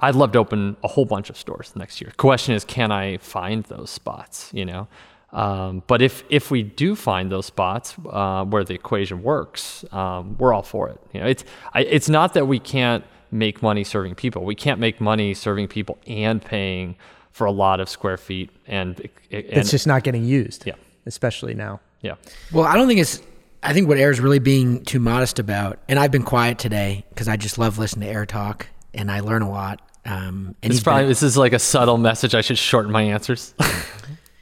I'd 0.00 0.14
love 0.14 0.32
to 0.32 0.38
open 0.38 0.76
a 0.84 0.88
whole 0.88 1.04
bunch 1.04 1.28
of 1.30 1.36
stores 1.36 1.72
next 1.74 2.00
year. 2.00 2.12
Question 2.16 2.54
is, 2.54 2.64
can 2.64 2.92
I 2.92 3.16
find 3.18 3.64
those 3.64 3.90
spots? 3.90 4.50
You 4.52 4.64
know, 4.64 4.88
um, 5.32 5.82
but 5.86 6.00
if 6.02 6.24
if 6.28 6.50
we 6.50 6.62
do 6.62 6.94
find 6.94 7.30
those 7.30 7.46
spots 7.46 7.94
uh, 8.10 8.44
where 8.44 8.64
the 8.64 8.74
equation 8.74 9.22
works, 9.22 9.84
um, 9.92 10.36
we're 10.38 10.52
all 10.52 10.62
for 10.62 10.88
it. 10.88 11.00
You 11.12 11.20
know, 11.20 11.26
it's 11.26 11.44
I, 11.74 11.80
it's 11.82 12.08
not 12.08 12.34
that 12.34 12.46
we 12.46 12.58
can't 12.58 13.04
make 13.30 13.62
money 13.62 13.84
serving 13.84 14.14
people. 14.14 14.44
We 14.44 14.54
can't 14.54 14.80
make 14.80 15.00
money 15.00 15.34
serving 15.34 15.68
people 15.68 15.98
and 16.06 16.40
paying 16.40 16.96
for 17.30 17.46
a 17.46 17.52
lot 17.52 17.78
of 17.78 17.88
square 17.88 18.16
feet, 18.16 18.50
and, 18.66 18.98
and 19.00 19.08
It's 19.30 19.70
just 19.70 19.86
not 19.86 20.02
getting 20.02 20.24
used. 20.24 20.66
Yeah. 20.66 20.74
Especially 21.06 21.54
now. 21.54 21.80
yeah. 22.00 22.14
Well, 22.52 22.64
I 22.64 22.74
don't 22.74 22.88
think 22.88 23.00
it's. 23.00 23.22
I 23.62 23.72
think 23.72 23.88
what 23.88 23.98
Ayr's 23.98 24.20
really 24.20 24.38
being 24.38 24.84
too 24.84 25.00
modest 25.00 25.38
about, 25.38 25.78
and 25.88 25.98
I've 25.98 26.12
been 26.12 26.22
quiet 26.22 26.58
today 26.58 27.04
because 27.10 27.26
I 27.28 27.36
just 27.36 27.58
love 27.58 27.78
listening 27.78 28.08
to 28.08 28.14
Ayr 28.14 28.24
talk 28.26 28.68
and 28.94 29.10
I 29.10 29.20
learn 29.20 29.42
a 29.42 29.50
lot. 29.50 29.80
Um, 30.04 30.54
It's 30.62 30.76
he's 30.76 30.84
been- 30.84 31.08
this 31.08 31.22
is 31.22 31.36
like 31.36 31.52
a 31.52 31.58
subtle 31.58 31.98
message. 31.98 32.34
I 32.34 32.40
should 32.40 32.58
shorten 32.58 32.90
my 32.92 33.02
answers. 33.02 33.54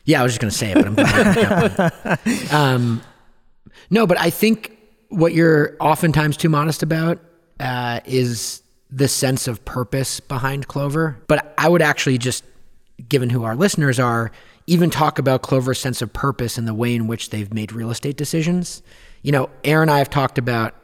Yeah, 0.09 0.21
I 0.21 0.23
was 0.23 0.33
just 0.39 0.41
going 0.41 0.53
to 0.53 0.57
say 0.57 0.71
it, 0.71 0.75
but 0.77 0.87
I'm 0.87 0.95
glad. 0.95 1.77
kept 1.77 2.27
me. 2.27 2.49
um, 2.51 3.03
no, 3.91 4.07
but 4.07 4.19
I 4.21 4.31
think 4.31 4.79
what 5.09 5.35
you're 5.35 5.77
oftentimes 5.81 6.37
too 6.37 6.49
modest 6.49 6.85
about 6.85 7.19
uh, 7.59 7.99
is 8.05 8.63
the 8.89 9.09
sense 9.09 9.49
of 9.49 9.65
purpose 9.65 10.21
behind 10.21 10.69
Clover. 10.69 11.19
But 11.27 11.53
I 11.59 11.69
would 11.69 11.83
actually 11.83 12.19
just, 12.19 12.45
given 13.09 13.31
who 13.31 13.43
our 13.43 13.57
listeners 13.57 13.99
are, 13.99 14.31
even 14.69 14.91
talk 14.91 15.19
about 15.19 15.43
Clover's 15.43 15.81
sense 15.81 16.01
of 16.01 16.13
purpose 16.13 16.57
and 16.57 16.69
the 16.69 16.75
way 16.75 16.95
in 16.95 17.09
which 17.09 17.31
they've 17.31 17.53
made 17.53 17.73
real 17.73 17.91
estate 17.91 18.17
decisions. 18.17 18.85
You 19.23 19.33
know, 19.33 19.51
Aaron 19.65 19.89
and 19.89 19.91
I 19.91 19.99
have 19.99 20.09
talked 20.09 20.39
about. 20.39 20.77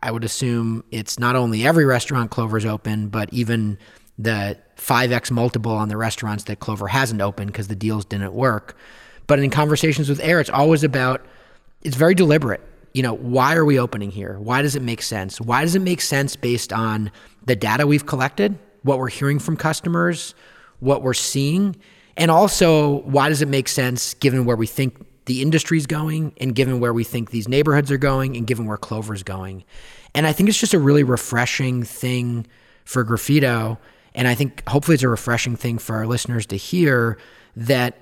I 0.00 0.12
would 0.12 0.22
assume 0.24 0.84
it's 0.92 1.18
not 1.18 1.34
only 1.34 1.66
every 1.66 1.84
restaurant 1.84 2.30
Clover's 2.30 2.64
open, 2.64 3.08
but 3.08 3.30
even 3.32 3.78
the 4.22 4.58
5x 4.76 5.30
multiple 5.30 5.72
on 5.72 5.88
the 5.88 5.96
restaurants 5.96 6.44
that 6.44 6.60
Clover 6.60 6.88
hasn't 6.88 7.20
opened 7.20 7.52
because 7.52 7.68
the 7.68 7.74
deals 7.74 8.04
didn't 8.04 8.34
work. 8.34 8.76
But 9.26 9.38
in 9.38 9.50
conversations 9.50 10.08
with 10.08 10.20
Ayr, 10.20 10.40
it's 10.40 10.50
always 10.50 10.84
about, 10.84 11.24
it's 11.82 11.96
very 11.96 12.14
deliberate. 12.14 12.60
You 12.92 13.02
know, 13.02 13.14
why 13.14 13.54
are 13.54 13.64
we 13.64 13.78
opening 13.78 14.10
here? 14.10 14.38
Why 14.38 14.62
does 14.62 14.76
it 14.76 14.82
make 14.82 15.00
sense? 15.00 15.40
Why 15.40 15.62
does 15.62 15.74
it 15.74 15.80
make 15.80 16.00
sense 16.00 16.36
based 16.36 16.72
on 16.72 17.10
the 17.46 17.56
data 17.56 17.86
we've 17.86 18.06
collected, 18.06 18.58
what 18.82 18.98
we're 18.98 19.08
hearing 19.08 19.38
from 19.38 19.56
customers, 19.56 20.34
what 20.80 21.02
we're 21.02 21.14
seeing? 21.14 21.76
And 22.16 22.30
also, 22.30 23.02
why 23.02 23.28
does 23.28 23.40
it 23.40 23.48
make 23.48 23.68
sense 23.68 24.14
given 24.14 24.44
where 24.44 24.56
we 24.56 24.66
think 24.66 25.06
the 25.26 25.40
industry's 25.40 25.86
going 25.86 26.34
and 26.38 26.54
given 26.54 26.80
where 26.80 26.92
we 26.92 27.04
think 27.04 27.30
these 27.30 27.48
neighborhoods 27.48 27.90
are 27.90 27.98
going 27.98 28.36
and 28.36 28.46
given 28.46 28.66
where 28.66 28.76
Clover's 28.76 29.22
going? 29.22 29.64
And 30.14 30.26
I 30.26 30.32
think 30.32 30.48
it's 30.48 30.58
just 30.58 30.74
a 30.74 30.78
really 30.78 31.04
refreshing 31.04 31.84
thing 31.84 32.46
for 32.84 33.04
Graffito. 33.04 33.78
And 34.14 34.26
I 34.26 34.34
think 34.34 34.66
hopefully 34.68 34.94
it's 34.94 35.02
a 35.02 35.08
refreshing 35.08 35.56
thing 35.56 35.78
for 35.78 35.96
our 35.96 36.06
listeners 36.06 36.46
to 36.46 36.56
hear 36.56 37.18
that 37.56 37.96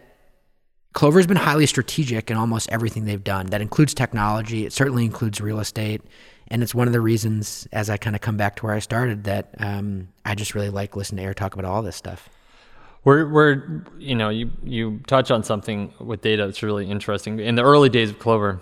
Clover's 0.95 1.27
been 1.27 1.37
highly 1.37 1.67
strategic 1.67 2.31
in 2.31 2.37
almost 2.37 2.69
everything 2.71 3.05
they've 3.05 3.23
done. 3.23 3.47
That 3.47 3.61
includes 3.61 3.95
technology, 3.95 4.67
it 4.67 4.73
certainly 4.73 5.05
includes 5.05 5.41
real 5.41 5.61
estate. 5.61 6.03
And 6.51 6.63
it's 6.63 6.75
one 6.75 6.87
of 6.87 6.95
the 6.95 7.01
reasons, 7.01 7.69
as 7.73 7.91
I 7.91 7.99
kind 7.99 8.17
of 8.17 8.23
come 8.23 8.39
back 8.39 8.57
to 8.57 8.65
where 8.65 8.75
I 8.75 8.79
started, 8.79 9.25
that 9.25 9.55
um, 9.59 10.09
I 10.25 10.35
just 10.35 10.55
really 10.55 10.71
like 10.71 10.97
listening 10.97 11.19
to 11.19 11.29
Ayr 11.29 11.35
talk 11.35 11.53
about 11.53 11.67
all 11.67 11.83
this 11.83 11.95
stuff. 11.95 12.31
We're, 13.05 13.31
we're, 13.31 13.85
you 13.99 14.15
know, 14.15 14.31
you, 14.31 14.51
you 14.65 15.01
touch 15.07 15.31
on 15.31 15.43
something 15.45 15.93
with 16.01 16.23
data 16.23 16.47
that's 16.47 16.63
really 16.63 16.91
interesting. 16.91 17.39
In 17.39 17.55
the 17.55 17.65
early 17.65 17.91
days 17.91 18.11
of 18.11 18.19
Clover, 18.19 18.61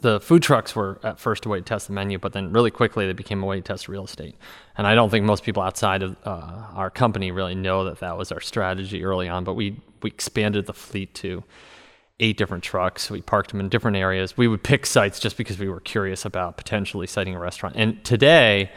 the 0.00 0.20
food 0.20 0.42
trucks 0.42 0.74
were 0.76 1.00
at 1.02 1.18
first 1.18 1.46
a 1.46 1.48
way 1.48 1.58
to 1.58 1.64
test 1.64 1.88
the 1.88 1.92
menu, 1.92 2.18
but 2.18 2.32
then 2.32 2.52
really 2.52 2.70
quickly 2.70 3.06
they 3.06 3.12
became 3.12 3.42
a 3.42 3.46
way 3.46 3.56
to 3.56 3.62
test 3.62 3.88
real 3.88 4.04
estate. 4.04 4.36
And 4.76 4.86
I 4.86 4.94
don't 4.94 5.10
think 5.10 5.24
most 5.24 5.42
people 5.42 5.62
outside 5.62 6.02
of 6.02 6.16
uh, 6.24 6.66
our 6.74 6.90
company 6.90 7.30
really 7.30 7.54
know 7.54 7.84
that 7.84 8.00
that 8.00 8.16
was 8.16 8.32
our 8.32 8.40
strategy 8.40 9.04
early 9.04 9.28
on. 9.28 9.44
But 9.44 9.54
we 9.54 9.80
we 10.02 10.10
expanded 10.10 10.66
the 10.66 10.74
fleet 10.74 11.14
to 11.14 11.42
eight 12.20 12.36
different 12.36 12.64
trucks. 12.64 13.10
We 13.10 13.22
parked 13.22 13.50
them 13.50 13.60
in 13.60 13.68
different 13.68 13.96
areas. 13.96 14.36
We 14.36 14.48
would 14.48 14.62
pick 14.62 14.86
sites 14.86 15.20
just 15.20 15.36
because 15.36 15.58
we 15.58 15.68
were 15.68 15.80
curious 15.80 16.24
about 16.24 16.56
potentially 16.56 17.06
siting 17.06 17.34
a 17.34 17.38
restaurant. 17.38 17.76
And 17.76 18.04
today, 18.04 18.70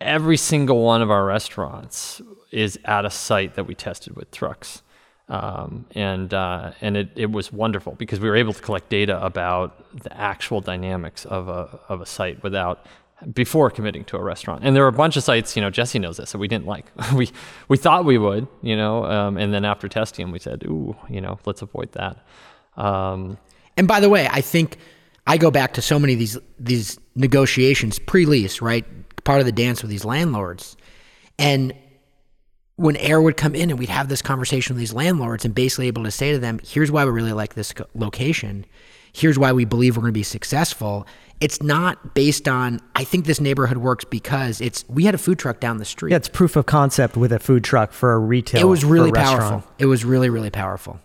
every 0.00 0.36
single 0.36 0.82
one 0.82 1.02
of 1.02 1.10
our 1.10 1.24
restaurants 1.24 2.22
is 2.50 2.78
at 2.84 3.04
a 3.04 3.10
site 3.10 3.54
that 3.54 3.64
we 3.64 3.74
tested 3.74 4.16
with 4.16 4.30
trucks. 4.30 4.82
Um, 5.30 5.86
and 5.94 6.34
uh, 6.34 6.72
and 6.80 6.96
it, 6.96 7.10
it 7.14 7.30
was 7.30 7.52
wonderful 7.52 7.94
because 7.94 8.18
we 8.18 8.28
were 8.28 8.36
able 8.36 8.52
to 8.52 8.60
collect 8.60 8.90
data 8.90 9.24
about 9.24 9.68
the 10.02 10.12
actual 10.16 10.60
dynamics 10.60 11.24
of 11.24 11.48
a, 11.48 11.78
of 11.88 12.00
a 12.00 12.06
site 12.06 12.42
without 12.42 12.84
before 13.32 13.70
committing 13.70 14.04
to 14.06 14.16
a 14.16 14.22
restaurant. 14.22 14.64
And 14.64 14.74
there 14.74 14.82
were 14.82 14.88
a 14.88 14.92
bunch 14.92 15.16
of 15.16 15.22
sites, 15.22 15.54
you 15.54 15.62
know, 15.62 15.70
Jesse 15.70 16.00
knows 16.00 16.16
this, 16.16 16.32
that 16.32 16.38
we 16.38 16.48
didn't 16.48 16.66
like. 16.66 16.86
we 17.14 17.30
we 17.68 17.76
thought 17.76 18.04
we 18.04 18.18
would, 18.18 18.48
you 18.60 18.76
know, 18.76 19.04
um, 19.04 19.36
and 19.36 19.54
then 19.54 19.64
after 19.64 19.88
testing 19.88 20.24
them, 20.24 20.32
we 20.32 20.40
said, 20.40 20.64
ooh, 20.64 20.96
you 21.08 21.20
know, 21.20 21.38
let's 21.46 21.62
avoid 21.62 21.92
that. 21.92 22.26
Um, 22.76 23.38
And 23.76 23.86
by 23.86 24.00
the 24.00 24.08
way, 24.08 24.28
I 24.30 24.40
think 24.40 24.78
I 25.26 25.38
go 25.38 25.50
back 25.50 25.74
to 25.74 25.82
so 25.82 25.98
many 25.98 26.14
of 26.14 26.18
these 26.18 26.38
these 26.58 26.98
negotiations 27.14 28.00
pre-lease, 28.00 28.60
right? 28.60 28.84
Part 29.24 29.40
of 29.40 29.46
the 29.46 29.52
dance 29.52 29.82
with 29.82 29.90
these 29.90 30.04
landlords. 30.04 30.76
And 31.38 31.72
when 32.80 32.96
Ayr 32.96 33.20
would 33.20 33.36
come 33.36 33.54
in 33.54 33.68
and 33.68 33.78
we'd 33.78 33.90
have 33.90 34.08
this 34.08 34.22
conversation 34.22 34.74
with 34.74 34.80
these 34.80 34.94
landlords 34.94 35.44
and 35.44 35.54
basically 35.54 35.86
able 35.86 36.02
to 36.04 36.10
say 36.10 36.32
to 36.32 36.38
them, 36.38 36.58
here's 36.64 36.90
why 36.90 37.04
we 37.04 37.10
really 37.10 37.34
like 37.34 37.52
this 37.52 37.74
location. 37.94 38.64
Here's 39.12 39.38
why 39.38 39.52
we 39.52 39.66
believe 39.66 39.98
we're 39.98 40.02
going 40.02 40.14
to 40.14 40.18
be 40.18 40.22
successful. 40.22 41.06
It's 41.42 41.62
not 41.62 42.14
based 42.14 42.48
on, 42.48 42.80
I 42.96 43.04
think 43.04 43.26
this 43.26 43.38
neighborhood 43.38 43.76
works 43.76 44.06
because 44.06 44.62
it's, 44.62 44.86
we 44.88 45.04
had 45.04 45.14
a 45.14 45.18
food 45.18 45.38
truck 45.38 45.60
down 45.60 45.76
the 45.76 45.84
street. 45.84 46.12
Yeah, 46.12 46.16
it's 46.16 46.30
proof 46.30 46.56
of 46.56 46.64
concept 46.64 47.18
with 47.18 47.32
a 47.32 47.38
food 47.38 47.64
truck 47.64 47.92
for 47.92 48.14
a 48.14 48.18
retail. 48.18 48.62
it 48.62 48.64
was 48.64 48.82
really 48.82 49.12
powerful. 49.12 49.62
It 49.78 49.84
was 49.84 50.02
really, 50.02 50.30
really 50.30 50.50
powerful. 50.50 51.00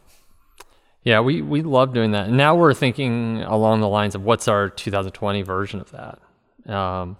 Yeah, 1.03 1.19
we, 1.19 1.41
we 1.41 1.61
love 1.61 1.93
doing 1.93 2.11
that. 2.11 2.29
And 2.29 2.37
now 2.37 2.55
we're 2.55 2.73
thinking 2.73 3.41
along 3.41 3.81
the 3.81 3.89
lines 3.89 4.15
of 4.15 4.23
what's 4.23 4.47
our 4.47 4.69
2020 4.69 5.41
version 5.41 5.81
of 5.81 5.91
that. 5.91 6.73
Um, 6.73 7.17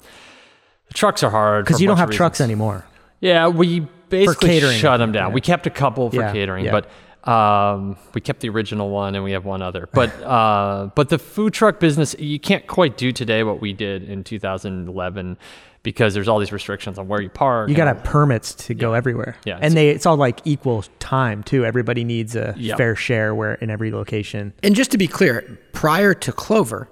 the 0.87 0.93
trucks 0.93 1.23
are 1.23 1.29
hard 1.29 1.65
Because 1.65 1.81
you 1.81 1.87
don't 1.87 1.97
have 1.97 2.09
of 2.09 2.15
trucks 2.15 2.39
anymore. 2.39 2.85
Yeah, 3.19 3.47
we 3.49 3.87
basically 4.09 4.49
catering, 4.49 4.77
shut 4.77 4.99
them 4.99 5.11
down. 5.11 5.29
yeah. 5.29 5.33
We 5.35 5.41
kept 5.41 5.67
a 5.67 5.69
couple 5.69 6.09
for 6.09 6.17
Yeah, 6.17 6.31
catering, 6.33 6.65
yeah. 6.65 6.71
but 6.71 6.89
um, 7.29 7.97
we 8.13 8.21
kept 8.21 8.41
the 8.41 8.49
original 8.49 8.89
one, 8.89 9.15
and 9.15 9.23
we 9.23 9.31
have 9.31 9.45
one 9.45 9.61
other. 9.61 9.89
But 9.93 10.13
uh, 10.23 10.89
but 10.95 11.09
the 11.09 11.17
food 11.19 11.53
truck 11.53 11.79
business, 11.79 12.15
you 12.19 12.39
can't 12.39 12.67
quite 12.67 12.97
do 12.97 13.11
today 13.11 13.43
what 13.43 13.61
we 13.61 13.73
did 13.73 14.03
in 14.09 14.23
2011 14.23 15.37
because 15.83 16.13
there's 16.15 16.27
all 16.27 16.39
these 16.39 16.51
restrictions 16.51 16.97
on 16.97 17.07
where 17.07 17.21
you 17.21 17.29
park. 17.29 17.69
You 17.69 17.75
got 17.75 17.85
to 17.85 17.93
have 17.93 18.03
permits 18.03 18.53
to 18.55 18.73
go 18.73 18.93
everywhere. 18.93 19.35
Yeah, 19.45 19.59
and 19.61 19.73
they 19.75 19.89
it's 19.89 20.05
all 20.05 20.17
like 20.17 20.41
equal 20.45 20.83
time 20.99 21.43
too. 21.43 21.65
Everybody 21.65 22.03
needs 22.03 22.35
a 22.35 22.53
Yeah. 22.57 22.75
fair 22.75 22.95
share 22.95 23.33
where 23.35 23.53
in 23.55 23.69
every 23.69 23.91
location. 23.91 24.53
And 24.63 24.75
just 24.75 24.91
to 24.91 24.97
be 24.97 25.07
clear, 25.07 25.59
prior 25.73 26.13
to 26.15 26.31
Clover, 26.31 26.89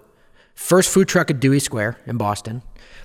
first 0.55 0.89
food 0.91 1.07
truck 1.07 1.31
at 1.31 1.39
Dewey 1.39 1.59
Square 1.59 1.97
in 2.05 2.17
Boston. 2.17 2.61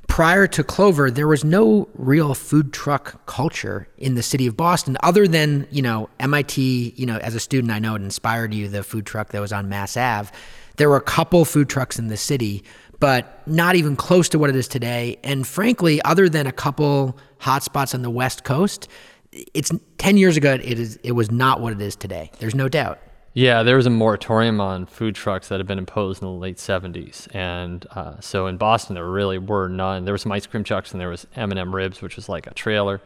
Prior 0.09 0.49
to 0.49 0.65
Clover, 0.65 1.13
there 1.13 1.29
was 1.29 1.45
no 1.45 1.89
real 1.95 2.35
food 2.35 2.73
truck 2.73 3.25
culture 3.27 3.87
in 3.99 4.17
the 4.17 4.23
city 4.23 4.49
of 4.49 4.57
Boston, 4.57 4.97
other 5.05 5.29
than 5.29 5.69
you 5.71 5.81
know 5.81 6.09
MIT. 6.19 6.95
You 6.97 7.07
know, 7.07 7.19
as 7.19 7.37
a 7.37 7.41
student, 7.41 7.73
I 7.73 7.79
know 7.79 7.95
it 7.95 8.03
inspired 8.03 8.53
you 8.53 8.67
the 8.67 8.83
food 8.83 9.07
truck 9.07 9.29
that 9.29 9.41
was 9.41 9.53
on 9.53 9.69
Mass 9.69 9.97
Ave. 9.97 10.31
There 10.77 10.89
were 10.89 10.97
a 10.97 11.03
couple 11.03 11.45
food 11.45 11.69
trucks 11.69 12.01
in 12.01 12.09
the 12.09 12.17
city, 12.17 12.65
but 12.99 13.47
not 13.47 13.77
even 13.77 13.95
close 13.95 14.29
to 14.31 14.41
what 14.41 14.51
it 14.51 14.57
is 14.57 14.67
today. 14.67 15.19
And 15.23 15.47
frankly, 15.47 16.03
other 16.03 16.29
than 16.29 16.49
a 16.49 16.53
couple 16.53 17.17
hotspots 17.41 17.95
on 17.95 18.03
the 18.03 18.11
West 18.11 18.43
Coast, 18.43 18.89
it's 19.31 19.71
ten 19.99 20.17
years 20.17 20.37
ago. 20.37 20.55
It 20.55 20.81
is. 20.81 20.99
It 21.05 21.13
was 21.13 21.31
not 21.31 21.61
what 21.61 21.73
it 21.75 21.81
is 21.81 21.95
today. 21.95 22.33
There's 22.41 22.57
no 22.57 22.69
doubt. 22.69 22.99
Yeah, 23.39 23.63
there 23.63 23.77
was 23.77 23.87
a 23.87 23.91
moratorium 23.91 24.61
on 24.61 24.87
food 24.87 25.15
trucks 25.15 25.47
that 25.47 25.61
had 25.61 25.67
been 25.69 25.79
imposed 25.79 26.21
in 26.21 26.27
the 26.27 26.35
late 26.35 26.57
70s, 26.57 27.33
and 27.33 27.87
uh, 27.93 28.19
so 28.19 28.49
in 28.49 28.57
Boston 28.57 28.97
there 28.97 29.09
really 29.09 29.39
were 29.39 29.69
none. 29.69 30.05
There 30.05 30.11
was 30.11 30.23
some 30.23 30.33
ice 30.33 30.45
cream 30.45 30.65
trucks, 30.65 30.91
and 30.91 31.01
there 31.01 31.09
was 31.09 31.25
M&M 31.37 31.73
Ribs, 31.73 32.03
which 32.03 32.17
was 32.17 32.29
like 32.29 32.49
a 32.49 32.55
trailer, 32.55 33.01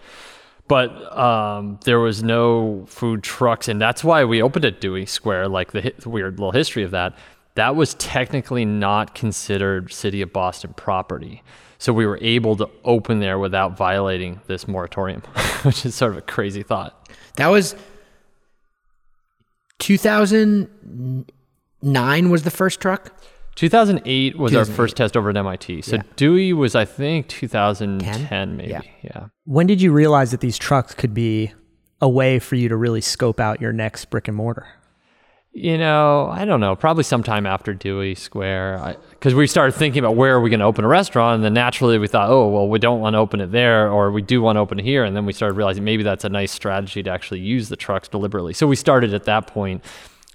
but 0.68 0.88
um, 1.14 1.78
there 1.84 2.00
was 2.00 2.22
no 2.22 2.86
food 2.88 3.22
trucks, 3.22 3.68
and 3.68 3.78
that's 3.78 4.02
why 4.02 4.24
we 4.24 4.40
opened 4.40 4.64
at 4.64 4.80
Dewey 4.80 5.04
Square. 5.04 5.48
Like 5.48 5.72
the, 5.72 5.82
hi- 5.82 5.92
the 5.98 6.08
weird 6.08 6.38
little 6.38 6.52
history 6.52 6.82
of 6.82 6.92
that, 6.92 7.14
that 7.54 7.76
was 7.76 7.92
technically 7.92 8.64
not 8.64 9.14
considered 9.14 9.92
City 9.92 10.22
of 10.22 10.32
Boston 10.32 10.72
property. 10.72 11.42
So 11.76 11.92
we 11.92 12.06
were 12.06 12.18
able 12.22 12.56
to 12.56 12.70
open 12.86 13.20
there 13.20 13.38
without 13.38 13.76
violating 13.76 14.40
this 14.46 14.66
moratorium, 14.66 15.20
which 15.62 15.84
is 15.84 15.94
sort 15.94 16.12
of 16.12 16.16
a 16.16 16.22
crazy 16.22 16.62
thought. 16.62 17.06
That 17.36 17.48
was 17.48 17.74
2009 19.82 22.30
was 22.30 22.42
the 22.44 22.50
first 22.50 22.80
truck. 22.80 23.12
2008 23.56 24.38
was 24.38 24.54
our 24.54 24.64
first 24.64 24.96
test 24.96 25.14
over 25.16 25.28
at 25.30 25.36
MIT. 25.36 25.82
So 25.82 25.96
Yeah. 25.96 26.02
Dewey 26.16 26.52
was, 26.54 26.74
I 26.74 26.84
think, 26.86 27.28
2010, 27.28 28.26
10? 28.26 28.56
maybe. 28.56 28.70
Yeah. 28.70 28.80
Yeah. 29.02 29.26
When 29.44 29.66
did 29.66 29.82
you 29.82 29.92
realize 29.92 30.30
that 30.30 30.40
these 30.40 30.56
trucks 30.56 30.94
could 30.94 31.12
be 31.12 31.52
a 32.00 32.08
way 32.08 32.38
for 32.38 32.54
you 32.56 32.68
to 32.70 32.76
really 32.76 33.02
scope 33.02 33.38
out 33.40 33.60
your 33.60 33.72
next 33.72 34.06
brick 34.06 34.26
and 34.28 34.36
mortar? 34.36 34.66
You 35.54 35.76
know, 35.76 36.28
I 36.28 36.46
don't 36.46 36.60
know. 36.60 36.74
Probably 36.76 37.04
sometime 37.04 37.44
after 37.44 37.74
Dewey 37.74 38.14
Square, 38.14 38.96
because 39.10 39.34
we 39.34 39.46
started 39.46 39.72
thinking 39.72 39.98
about 39.98 40.16
where 40.16 40.34
are 40.34 40.40
we 40.40 40.48
going 40.48 40.60
to 40.60 40.66
open 40.66 40.82
a 40.82 40.88
restaurant, 40.88 41.36
and 41.36 41.44
then 41.44 41.52
naturally 41.52 41.98
we 41.98 42.08
thought, 42.08 42.30
oh, 42.30 42.48
well, 42.48 42.68
we 42.68 42.78
don't 42.78 43.00
want 43.00 43.14
to 43.14 43.18
open 43.18 43.38
it 43.40 43.52
there, 43.52 43.90
or 43.90 44.10
we 44.10 44.22
do 44.22 44.40
want 44.40 44.56
to 44.56 44.60
open 44.60 44.78
it 44.78 44.82
here, 44.82 45.04
and 45.04 45.14
then 45.14 45.26
we 45.26 45.34
started 45.34 45.54
realizing 45.54 45.84
maybe 45.84 46.02
that's 46.02 46.24
a 46.24 46.30
nice 46.30 46.52
strategy 46.52 47.02
to 47.02 47.10
actually 47.10 47.40
use 47.40 47.68
the 47.68 47.76
trucks 47.76 48.08
deliberately. 48.08 48.54
So 48.54 48.66
we 48.66 48.76
started 48.76 49.12
at 49.12 49.24
that 49.24 49.46
point 49.46 49.84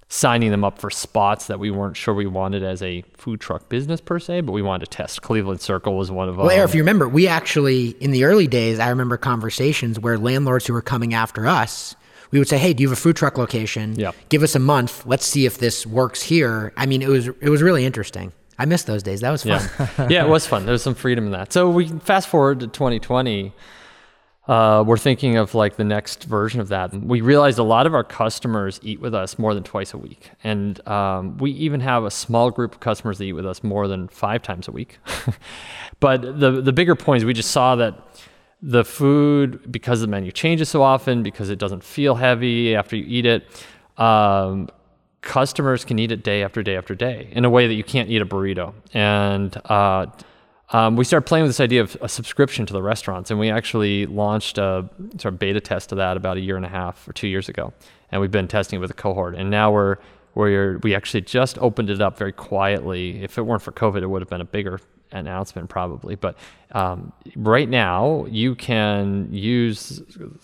signing 0.09 0.51
them 0.51 0.63
up 0.63 0.79
for 0.79 0.89
spots 0.89 1.47
that 1.47 1.59
we 1.59 1.69
weren't 1.69 1.97
sure 1.97 2.13
we 2.13 2.25
wanted 2.25 2.63
as 2.63 2.81
a 2.81 3.01
food 3.17 3.41
truck 3.41 3.67
business 3.67 3.99
per 3.99 4.19
se, 4.19 4.41
but 4.41 4.53
we 4.53 4.61
wanted 4.61 4.89
to 4.89 4.97
test. 4.97 5.21
Cleveland 5.21 5.59
Circle 5.59 5.97
was 5.97 6.09
one 6.09 6.29
of 6.29 6.35
them. 6.37 6.45
Well, 6.45 6.55
Eric, 6.55 6.69
if 6.69 6.75
you 6.75 6.81
remember, 6.81 7.09
we 7.09 7.27
actually 7.27 7.89
in 7.99 8.11
the 8.11 8.23
early 8.23 8.47
days, 8.47 8.79
I 8.79 8.87
remember 8.89 9.17
conversations 9.17 9.99
where 9.99 10.17
landlords 10.17 10.65
who 10.65 10.73
were 10.73 10.81
coming 10.81 11.13
after 11.13 11.45
us, 11.45 11.96
we 12.31 12.39
would 12.39 12.47
say, 12.47 12.57
"Hey, 12.57 12.73
do 12.73 12.81
you 12.81 12.89
have 12.89 12.97
a 12.97 13.01
food 13.01 13.15
truck 13.15 13.37
location? 13.37 13.95
Yeah. 13.97 14.11
Give 14.29 14.43
us 14.43 14.55
a 14.55 14.59
month. 14.59 15.05
Let's 15.05 15.25
see 15.25 15.45
if 15.45 15.57
this 15.57 15.85
works 15.85 16.21
here." 16.23 16.73
I 16.77 16.85
mean, 16.85 17.01
it 17.01 17.09
was 17.09 17.27
it 17.27 17.49
was 17.49 17.61
really 17.61 17.85
interesting. 17.85 18.31
I 18.59 18.65
miss 18.65 18.83
those 18.83 19.03
days. 19.03 19.21
That 19.21 19.31
was 19.31 19.43
fun. 19.43 19.61
Yeah. 19.79 20.07
yeah, 20.09 20.25
it 20.25 20.29
was 20.29 20.47
fun. 20.47 20.65
There 20.65 20.73
was 20.73 20.81
some 20.81 20.95
freedom 20.95 21.25
in 21.25 21.31
that. 21.31 21.53
So 21.53 21.69
we 21.69 21.87
fast 21.99 22.27
forward 22.27 22.59
to 22.61 22.67
2020. 22.67 23.53
Uh, 24.47 24.81
we're 24.87 24.97
thinking 24.97 25.35
of 25.35 25.53
like 25.53 25.75
the 25.75 25.83
next 25.83 26.23
version 26.23 26.61
of 26.61 26.69
that. 26.69 26.93
We 26.93 27.19
realized 27.19 27.59
a 27.59 27.63
lot 27.63 27.85
of 27.85 27.93
our 27.93 28.03
customers 28.03 28.79
eat 28.81 29.01
with 29.01 29.13
us 29.13 29.37
more 29.37 29.53
than 29.53 29.63
twice 29.63 29.93
a 29.93 29.97
week, 29.97 30.31
and 30.43 30.85
um, 30.87 31.37
we 31.37 31.51
even 31.51 31.81
have 31.81 32.05
a 32.05 32.11
small 32.11 32.49
group 32.49 32.73
of 32.73 32.79
customers 32.79 33.17
that 33.17 33.25
eat 33.25 33.33
with 33.33 33.45
us 33.45 33.61
more 33.61 33.89
than 33.89 34.07
five 34.07 34.41
times 34.41 34.69
a 34.69 34.71
week. 34.71 34.99
but 35.99 36.21
the 36.21 36.61
the 36.61 36.71
bigger 36.71 36.95
point 36.95 37.17
is 37.17 37.25
we 37.25 37.33
just 37.33 37.51
saw 37.51 37.75
that 37.75 37.93
the 38.61 38.83
food 38.83 39.71
because 39.71 40.01
the 40.01 40.07
menu 40.07 40.31
changes 40.31 40.69
so 40.69 40.81
often 40.81 41.23
because 41.23 41.49
it 41.49 41.59
doesn't 41.59 41.83
feel 41.83 42.15
heavy 42.15 42.75
after 42.75 42.95
you 42.95 43.05
eat 43.07 43.25
it. 43.25 43.65
Um, 43.97 44.69
customers 45.21 45.83
can 45.83 45.99
eat 45.99 46.11
it 46.11 46.23
day 46.23 46.43
after 46.43 46.63
day 46.63 46.77
after 46.77 46.95
day 46.95 47.29
in 47.31 47.45
a 47.45 47.49
way 47.49 47.67
that 47.67 47.73
you 47.73 47.83
can't 47.83 48.09
eat 48.09 48.21
a 48.21 48.25
burrito. 48.25 48.73
And 48.93 49.55
uh, 49.65 50.07
um, 50.69 50.95
we 50.95 51.03
started 51.03 51.27
playing 51.27 51.43
with 51.43 51.49
this 51.49 51.59
idea 51.59 51.81
of 51.81 51.97
a 52.01 52.09
subscription 52.09 52.65
to 52.65 52.73
the 52.73 52.81
restaurants, 52.81 53.31
and 53.31 53.39
we 53.39 53.49
actually 53.49 54.05
launched 54.05 54.57
a 54.57 54.89
sort 55.17 55.33
of 55.33 55.39
beta 55.39 55.61
test 55.61 55.91
of 55.91 55.97
that 55.97 56.17
about 56.17 56.37
a 56.37 56.39
year 56.41 56.57
and 56.57 56.65
a 56.65 56.69
half 56.69 57.07
or 57.07 57.13
two 57.13 57.27
years 57.27 57.47
ago, 57.47 57.73
and 58.11 58.19
we've 58.21 58.31
been 58.31 58.47
testing 58.47 58.77
it 58.77 58.81
with 58.81 58.91
a 58.91 58.95
cohort, 58.95 59.35
and 59.35 59.49
now 59.49 59.71
we're 59.71 59.97
we're 60.35 60.77
we 60.79 60.93
actually 60.93 61.21
just 61.21 61.57
opened 61.59 61.89
it 61.89 62.01
up 62.01 62.17
very 62.17 62.33
quietly. 62.33 63.23
If 63.23 63.37
it 63.37 63.43
weren't 63.43 63.61
for 63.61 63.71
COVID, 63.71 64.01
it 64.01 64.07
would 64.07 64.21
have 64.21 64.29
been 64.29 64.41
a 64.41 64.45
bigger 64.45 64.79
announcement 65.11 65.69
probably. 65.69 66.15
But 66.15 66.37
um, 66.71 67.11
right 67.35 67.69
now, 67.69 68.25
you 68.29 68.55
can 68.55 69.29
use 69.31 70.01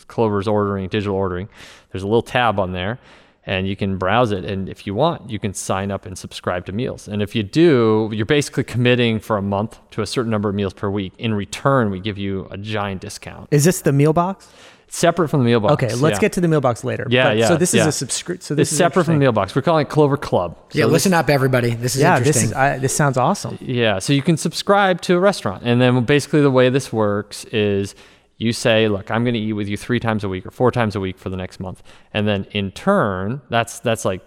Clover's 0.07 0.47
ordering, 0.47 0.87
digital 0.89 1.15
ordering. 1.15 1.49
There's 1.91 2.03
a 2.03 2.07
little 2.07 2.21
tab 2.21 2.59
on 2.59 2.71
there 2.71 2.99
and 3.45 3.67
you 3.67 3.75
can 3.75 3.97
browse 3.97 4.31
it. 4.31 4.45
And 4.45 4.69
if 4.69 4.87
you 4.87 4.93
want, 4.93 5.29
you 5.29 5.39
can 5.39 5.53
sign 5.53 5.91
up 5.91 6.05
and 6.05 6.17
subscribe 6.17 6.65
to 6.67 6.71
meals. 6.71 7.07
And 7.07 7.21
if 7.21 7.35
you 7.35 7.43
do, 7.43 8.09
you're 8.13 8.25
basically 8.25 8.63
committing 8.63 9.19
for 9.19 9.37
a 9.37 9.41
month 9.41 9.79
to 9.91 10.01
a 10.01 10.07
certain 10.07 10.31
number 10.31 10.49
of 10.49 10.55
meals 10.55 10.73
per 10.73 10.89
week. 10.89 11.13
In 11.17 11.33
return, 11.33 11.89
we 11.91 11.99
give 11.99 12.17
you 12.17 12.47
a 12.51 12.57
giant 12.57 13.01
discount. 13.01 13.49
Is 13.51 13.65
this 13.65 13.81
the 13.81 13.91
meal 13.91 14.13
box? 14.13 14.47
Separate 14.95 15.29
from 15.29 15.39
the 15.39 15.45
meal 15.45 15.59
box. 15.59 15.73
Okay, 15.73 15.91
let's 15.95 16.17
yeah. 16.17 16.19
get 16.21 16.33
to 16.33 16.41
the 16.41 16.47
mail 16.47 16.61
box 16.61 16.83
later. 16.83 17.07
Yeah, 17.09 17.29
But- 17.29 17.37
yeah. 17.37 17.47
So 17.47 17.57
this 17.57 17.73
yeah. 17.73 17.81
is 17.81 17.87
a 17.87 17.91
subscription. 17.91 18.41
So 18.41 18.53
this 18.53 18.67
it's 18.67 18.73
is 18.73 18.77
separate 18.77 19.05
from 19.05 19.13
the 19.13 19.15
interesting. 19.15 19.19
meal 19.21 19.31
box. 19.31 19.55
We're 19.55 19.63
calling 19.63 19.87
it 19.87 19.89
Clover 19.89 20.17
Club. 20.17 20.55
So 20.69 20.77
yeah, 20.77 20.85
this- 20.85 20.91
listen 20.93 21.15
up, 21.15 21.31
everybody. 21.31 21.71
This 21.73 21.95
is 21.95 22.01
Yeah, 22.03 22.15
interesting. 22.15 22.41
this 22.43 22.51
is 22.51 22.53
I, 22.55 22.77
this 22.77 22.95
sounds 22.95 23.17
awesome. 23.17 23.57
Yeah, 23.59 23.97
so 23.97 24.13
you 24.13 24.21
can 24.21 24.37
subscribe 24.37 25.01
to 25.01 25.15
a 25.15 25.19
restaurant. 25.19 25.63
And 25.65 25.81
then 25.81 26.03
basically 26.03 26.41
the 26.41 26.51
way 26.51 26.69
this 26.69 26.93
works 26.93 27.43
is 27.45 27.95
you 28.37 28.53
say, 28.53 28.87
look, 28.87 29.09
I'm 29.09 29.23
going 29.23 29.33
to 29.33 29.39
eat 29.39 29.53
with 29.53 29.67
you 29.67 29.77
3 29.77 29.99
times 29.99 30.23
a 30.23 30.29
week 30.29 30.45
or 30.45 30.51
4 30.51 30.69
times 30.69 30.95
a 30.95 30.99
week 30.99 31.17
for 31.17 31.29
the 31.29 31.37
next 31.37 31.59
month. 31.59 31.81
And 32.13 32.27
then 32.27 32.45
in 32.51 32.69
turn, 32.69 33.41
that's 33.49 33.79
that's 33.79 34.05
like, 34.05 34.21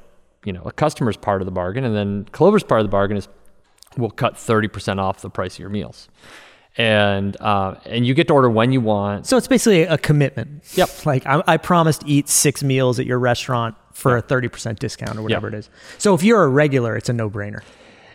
you 0.44 0.52
know, 0.52 0.62
a 0.64 0.72
customer's 0.72 1.16
part 1.16 1.42
of 1.42 1.46
the 1.46 1.52
bargain 1.52 1.84
and 1.84 1.94
then 1.94 2.26
Clover's 2.32 2.64
part 2.64 2.80
of 2.80 2.84
the 2.84 2.90
bargain 2.90 3.16
is 3.16 3.28
we'll 3.96 4.10
cut 4.10 4.34
30% 4.34 4.98
off 4.98 5.22
the 5.22 5.30
price 5.30 5.54
of 5.54 5.60
your 5.60 5.68
meals. 5.70 6.08
And 6.78 7.40
uh, 7.40 7.76
and 7.86 8.06
you 8.06 8.12
get 8.12 8.28
to 8.28 8.34
order 8.34 8.50
when 8.50 8.70
you 8.70 8.82
want. 8.82 9.26
So 9.26 9.36
it's 9.38 9.48
basically 9.48 9.82
a 9.82 9.96
commitment. 9.96 10.62
Yep. 10.74 10.90
Like 11.06 11.24
I, 11.24 11.42
I 11.46 11.56
promised 11.56 12.02
to 12.02 12.08
eat 12.08 12.28
six 12.28 12.62
meals 12.62 12.98
at 12.98 13.06
your 13.06 13.18
restaurant 13.18 13.76
for 13.92 14.16
a 14.16 14.22
thirty 14.22 14.48
percent 14.48 14.78
discount 14.78 15.16
or 15.18 15.22
whatever 15.22 15.48
it 15.48 15.54
is. 15.54 15.70
So 15.98 16.14
if 16.14 16.22
you're 16.22 16.42
a 16.42 16.48
regular, 16.48 16.96
it's 16.96 17.08
a 17.08 17.12
no 17.12 17.30
brainer. 17.30 17.62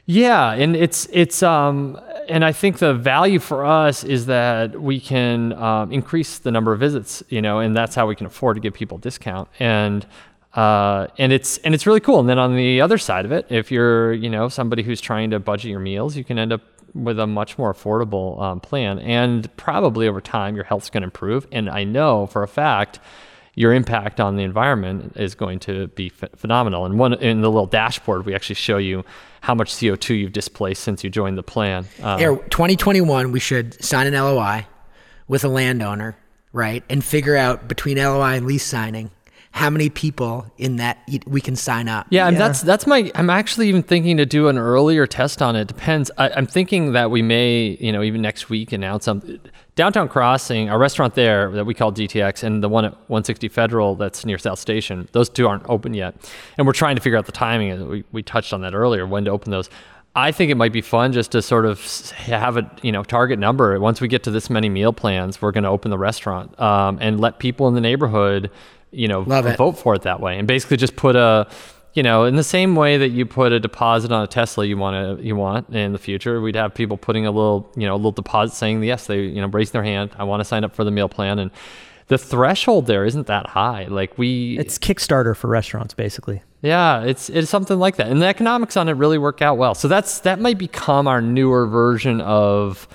Yeah, 0.05 0.51
and 0.51 0.75
it's 0.75 1.07
it's 1.11 1.41
um 1.41 1.99
and 2.27 2.45
I 2.45 2.51
think 2.51 2.79
the 2.79 2.93
value 2.93 3.39
for 3.39 3.65
us 3.65 4.03
is 4.03 4.25
that 4.27 4.81
we 4.81 4.99
can 4.99 5.53
um, 5.53 5.91
increase 5.91 6.37
the 6.39 6.51
number 6.51 6.71
of 6.71 6.79
visits, 6.79 7.23
you 7.29 7.41
know, 7.41 7.59
and 7.59 7.75
that's 7.75 7.95
how 7.95 8.07
we 8.07 8.15
can 8.15 8.25
afford 8.25 8.55
to 8.55 8.61
give 8.61 8.73
people 8.73 8.97
a 8.97 9.01
discount. 9.01 9.49
And 9.59 10.05
uh, 10.53 11.07
and 11.17 11.31
it's 11.31 11.57
and 11.59 11.73
it's 11.73 11.87
really 11.87 11.99
cool. 11.99 12.19
And 12.19 12.27
then 12.27 12.39
on 12.39 12.55
the 12.55 12.81
other 12.81 12.97
side 12.97 13.25
of 13.25 13.31
it, 13.31 13.45
if 13.49 13.71
you're 13.71 14.13
you 14.13 14.29
know 14.29 14.49
somebody 14.49 14.83
who's 14.83 15.01
trying 15.01 15.29
to 15.31 15.39
budget 15.39 15.71
your 15.71 15.79
meals, 15.79 16.15
you 16.15 16.23
can 16.23 16.37
end 16.37 16.51
up 16.51 16.61
with 16.93 17.19
a 17.19 17.27
much 17.27 17.57
more 17.57 17.73
affordable 17.73 18.41
um, 18.41 18.59
plan. 18.59 18.99
And 18.99 19.55
probably 19.57 20.07
over 20.07 20.21
time, 20.21 20.55
your 20.55 20.65
health's 20.65 20.89
going 20.89 21.01
to 21.01 21.07
improve. 21.07 21.47
And 21.51 21.69
I 21.69 21.83
know 21.83 22.27
for 22.27 22.43
a 22.43 22.47
fact 22.47 22.99
your 23.55 23.73
impact 23.73 24.19
on 24.19 24.37
the 24.37 24.43
environment 24.43 25.13
is 25.17 25.35
going 25.35 25.59
to 25.59 25.87
be 25.87 26.09
ph- 26.09 26.31
phenomenal. 26.35 26.85
And 26.85 26.97
one 26.97 27.13
in 27.13 27.41
the 27.41 27.49
little 27.49 27.65
dashboard, 27.65 28.25
we 28.25 28.33
actually 28.33 28.55
show 28.55 28.77
you 28.77 29.03
how 29.41 29.53
much 29.53 29.73
CO2 29.73 30.17
you've 30.19 30.31
displaced 30.31 30.83
since 30.83 31.03
you 31.03 31.09
joined 31.09 31.37
the 31.37 31.43
plan. 31.43 31.85
Um, 32.01 32.19
Here, 32.19 32.35
2021, 32.35 33.31
we 33.31 33.39
should 33.39 33.83
sign 33.83 34.07
an 34.07 34.13
LOI 34.13 34.65
with 35.27 35.43
a 35.43 35.49
landowner, 35.49 36.15
right? 36.53 36.83
And 36.89 37.03
figure 37.03 37.35
out 37.35 37.67
between 37.67 37.97
LOI 37.97 38.37
and 38.37 38.45
lease 38.45 38.65
signing 38.65 39.11
how 39.53 39.69
many 39.69 39.89
people 39.89 40.45
in 40.57 40.77
that 40.77 40.97
we 41.27 41.41
can 41.41 41.55
sign 41.57 41.89
up. 41.89 42.07
Yeah, 42.09 42.27
and 42.27 42.35
Yeah. 42.37 42.47
that's 42.47 42.61
that's 42.61 42.87
my. 42.87 43.11
I'm 43.15 43.29
actually 43.29 43.67
even 43.67 43.83
thinking 43.83 44.17
to 44.17 44.25
do 44.25 44.47
an 44.47 44.57
earlier 44.57 45.05
test 45.05 45.41
on 45.41 45.55
it. 45.55 45.67
Depends. 45.67 46.09
I, 46.17 46.29
I'm 46.29 46.47
thinking 46.47 46.93
that 46.93 47.11
we 47.11 47.21
may, 47.21 47.77
you 47.81 47.91
know, 47.91 48.01
even 48.01 48.21
next 48.21 48.49
week 48.49 48.71
announce 48.71 49.05
some. 49.05 49.39
Downtown 49.75 50.09
Crossing, 50.09 50.69
our 50.69 50.77
restaurant 50.77 51.15
there 51.15 51.49
that 51.51 51.65
we 51.65 51.73
call 51.73 51.91
DTX, 51.93 52.43
and 52.43 52.61
the 52.61 52.67
one 52.69 52.83
at 52.85 52.91
160 53.07 53.47
Federal 53.49 53.95
that's 53.95 54.25
near 54.25 54.37
South 54.37 54.59
Station. 54.59 55.07
Those 55.13 55.29
two 55.29 55.47
aren't 55.47 55.67
open 55.69 55.93
yet, 55.93 56.15
and 56.57 56.67
we're 56.67 56.73
trying 56.73 56.95
to 56.95 57.01
figure 57.01 57.17
out 57.17 57.25
the 57.25 57.31
timing. 57.31 57.87
We 57.87 58.03
we 58.11 58.23
touched 58.23 58.53
on 58.53 58.61
that 58.61 58.73
earlier. 58.73 59.05
When 59.05 59.25
to 59.25 59.31
open 59.31 59.51
those. 59.51 59.69
I 60.13 60.33
think 60.33 60.51
it 60.51 60.55
might 60.55 60.73
be 60.73 60.81
fun 60.81 61.13
just 61.13 61.31
to 61.31 61.41
sort 61.41 61.65
of 61.65 61.79
have 62.11 62.57
a 62.57 62.69
you 62.81 62.91
know 62.91 63.03
target 63.03 63.39
number. 63.39 63.79
Once 63.79 64.01
we 64.01 64.07
get 64.09 64.23
to 64.23 64.31
this 64.31 64.49
many 64.49 64.67
meal 64.69 64.91
plans, 64.93 65.41
we're 65.41 65.51
going 65.53 65.63
to 65.63 65.69
open 65.69 65.89
the 65.89 65.97
restaurant 65.97 66.59
um, 66.59 66.97
and 67.01 67.19
let 67.21 67.39
people 67.39 67.67
in 67.69 67.73
the 67.73 67.81
neighborhood, 67.81 68.51
you 68.91 69.07
know, 69.07 69.23
vote 69.57 69.73
for 69.73 69.95
it 69.95 70.01
that 70.03 70.19
way, 70.19 70.37
and 70.37 70.47
basically 70.47 70.77
just 70.77 70.95
put 70.95 71.15
a, 71.15 71.47
you 71.93 72.03
know, 72.03 72.23
in 72.25 72.35
the 72.35 72.43
same 72.43 72.75
way 72.75 72.97
that 72.97 73.09
you 73.09 73.25
put 73.25 73.51
a 73.51 73.59
deposit 73.59 74.11
on 74.11 74.23
a 74.23 74.27
Tesla 74.27 74.65
you 74.65 74.77
want 74.77 75.19
to 75.19 75.25
you 75.25 75.35
want 75.35 75.69
in 75.75 75.91
the 75.93 75.99
future, 75.99 76.39
we'd 76.41 76.55
have 76.55 76.73
people 76.73 76.97
putting 76.97 77.25
a 77.25 77.31
little, 77.31 77.71
you 77.75 77.85
know, 77.87 77.95
a 77.95 77.97
little 77.97 78.11
deposit 78.11 78.55
saying 78.55 78.83
yes, 78.83 79.07
they 79.07 79.21
you 79.21 79.41
know 79.41 79.47
raise 79.47 79.71
their 79.71 79.83
hand, 79.83 80.11
I 80.17 80.23
want 80.23 80.39
to 80.41 80.45
sign 80.45 80.63
up 80.63 80.75
for 80.75 80.83
the 80.83 80.91
meal 80.91 81.09
plan, 81.09 81.39
and 81.39 81.51
the 82.07 82.17
threshold 82.17 82.87
there 82.87 83.05
isn't 83.05 83.27
that 83.27 83.47
high. 83.47 83.85
Like 83.85 84.17
we, 84.17 84.57
It's 84.59 84.77
Kickstarter 84.77 85.33
for 85.35 85.47
restaurants, 85.47 85.93
basically. 85.93 86.41
yeah, 86.61 87.03
it's 87.03 87.29
it's 87.29 87.49
something 87.49 87.79
like 87.79 87.95
that, 87.95 88.07
and 88.07 88.21
the 88.21 88.25
economics 88.27 88.75
on 88.75 88.89
it 88.89 88.93
really 88.93 89.17
work 89.17 89.41
out 89.41 89.57
well. 89.57 89.73
So 89.75 89.87
that's 89.87 90.19
that 90.21 90.39
might 90.39 90.57
become 90.57 91.07
our 91.07 91.21
newer 91.21 91.65
version 91.67 92.19
of 92.21 92.87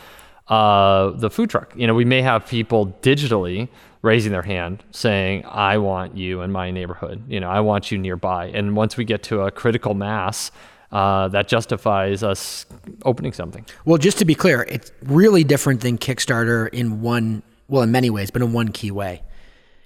uh, 0.48 1.10
the 1.12 1.30
food 1.30 1.50
truck. 1.50 1.72
You 1.76 1.86
know, 1.86 1.94
we 1.94 2.04
may 2.04 2.22
have 2.22 2.46
people 2.46 2.96
digitally 3.02 3.68
raising 4.06 4.32
their 4.32 4.42
hand 4.42 4.82
saying, 4.92 5.44
"I 5.44 5.76
want 5.78 6.16
you 6.16 6.40
in 6.40 6.50
my 6.50 6.70
neighborhood." 6.70 7.24
You 7.28 7.40
know, 7.40 7.50
I 7.50 7.60
want 7.60 7.90
you 7.90 7.98
nearby. 7.98 8.46
And 8.46 8.74
once 8.74 8.96
we 8.96 9.04
get 9.04 9.22
to 9.24 9.42
a 9.42 9.50
critical 9.50 9.92
mass, 9.92 10.50
uh, 10.92 11.28
that 11.28 11.48
justifies 11.48 12.22
us 12.22 12.64
opening 13.04 13.32
something. 13.32 13.66
Well, 13.84 13.98
just 13.98 14.18
to 14.18 14.24
be 14.24 14.34
clear, 14.34 14.62
it's 14.62 14.92
really 15.02 15.44
different 15.44 15.80
than 15.82 15.98
Kickstarter 15.98 16.68
in 16.72 17.02
one, 17.02 17.42
well, 17.68 17.82
in 17.82 17.90
many 17.90 18.08
ways, 18.08 18.30
but 18.30 18.40
in 18.40 18.52
one 18.52 18.68
key 18.68 18.90
way. 18.90 19.22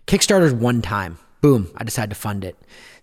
Kickstarter's 0.07 0.53
one 0.55 0.83
time. 0.83 1.19
Boom, 1.41 1.71
I 1.77 1.85
decided 1.85 2.11
to 2.11 2.17
fund 2.17 2.45
it. 2.45 2.57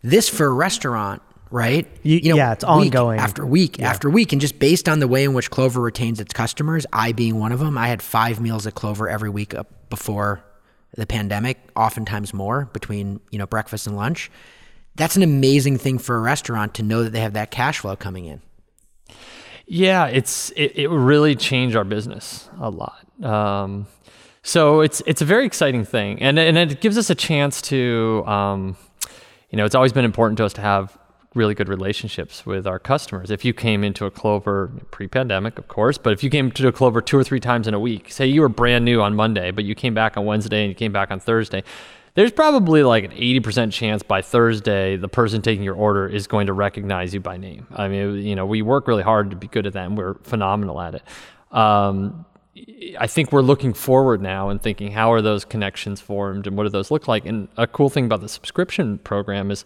This 0.03 0.29
for 0.29 0.45
a 0.45 0.53
restaurant, 0.53 1.23
right? 1.49 1.87
You- 2.03 2.29
know, 2.29 2.35
yeah, 2.35 2.51
it's 2.53 2.63
week 2.63 2.69
ongoing. 2.95 3.19
after 3.19 3.45
week 3.45 3.81
after 3.81 4.09
week, 4.09 4.31
and 4.31 4.39
just 4.39 4.59
based 4.59 4.87
on 4.87 4.99
the 4.99 5.07
way 5.07 5.23
in 5.23 5.33
which 5.33 5.49
Clover 5.49 5.81
retains 5.81 6.19
its 6.19 6.33
customers, 6.33 6.85
I 6.93 7.13
being 7.13 7.39
one 7.39 7.51
of 7.51 7.59
them, 7.59 7.77
I 7.77 7.87
had 7.87 8.01
five 8.03 8.39
meals 8.39 8.67
at 8.67 8.75
Clover 8.75 9.09
every 9.09 9.29
week 9.29 9.55
up 9.55 9.67
before 9.89 10.43
the 10.95 11.05
pandemic, 11.05 11.57
oftentimes 11.75 12.33
more 12.33 12.65
between 12.73 13.19
you 13.31 13.39
know 13.39 13.47
breakfast 13.47 13.87
and 13.87 13.95
lunch. 13.95 14.31
That's 14.95 15.15
an 15.15 15.23
amazing 15.23 15.77
thing 15.77 15.99
for 15.99 16.17
a 16.17 16.19
restaurant 16.19 16.73
to 16.75 16.83
know 16.83 17.03
that 17.03 17.11
they 17.11 17.19
have 17.19 17.33
that 17.33 17.51
cash 17.51 17.79
flow 17.79 17.95
coming 17.95 18.25
in. 18.25 18.41
Yeah, 19.67 20.05
it's 20.05 20.51
it, 20.51 20.75
it 20.75 20.89
really 20.89 21.35
change 21.35 21.75
our 21.75 21.83
business 21.83 22.49
a 22.59 22.69
lot. 22.69 23.05
Um, 23.23 23.87
so 24.43 24.79
it's 24.79 25.01
it's 25.05 25.21
a 25.21 25.25
very 25.25 25.45
exciting 25.45 25.83
thing, 25.83 26.21
and 26.21 26.39
and 26.39 26.57
it 26.57 26.79
gives 26.79 26.97
us 26.97 27.09
a 27.09 27.15
chance 27.15 27.61
to, 27.63 28.23
um, 28.25 28.77
you 29.49 29.57
know, 29.57 29.65
it's 29.65 29.75
always 29.75 29.91
been 29.91 30.05
important 30.05 30.37
to 30.37 30.45
us 30.45 30.53
to 30.53 30.61
have 30.61 30.97
really 31.37 31.53
good 31.53 31.69
relationships 31.69 32.45
with 32.45 32.67
our 32.67 32.79
customers. 32.79 33.31
If 33.31 33.45
you 33.45 33.53
came 33.53 33.83
into 33.83 34.05
a 34.05 34.11
Clover 34.11 34.71
pre-pandemic, 34.91 35.57
of 35.57 35.67
course, 35.67 35.97
but 35.97 36.11
if 36.11 36.23
you 36.23 36.29
came 36.29 36.51
to 36.51 36.67
a 36.67 36.71
Clover 36.71 36.99
two 36.99 37.17
or 37.17 37.23
three 37.23 37.39
times 37.39 37.67
in 37.67 37.73
a 37.73 37.79
week, 37.79 38.11
say 38.11 38.27
you 38.27 38.41
were 38.41 38.49
brand 38.49 38.83
new 38.83 39.01
on 39.01 39.15
Monday, 39.15 39.51
but 39.51 39.63
you 39.63 39.75
came 39.75 39.93
back 39.93 40.17
on 40.17 40.25
Wednesday 40.25 40.63
and 40.63 40.69
you 40.69 40.75
came 40.75 40.91
back 40.91 41.11
on 41.11 41.19
Thursday, 41.19 41.63
there's 42.15 42.31
probably 42.31 42.81
like 42.81 43.03
an 43.03 43.11
80% 43.11 43.71
chance 43.71 44.01
by 44.01 44.23
Thursday 44.23 44.97
the 44.97 45.07
person 45.07 45.43
taking 45.43 45.63
your 45.63 45.75
order 45.75 46.07
is 46.07 46.25
going 46.25 46.47
to 46.47 46.53
recognize 46.53 47.13
you 47.13 47.19
by 47.19 47.37
name. 47.37 47.67
I 47.71 47.87
mean, 47.87 48.25
you 48.25 48.35
know, 48.35 48.45
we 48.47 48.63
work 48.63 48.87
really 48.87 49.03
hard 49.03 49.29
to 49.29 49.35
be 49.35 49.47
good 49.47 49.67
at 49.67 49.73
that 49.73 49.85
and 49.85 49.97
we're 49.97 50.15
phenomenal 50.23 50.81
at 50.81 50.95
it. 50.95 51.03
Um, 51.51 52.25
I 52.99 53.07
think 53.07 53.31
we're 53.31 53.41
looking 53.41 53.73
forward 53.73 54.21
now 54.21 54.49
and 54.49 54.61
thinking 54.61 54.91
how 54.91 55.13
are 55.13 55.21
those 55.21 55.45
connections 55.45 56.01
formed 56.01 56.47
and 56.47 56.57
what 56.57 56.63
do 56.63 56.69
those 56.69 56.89
look 56.89 57.07
like? 57.07 57.25
And 57.25 57.49
a 57.55 57.67
cool 57.67 57.89
thing 57.89 58.05
about 58.05 58.21
the 58.21 58.29
subscription 58.29 58.97
program 58.99 59.51
is 59.51 59.65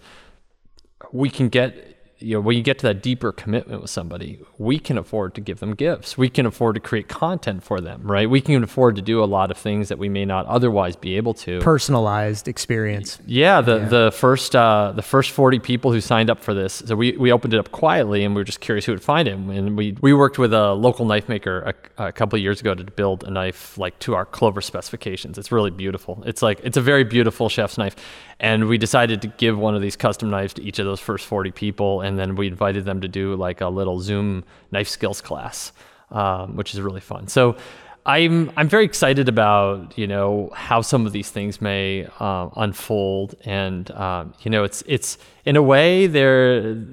we 1.12 1.30
can 1.30 1.50
get 1.50 1.88
you 2.20 2.36
know 2.36 2.40
when 2.40 2.56
you 2.56 2.62
get 2.62 2.78
to 2.78 2.86
that 2.86 3.02
deeper 3.02 3.32
commitment 3.32 3.82
with 3.82 3.90
somebody 3.90 4.40
we 4.60 4.78
can 4.78 4.96
afford 4.96 5.34
to 5.34 5.42
give 5.42 5.60
them 5.60 5.74
gifts 5.74 6.20
we 6.20 6.30
can 6.30 6.46
afford 6.46 6.76
to 6.76 6.80
create 6.80 7.08
content 7.08 7.64
for 7.64 7.82
them 7.82 8.00
right 8.04 8.30
we 8.30 8.40
can 8.40 8.64
afford 8.64 8.96
to 8.96 9.02
do 9.02 9.24
a 9.24 9.26
lot 9.26 9.50
of 9.50 9.58
things 9.58 9.90
that 9.90 9.98
we 9.98 10.08
may 10.08 10.24
not 10.24 10.46
otherwise 10.46 10.96
be 10.96 11.18
able 11.18 11.34
to 11.34 11.60
Personalized 11.62 12.48
experience. 12.48 13.18
yeah, 13.26 13.60
the 13.62 13.80
the 13.80 14.12
first 14.14 14.56
uh, 14.56 14.94
the 14.96 15.02
first 15.02 15.32
forty 15.32 15.58
people 15.58 15.92
who 15.92 16.00
signed 16.00 16.30
up 16.30 16.40
for 16.40 16.54
this. 16.54 16.84
So 16.86 16.96
we, 16.96 17.18
we 17.18 17.32
opened 17.32 17.54
it 17.56 17.60
up 17.60 17.72
quietly, 17.72 18.24
and 18.24 18.36
we 18.36 18.42
were 18.42 18.46
just 18.46 18.60
curious 18.62 18.86
who 18.86 18.92
would 18.92 19.02
find 19.02 19.28
it. 19.28 19.34
And 19.34 19.76
we 19.76 19.98
we 20.02 20.14
worked 20.14 20.38
with 20.38 20.54
a 20.54 20.74
local 20.74 21.06
knife 21.06 21.28
maker 21.28 21.74
a, 21.98 22.06
a 22.06 22.12
couple 22.12 22.38
of 22.38 22.44
years 22.44 22.62
ago 22.62 22.76
to 22.76 22.84
build 22.84 23.24
a 23.24 23.32
knife 23.32 23.78
like 23.80 23.98
to 24.00 24.14
our 24.14 24.26
Clover 24.26 24.62
specifications. 24.62 25.38
It's 25.40 25.52
really 25.52 25.72
beautiful. 25.72 26.22
It's 26.26 26.42
like 26.42 26.60
it's 26.64 26.78
a 26.78 26.82
very 26.82 27.04
beautiful 27.04 27.50
chef's 27.50 27.78
knife, 27.78 27.96
and 28.42 28.68
we 28.68 28.78
decided 28.78 29.22
to 29.22 29.28
give 29.28 29.58
one 29.58 29.76
of 29.76 29.82
these 29.82 29.96
custom 29.96 30.32
knives 30.32 30.54
to 30.56 30.64
each 30.64 30.80
of 30.80 30.86
those 30.86 31.00
first 31.00 31.26
forty 31.26 31.52
people, 31.52 32.02
and 32.02 32.20
then 32.20 32.36
we 32.36 32.48
invited 32.48 32.84
them 32.84 33.00
to 33.00 33.08
do 33.08 33.36
like 33.36 33.62
a 33.62 33.70
little 33.70 34.02
Zoom 34.02 34.44
knife 34.72 34.90
skills 34.90 35.22
class, 35.22 35.72
um, 36.10 36.58
which 36.58 36.74
is 36.74 36.82
really 36.82 37.02
fun. 37.02 37.28
So. 37.28 37.56
I'm 38.04 38.52
I'm 38.58 38.68
very 38.68 38.86
excited 38.86 39.30
about 39.30 39.96
you 39.96 40.08
know 40.08 40.50
how 40.56 40.82
some 40.82 41.06
of 41.06 41.12
these 41.12 41.30
things 41.30 41.62
may 41.62 42.08
uh, 42.20 42.50
unfold, 42.56 43.36
and 43.46 43.92
um, 43.92 44.34
you 44.42 44.50
know 44.50 44.64
it's 44.64 44.84
it's 44.88 45.20
in 45.46 45.56
a 45.56 45.62
way 45.62 46.08
they're 46.08 46.84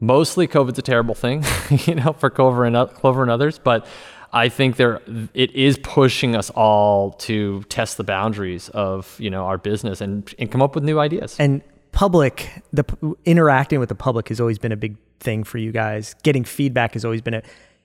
mostly 0.00 0.48
COVID's 0.48 0.80
a 0.80 0.82
terrible 0.82 1.14
thing, 1.14 1.44
you 1.86 1.94
know, 1.94 2.12
for 2.12 2.28
Clover 2.28 2.64
and 2.64 2.90
Clover 2.90 3.22
and 3.22 3.30
others, 3.30 3.58
but 3.58 3.86
I 4.32 4.48
think 4.48 4.76
there 4.76 5.00
it 5.34 5.50
is 5.52 5.78
pushing 5.78 6.34
us 6.34 6.50
all 6.50 7.12
to 7.12 7.62
test 7.64 7.96
the 7.96 8.04
boundaries 8.04 8.68
of 8.70 9.14
you 9.20 9.30
know 9.30 9.44
our 9.44 9.58
business 9.58 10.00
and 10.00 10.32
and 10.38 10.50
come 10.50 10.62
up 10.62 10.74
with 10.74 10.84
new 10.84 10.98
ideas. 10.98 11.36
And 11.38 11.62
public, 11.92 12.50
the 12.72 12.84
interacting 13.24 13.78
with 13.78 13.88
the 13.88 13.94
public 13.94 14.28
has 14.28 14.40
always 14.40 14.58
been 14.58 14.72
a 14.72 14.76
big 14.76 14.96
thing 15.20 15.44
for 15.44 15.58
you 15.58 15.72
guys. 15.72 16.14
Getting 16.22 16.44
feedback 16.44 16.94
has 16.94 17.04
always 17.04 17.20
been 17.20 17.34
a. 17.34 17.42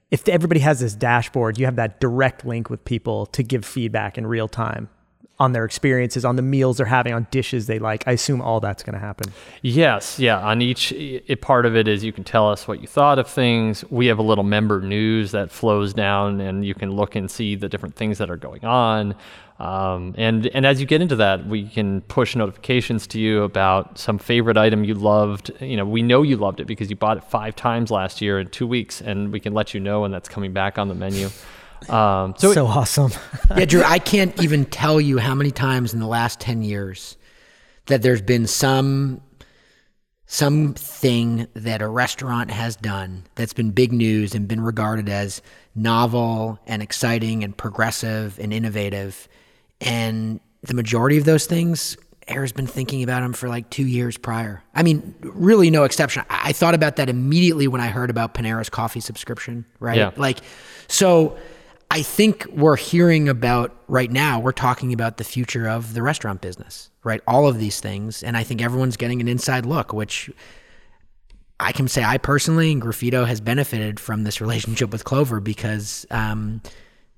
If 0.09 0.27
everybody 0.29 0.61
has 0.61 0.79
this 0.79 0.95
dashboard, 0.95 1.57
you 1.59 1.65
have 1.65 1.75
that 1.75 1.99
direct 1.99 2.45
link 2.45 2.69
with 2.69 2.85
people 2.85 3.25
to 3.27 3.43
give 3.43 3.65
feedback 3.65 4.17
in 4.17 4.25
real 4.25 4.47
time 4.47 4.87
on 5.39 5.51
their 5.51 5.65
experiences, 5.65 6.25
on 6.25 6.35
the 6.35 6.41
meals 6.41 6.77
they're 6.77 6.85
having, 6.85 7.13
on 7.13 7.27
dishes 7.29 7.67
they 7.67 7.79
like. 7.79 8.07
I 8.07 8.13
assume 8.13 8.41
all 8.41 8.59
that's 8.59 8.83
going 8.83 8.93
to 8.93 8.99
happen. 8.99 9.31
Yes, 9.61 10.19
yeah. 10.19 10.39
On 10.39 10.61
each 10.61 10.91
it, 10.91 11.41
part 11.41 11.65
of 11.65 11.75
it 11.75 11.87
is 11.87 12.03
you 12.03 12.11
can 12.11 12.23
tell 12.23 12.49
us 12.49 12.67
what 12.67 12.81
you 12.81 12.87
thought 12.87 13.19
of 13.19 13.27
things. 13.27 13.85
We 13.89 14.07
have 14.07 14.17
a 14.17 14.23
little 14.23 14.43
member 14.43 14.81
news 14.81 15.31
that 15.31 15.51
flows 15.51 15.93
down, 15.93 16.41
and 16.41 16.65
you 16.65 16.73
can 16.73 16.91
look 16.91 17.15
and 17.15 17.29
see 17.29 17.55
the 17.55 17.69
different 17.69 17.95
things 17.95 18.17
that 18.17 18.29
are 18.31 18.37
going 18.37 18.65
on. 18.65 19.15
Um, 19.59 20.13
and 20.17 20.47
and 20.47 20.65
as 20.65 20.79
you 20.79 20.85
get 20.85 21.01
into 21.01 21.15
that, 21.15 21.45
we 21.47 21.67
can 21.67 22.01
push 22.01 22.35
notifications 22.35 23.07
to 23.07 23.19
you 23.19 23.43
about 23.43 23.97
some 23.97 24.19
favorite 24.19 24.57
item 24.57 24.83
you 24.83 24.93
loved. 24.93 25.51
You 25.59 25.77
know, 25.77 25.85
we 25.85 26.03
know 26.03 26.21
you 26.21 26.37
loved 26.37 26.59
it 26.59 26.65
because 26.65 26.89
you 26.89 26.95
bought 26.95 27.17
it 27.17 27.23
five 27.23 27.55
times 27.55 27.89
last 27.89 28.21
year 28.21 28.39
in 28.39 28.49
two 28.49 28.67
weeks, 28.67 29.01
and 29.01 29.31
we 29.31 29.39
can 29.39 29.53
let 29.53 29.73
you 29.73 29.79
know 29.79 30.01
when 30.01 30.11
that's 30.11 30.29
coming 30.29 30.53
back 30.53 30.77
on 30.77 30.87
the 30.87 30.95
menu. 30.95 31.29
Um, 31.89 32.33
so, 32.37 32.53
So 32.53 32.65
awesome. 32.67 33.11
yeah, 33.57 33.65
Drew, 33.65 33.83
I 33.83 33.99
can't 33.99 34.41
even 34.41 34.65
tell 34.65 34.99
you 34.99 35.17
how 35.17 35.35
many 35.35 35.51
times 35.51 35.93
in 35.93 35.99
the 35.99 36.07
last 36.07 36.39
10 36.39 36.61
years 36.61 37.17
that 37.87 38.01
there's 38.01 38.21
been 38.21 38.47
some 38.47 39.21
something 40.29 41.47
that 41.53 41.81
a 41.81 41.87
restaurant 41.87 42.51
has 42.51 42.75
done 42.75 43.23
that's 43.35 43.53
been 43.53 43.71
big 43.71 43.93
news 43.93 44.35
and 44.35 44.45
been 44.45 44.59
regarded 44.59 45.07
as 45.07 45.41
novel 45.73 46.59
and 46.67 46.81
exciting 46.81 47.45
and 47.45 47.55
progressive 47.55 48.37
and 48.37 48.51
innovative. 48.51 49.29
And 49.79 50.41
the 50.63 50.73
majority 50.73 51.17
of 51.17 51.23
those 51.23 51.45
things, 51.45 51.95
Ayr's 52.27 52.51
been 52.51 52.67
thinking 52.67 53.03
about 53.03 53.21
them 53.21 53.31
for 53.31 53.47
like 53.47 53.69
two 53.69 53.87
years 53.87 54.17
prior. 54.17 54.61
I 54.75 54.83
mean, 54.83 55.15
really 55.21 55.71
no 55.71 55.85
exception. 55.85 56.25
I 56.29 56.37
I 56.47 56.53
thought 56.53 56.75
about 56.75 56.95
that 56.95 57.09
immediately 57.09 57.67
when 57.67 57.81
I 57.81 57.87
heard 57.87 58.09
about 58.09 58.33
Panera's 58.33 58.69
coffee 58.69 59.01
subscription, 59.01 59.65
right? 59.81 59.97
Yeah. 59.97 60.11
Like, 60.15 60.39
so 60.87 61.37
I 61.89 62.01
think 62.01 62.45
we're 62.47 62.75
hearing 62.75 63.29
about 63.29 63.75
right 63.87 64.11
now, 64.11 64.39
we're 64.39 64.51
talking 64.51 64.91
about 64.93 65.17
the 65.17 65.23
future 65.23 65.67
of 65.67 65.93
the 65.93 66.01
restaurant 66.01 66.41
business, 66.41 66.89
right? 67.03 67.21
All 67.27 67.47
of 67.47 67.59
these 67.59 67.79
things. 67.79 68.23
And 68.23 68.35
I 68.35 68.43
think 68.43 68.61
everyone's 68.61 68.97
getting 68.97 69.21
an 69.21 69.27
inside 69.27 69.65
look, 69.65 69.93
which 69.93 70.29
I 71.59 71.71
can 71.71 71.87
say 71.87 72.03
I 72.03 72.17
personally 72.17 72.71
and 72.73 72.81
Graffito 72.81 73.25
has 73.25 73.39
benefited 73.41 73.99
from 73.99 74.25
this 74.25 74.41
relationship 74.41 74.91
with 74.91 75.05
Clover 75.05 75.39
because 75.39 76.05
um, 76.11 76.61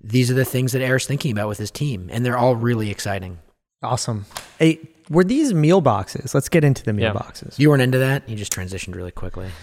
these 0.02 0.30
are 0.30 0.36
the 0.36 0.46
things 0.46 0.72
that 0.74 0.82
Ayr's 0.82 1.06
thinking 1.08 1.32
about 1.32 1.48
with 1.48 1.58
his 1.58 1.72
team. 1.72 2.08
And 2.12 2.26
they're 2.26 2.38
all 2.38 2.56
really 2.56 2.90
exciting. 2.92 3.40
awesome. 3.82 4.26
Hey, 4.60 4.80
were 5.10 5.24
these 5.24 5.52
meal 5.54 5.82
boxes? 5.82 6.36
Let's 6.36 6.48
get 6.48 6.64
into 6.64 6.84
the 6.84 6.94
meal 6.94 7.06
Yeah. 7.08 7.14
boxes. 7.14 7.58
You 7.58 7.70
weren't 7.70 7.82
into 7.82 7.98
that? 7.98 8.30
You 8.30 8.36
just 8.36 8.54
transitioned 8.54 8.96
really 8.96 9.12
quickly. 9.12 9.50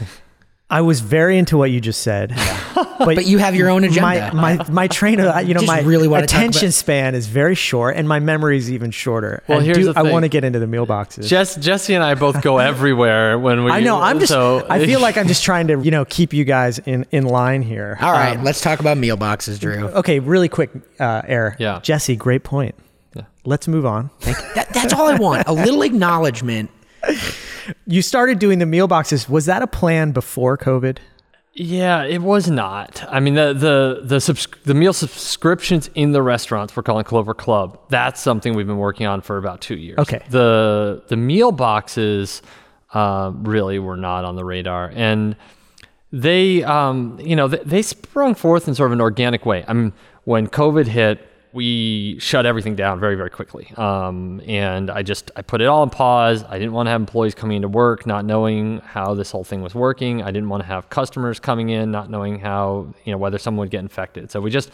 I 0.68 0.80
was 0.80 0.98
very 1.00 1.38
into 1.38 1.56
what 1.56 1.70
you 1.70 1.80
just 1.80 2.00
said, 2.02 2.30
but, 2.74 2.98
But 3.14 3.26
you 3.26 3.38
have 3.38 3.54
your 3.54 3.68
own 3.70 3.84
agenda. 3.84 4.32
My 4.32 4.56
my 4.56 4.68
my 4.68 4.88
train 4.88 5.20
of 5.20 5.46
you 5.46 5.54
know 5.54 5.60
Just 5.60 5.68
my 5.68 5.82
really 5.82 6.08
wanna 6.08 6.24
attention 6.24 6.66
about- 6.66 6.74
span 6.74 7.14
is 7.14 7.28
very 7.28 7.54
short, 7.54 7.94
and 7.96 8.08
my 8.08 8.18
memory 8.18 8.56
is 8.58 8.68
even 8.72 8.90
shorter. 8.90 9.44
Well, 9.46 9.58
And 9.58 9.64
here's 9.66 9.78
do- 9.78 9.92
the 9.92 9.98
I 9.98 10.02
want 10.02 10.24
to 10.24 10.28
get 10.28 10.42
into 10.42 10.58
the 10.58 10.66
meal 10.66 10.84
boxes. 10.84 11.30
Jess, 11.30 11.54
Jesse 11.54 11.94
and 11.94 12.02
I 12.02 12.16
both 12.16 12.42
go 12.42 12.58
everywhere 12.58 13.38
when 13.38 13.62
we. 13.62 13.70
I 13.70 13.78
know. 13.80 14.00
I'm 14.00 14.18
just. 14.18 14.32
So, 14.32 14.66
I 14.68 14.84
feel 14.84 14.98
like 15.00 15.16
I'm 15.16 15.28
just 15.34 15.44
trying 15.44 15.68
to 15.68 15.80
you 15.80 15.92
know 15.92 16.04
keep 16.04 16.32
you 16.32 16.42
guys 16.44 16.80
in 16.80 17.06
in 17.12 17.26
line 17.26 17.62
here. 17.62 17.96
all 18.00 18.10
right, 18.10 18.36
Um, 18.36 18.42
let's 18.42 18.60
talk 18.60 18.80
about 18.80 18.98
meal 18.98 19.16
boxes, 19.16 19.60
Drew. 19.60 19.86
okay, 19.90 20.18
really 20.18 20.48
quick, 20.48 20.70
uh, 20.98 21.22
Ayr. 21.28 21.54
Yeah. 21.60 21.78
Jesse, 21.80 22.16
great 22.16 22.42
point. 22.42 22.74
Yeah. 23.14 23.22
Let's 23.44 23.68
move 23.68 23.86
on. 23.86 24.10
That, 24.22 24.68
that's 24.74 24.92
all 24.92 25.06
I 25.08 25.14
want. 25.14 25.46
A 25.46 25.52
little 25.52 25.82
acknowledgement. 25.90 26.70
You 27.86 28.02
started 28.02 28.38
doing 28.38 28.58
the 28.58 28.66
meal 28.66 28.88
boxes. 28.88 29.28
Was 29.28 29.46
that 29.46 29.62
a 29.62 29.66
plan 29.66 30.12
before 30.12 30.56
COVID? 30.58 30.98
Yeah, 31.58 32.04
it 32.04 32.20
was 32.20 32.50
not. 32.50 33.02
I 33.08 33.18
mean, 33.18 33.34
the 33.34 33.54
the 33.54 34.00
the 34.04 34.20
subs- 34.20 34.46
the 34.64 34.74
meal 34.74 34.92
subscriptions 34.92 35.88
in 35.94 36.12
the 36.12 36.20
restaurants 36.20 36.76
we're 36.76 36.82
calling 36.82 37.04
Clover 37.04 37.32
Club. 37.32 37.80
That's 37.88 38.20
something 38.20 38.54
we've 38.54 38.66
been 38.66 38.76
working 38.76 39.06
on 39.06 39.22
for 39.22 39.38
about 39.38 39.62
two 39.62 39.76
years. 39.76 39.98
Okay. 39.98 40.20
The 40.28 41.02
the 41.08 41.16
meal 41.16 41.52
boxes 41.52 42.42
uh, 42.92 43.32
really 43.34 43.78
were 43.78 43.96
not 43.96 44.26
on 44.26 44.36
the 44.36 44.44
radar, 44.44 44.92
and 44.94 45.34
they 46.12 46.62
um, 46.62 47.18
you 47.22 47.34
know 47.34 47.48
they, 47.48 47.62
they 47.64 47.82
sprung 47.82 48.34
forth 48.34 48.68
in 48.68 48.74
sort 48.74 48.88
of 48.88 48.92
an 48.92 49.00
organic 49.00 49.46
way. 49.46 49.64
I 49.66 49.72
mean, 49.72 49.94
when 50.24 50.48
COVID 50.48 50.86
hit, 50.86 51.26
we 51.56 52.18
shut 52.18 52.44
everything 52.44 52.76
down 52.76 53.00
very 53.00 53.16
very 53.16 53.30
quickly. 53.30 53.72
Um, 53.76 54.42
and 54.46 54.90
i 54.90 55.02
just 55.02 55.30
i 55.36 55.42
put 55.42 55.62
it 55.62 55.66
all 55.66 55.80
on 55.80 55.90
pause. 55.90 56.44
I 56.44 56.58
didn't 56.58 56.74
want 56.74 56.86
to 56.86 56.90
have 56.90 57.00
employees 57.00 57.34
coming 57.34 57.56
into 57.56 57.68
work 57.68 58.06
not 58.06 58.26
knowing 58.26 58.80
how 58.80 59.14
this 59.14 59.30
whole 59.30 59.42
thing 59.42 59.62
was 59.62 59.74
working. 59.74 60.22
I 60.22 60.26
didn't 60.26 60.50
want 60.50 60.62
to 60.62 60.66
have 60.66 60.90
customers 60.90 61.40
coming 61.40 61.70
in 61.70 61.90
not 61.90 62.10
knowing 62.10 62.38
how 62.38 62.94
you 63.04 63.12
know 63.12 63.18
whether 63.18 63.38
someone 63.38 63.64
would 63.64 63.70
get 63.70 63.80
infected. 63.80 64.30
So 64.30 64.40
we 64.40 64.50
just 64.50 64.70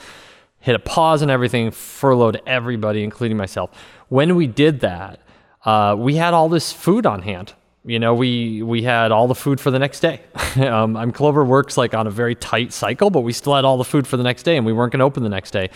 hit 0.59 0.75
a 0.75 0.81
pause 0.81 1.23
on 1.23 1.31
everything 1.31 1.71
furloughed 1.71 2.43
everybody 2.47 3.05
including 3.05 3.37
myself. 3.37 3.71
When 4.09 4.35
we 4.35 4.49
did 4.49 4.81
that 4.81 5.21
uh, 5.65 5.95
we 5.97 6.17
had 6.17 6.35
all 6.35 6.49
this 6.49 6.73
food 6.73 7.07
on 7.07 7.23
hand. 7.23 7.55
You 7.85 8.01
know 8.01 8.13
we 8.15 8.63
we 8.63 8.83
had 8.83 9.13
all 9.13 9.29
the 9.29 9.37
food 9.37 9.61
for 9.61 9.71
the 9.71 9.79
next 9.79 10.01
day. 10.01 10.21
Um, 10.53 10.99
i'm 10.99 11.13
clover 11.13 11.43
works 11.47 11.79
like 11.79 11.95
on 11.95 12.07
a 12.07 12.11
very 12.11 12.35
tight 12.35 12.75
cycle 12.75 13.09
but 13.09 13.23
we 13.23 13.33
still 13.33 13.55
had 13.55 13.65
all 13.65 13.79
the 13.79 13.85
food 13.85 14.07
for 14.07 14.19
the 14.19 14.23
next 14.23 14.43
day 14.43 14.59
and 14.59 14.67
we 14.67 14.75
weren't 14.75 14.93
going 14.93 14.99
to 14.99 15.07
open 15.07 15.23
the 15.23 15.31
next 15.31 15.51
day 15.53 15.71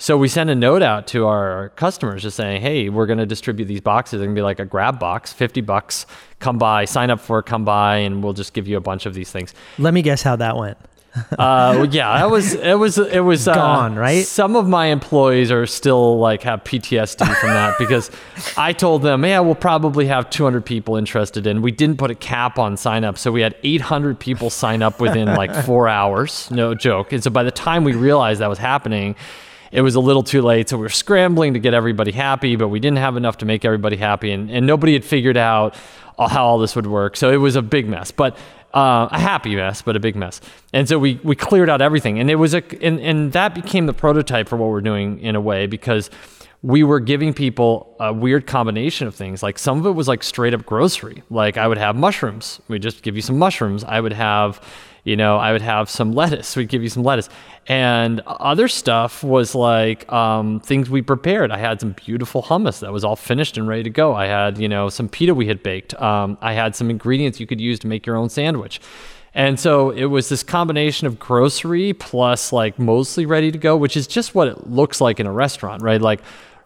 So 0.00 0.16
we 0.16 0.28
sent 0.28 0.48
a 0.48 0.54
note 0.54 0.80
out 0.80 1.08
to 1.08 1.26
our 1.26 1.70
customers 1.70 2.22
just 2.22 2.36
saying, 2.36 2.62
"Hey, 2.62 2.88
we're 2.88 3.06
going 3.06 3.18
to 3.18 3.26
distribute 3.26 3.66
these 3.66 3.80
boxes. 3.80 4.20
They're 4.20 4.26
going 4.28 4.36
to 4.36 4.38
be 4.38 4.44
like 4.44 4.60
a 4.60 4.64
grab 4.64 5.00
box, 5.00 5.32
50 5.32 5.60
bucks. 5.62 6.06
Come 6.38 6.56
by, 6.56 6.84
sign 6.84 7.10
up 7.10 7.18
for 7.18 7.40
it, 7.40 7.46
come 7.46 7.64
by 7.64 7.96
and 7.96 8.22
we'll 8.22 8.32
just 8.32 8.54
give 8.54 8.68
you 8.68 8.76
a 8.76 8.80
bunch 8.80 9.06
of 9.06 9.14
these 9.14 9.32
things." 9.32 9.54
Let 9.76 9.94
me 9.94 10.02
guess 10.02 10.22
how 10.22 10.36
that 10.36 10.56
went. 10.56 10.78
Uh, 11.36 11.86
yeah, 11.90 12.18
that 12.18 12.30
was 12.30 12.54
it 12.54 12.74
was 12.78 12.98
it 12.98 13.20
was 13.24 13.48
uh, 13.48 13.54
Gone, 13.54 13.96
right? 13.96 14.24
Some 14.24 14.54
of 14.54 14.68
my 14.68 14.86
employees 14.86 15.50
are 15.50 15.66
still 15.66 16.18
like 16.20 16.42
have 16.42 16.62
PTSD 16.62 17.34
from 17.36 17.48
that 17.50 17.74
because 17.78 18.10
I 18.56 18.72
told 18.72 19.02
them, 19.02 19.24
yeah, 19.24 19.40
we'll 19.40 19.54
probably 19.56 20.06
have 20.06 20.30
200 20.30 20.64
people 20.64 20.94
interested 20.96 21.46
in. 21.46 21.60
We 21.60 21.72
didn't 21.72 21.98
put 21.98 22.12
a 22.12 22.14
cap 22.14 22.58
on 22.58 22.76
sign 22.76 23.02
up, 23.02 23.18
so 23.18 23.32
we 23.32 23.40
had 23.40 23.56
800 23.64 24.20
people 24.20 24.50
sign 24.50 24.80
up 24.80 25.00
within 25.00 25.26
like 25.34 25.52
four 25.64 25.88
hours. 25.98 26.50
No 26.52 26.74
joke. 26.74 27.12
And 27.12 27.24
so 27.24 27.30
by 27.30 27.42
the 27.42 27.50
time 27.50 27.82
we 27.84 27.94
realized 27.94 28.40
that 28.40 28.48
was 28.48 28.58
happening. 28.58 29.16
It 29.70 29.82
was 29.82 29.94
a 29.94 30.00
little 30.00 30.22
too 30.22 30.42
late, 30.42 30.68
so 30.68 30.76
we 30.76 30.82
were 30.82 30.88
scrambling 30.88 31.54
to 31.54 31.60
get 31.60 31.74
everybody 31.74 32.12
happy, 32.12 32.56
but 32.56 32.68
we 32.68 32.80
didn't 32.80 32.98
have 32.98 33.16
enough 33.16 33.38
to 33.38 33.46
make 33.46 33.64
everybody 33.64 33.96
happy, 33.96 34.30
and, 34.32 34.50
and 34.50 34.66
nobody 34.66 34.94
had 34.94 35.04
figured 35.04 35.36
out 35.36 35.76
how 36.18 36.44
all 36.44 36.58
this 36.58 36.74
would 36.74 36.86
work. 36.86 37.16
So 37.16 37.30
it 37.30 37.36
was 37.36 37.56
a 37.56 37.62
big 37.62 37.88
mess. 37.88 38.10
But 38.10 38.36
uh, 38.74 39.08
a 39.10 39.18
happy 39.18 39.56
mess, 39.56 39.82
but 39.82 39.96
a 39.96 40.00
big 40.00 40.14
mess. 40.14 40.40
And 40.72 40.88
so 40.88 40.98
we 40.98 41.20
we 41.22 41.34
cleared 41.34 41.70
out 41.70 41.80
everything, 41.80 42.18
and 42.18 42.30
it 42.30 42.34
was 42.34 42.54
a 42.54 42.62
and, 42.84 43.00
and 43.00 43.32
that 43.32 43.54
became 43.54 43.86
the 43.86 43.94
prototype 43.94 44.48
for 44.48 44.56
what 44.56 44.68
we're 44.68 44.82
doing 44.82 45.20
in 45.20 45.36
a 45.36 45.40
way 45.40 45.66
because 45.66 46.10
we 46.62 46.82
were 46.82 47.00
giving 47.00 47.32
people 47.32 47.96
a 48.00 48.12
weird 48.12 48.46
combination 48.46 49.06
of 49.06 49.14
things. 49.14 49.42
Like 49.42 49.58
some 49.58 49.78
of 49.78 49.86
it 49.86 49.92
was 49.92 50.08
like 50.08 50.22
straight 50.22 50.54
up 50.54 50.66
grocery. 50.66 51.22
Like 51.30 51.56
I 51.56 51.68
would 51.68 51.78
have 51.78 51.94
mushrooms. 51.96 52.60
We 52.68 52.78
just 52.78 53.02
give 53.02 53.14
you 53.14 53.22
some 53.22 53.38
mushrooms. 53.38 53.84
I 53.84 54.00
would 54.00 54.12
have, 54.12 54.60
you 55.04 55.16
know, 55.16 55.36
I 55.36 55.52
would 55.52 55.62
have 55.62 55.88
some 55.88 56.12
lettuce. 56.12 56.56
We'd 56.56 56.68
give 56.68 56.82
you 56.82 56.88
some 56.88 57.02
lettuce. 57.02 57.28
And 57.66 58.20
other 58.26 58.68
stuff 58.68 59.22
was 59.22 59.54
like 59.54 60.10
um, 60.12 60.60
things 60.60 60.90
we 60.90 61.02
prepared. 61.02 61.50
I 61.50 61.58
had 61.58 61.80
some 61.80 61.92
beautiful 61.92 62.42
hummus 62.42 62.80
that 62.80 62.92
was 62.92 63.04
all 63.04 63.16
finished 63.16 63.56
and 63.56 63.68
ready 63.68 63.82
to 63.82 63.90
go. 63.90 64.14
I 64.14 64.26
had, 64.26 64.58
you 64.58 64.68
know, 64.68 64.88
some 64.88 65.08
pita 65.08 65.34
we 65.34 65.46
had 65.46 65.62
baked. 65.62 65.94
Um, 66.00 66.38
I 66.40 66.52
had 66.52 66.74
some 66.74 66.90
ingredients 66.90 67.40
you 67.40 67.46
could 67.46 67.60
use 67.60 67.78
to 67.80 67.86
make 67.86 68.06
your 68.06 68.16
own 68.16 68.28
sandwich. 68.28 68.80
And 69.34 69.60
so 69.60 69.90
it 69.90 70.06
was 70.06 70.28
this 70.28 70.42
combination 70.42 71.06
of 71.06 71.18
grocery 71.18 71.92
plus 71.92 72.52
like 72.52 72.78
mostly 72.78 73.26
ready 73.26 73.52
to 73.52 73.58
go, 73.58 73.76
which 73.76 73.96
is 73.96 74.06
just 74.06 74.34
what 74.34 74.48
it 74.48 74.68
looks 74.68 75.00
like 75.00 75.20
in 75.20 75.26
a 75.26 75.32
restaurant, 75.32 75.82
right? 75.82 76.00
Like 76.00 76.22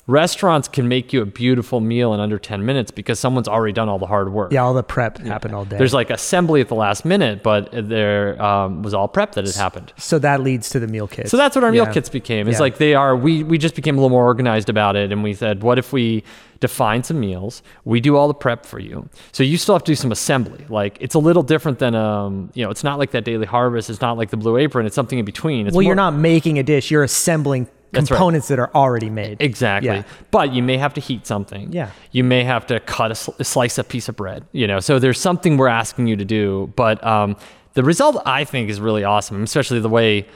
restaurants 0.06 0.66
can 0.66 0.88
make 0.88 1.12
you 1.12 1.22
a 1.22 1.26
beautiful 1.26 1.80
meal 1.80 2.12
in 2.12 2.20
under 2.20 2.38
10 2.38 2.64
minutes 2.64 2.90
because 2.90 3.20
someone's 3.20 3.46
already 3.46 3.72
done 3.72 3.88
all 3.88 3.98
the 3.98 4.06
hard 4.06 4.32
work. 4.32 4.52
Yeah, 4.52 4.62
all 4.64 4.74
the 4.74 4.82
prep 4.82 5.18
happened 5.18 5.54
all 5.54 5.64
day. 5.64 5.78
There's 5.78 5.94
like 5.94 6.10
assembly 6.10 6.60
at 6.60 6.68
the 6.68 6.74
last 6.74 7.04
minute, 7.04 7.42
but 7.42 7.68
there 7.72 8.40
um, 8.42 8.82
was 8.82 8.94
all 8.94 9.06
prep 9.06 9.32
that 9.32 9.46
had 9.46 9.54
happened. 9.54 9.92
so 9.96 10.18
that 10.18 10.40
leads 10.40 10.70
to 10.70 10.80
the 10.80 10.88
meal 10.88 11.06
kits. 11.06 11.30
So 11.30 11.36
that's 11.36 11.54
what 11.54 11.64
our 11.64 11.70
meal 11.72 11.86
kits 11.86 12.08
became. 12.08 12.48
It's 12.48 12.56
Yeah. 12.56 12.62
like 12.62 12.78
they 12.78 12.94
are. 12.94 13.16
We 13.16 13.44
we 13.44 13.58
just 13.58 13.74
became 13.76 13.96
a 13.96 14.00
little 14.00 14.10
more 14.10 14.24
organized 14.24 14.68
about 14.68 14.96
it, 14.96 15.12
and 15.12 15.22
we 15.22 15.34
said, 15.34 15.62
what 15.62 15.78
if 15.78 15.92
we 15.92 16.24
define 16.60 17.02
some 17.02 17.18
meals? 17.18 17.62
We 17.84 18.00
do 18.00 18.16
all 18.16 18.28
the 18.28 18.34
prep 18.34 18.64
for 18.66 18.78
you. 18.78 19.08
So 19.32 19.42
you 19.42 19.56
still 19.58 19.74
have 19.74 19.84
to 19.84 19.92
do 19.92 19.96
some 19.96 20.12
assembly. 20.12 20.64
Like 20.68 20.96
it's 21.00 21.14
a 21.14 21.18
little 21.18 21.42
different 21.42 21.78
than 21.78 21.94
um 21.94 22.50
you 22.54 22.64
know 22.64 22.70
it's 22.70 22.84
not 22.84 22.98
like 22.98 23.12
that 23.12 23.24
daily 23.24 23.46
harvest. 23.46 23.88
It's 23.88 24.00
not 24.00 24.16
like 24.16 24.30
the 24.30 24.36
blue 24.36 24.56
apron. 24.56 24.86
It's 24.86 24.94
something 24.96 25.18
in 25.18 25.24
between. 25.24 25.66
It's 25.68 25.76
well, 25.76 25.82
you're 25.82 25.94
not 25.94 26.14
making 26.14 26.58
a 26.58 26.62
dish; 26.64 26.90
you're 26.90 27.04
assembling 27.04 27.68
That's 27.92 28.10
right. 28.10 28.16
components 28.16 28.48
that 28.48 28.58
are 28.58 28.70
already 28.74 29.10
made. 29.10 29.40
Exactly. 29.40 29.88
Yeah. 29.88 30.02
But 30.30 30.52
you 30.52 30.62
may 30.62 30.78
have 30.78 30.94
to 30.94 31.00
heat 31.00 31.26
something. 31.26 31.72
Yeah. 31.72 31.90
You 32.10 32.24
may 32.24 32.42
have 32.44 32.66
to 32.66 32.80
cut 32.80 33.10
a, 33.10 33.14
sl- 33.14 33.42
slice 33.42 33.78
a 33.78 33.84
piece 33.84 34.08
of 34.08 34.16
bread. 34.16 34.44
You 34.52 34.66
know, 34.66 34.80
so 34.80 34.98
there's 34.98 35.20
something 35.20 35.56
we're 35.56 35.68
asking 35.68 36.06
you 36.06 36.16
to 36.16 36.24
do. 36.24 36.72
But 36.74 37.04
um, 37.04 37.36
the 37.74 37.82
result 37.84 38.22
I 38.24 38.44
think 38.44 38.70
is 38.70 38.80
really 38.80 39.04
awesome, 39.04 39.42
especially 39.42 39.80
the 39.80 39.88
way 39.88 40.26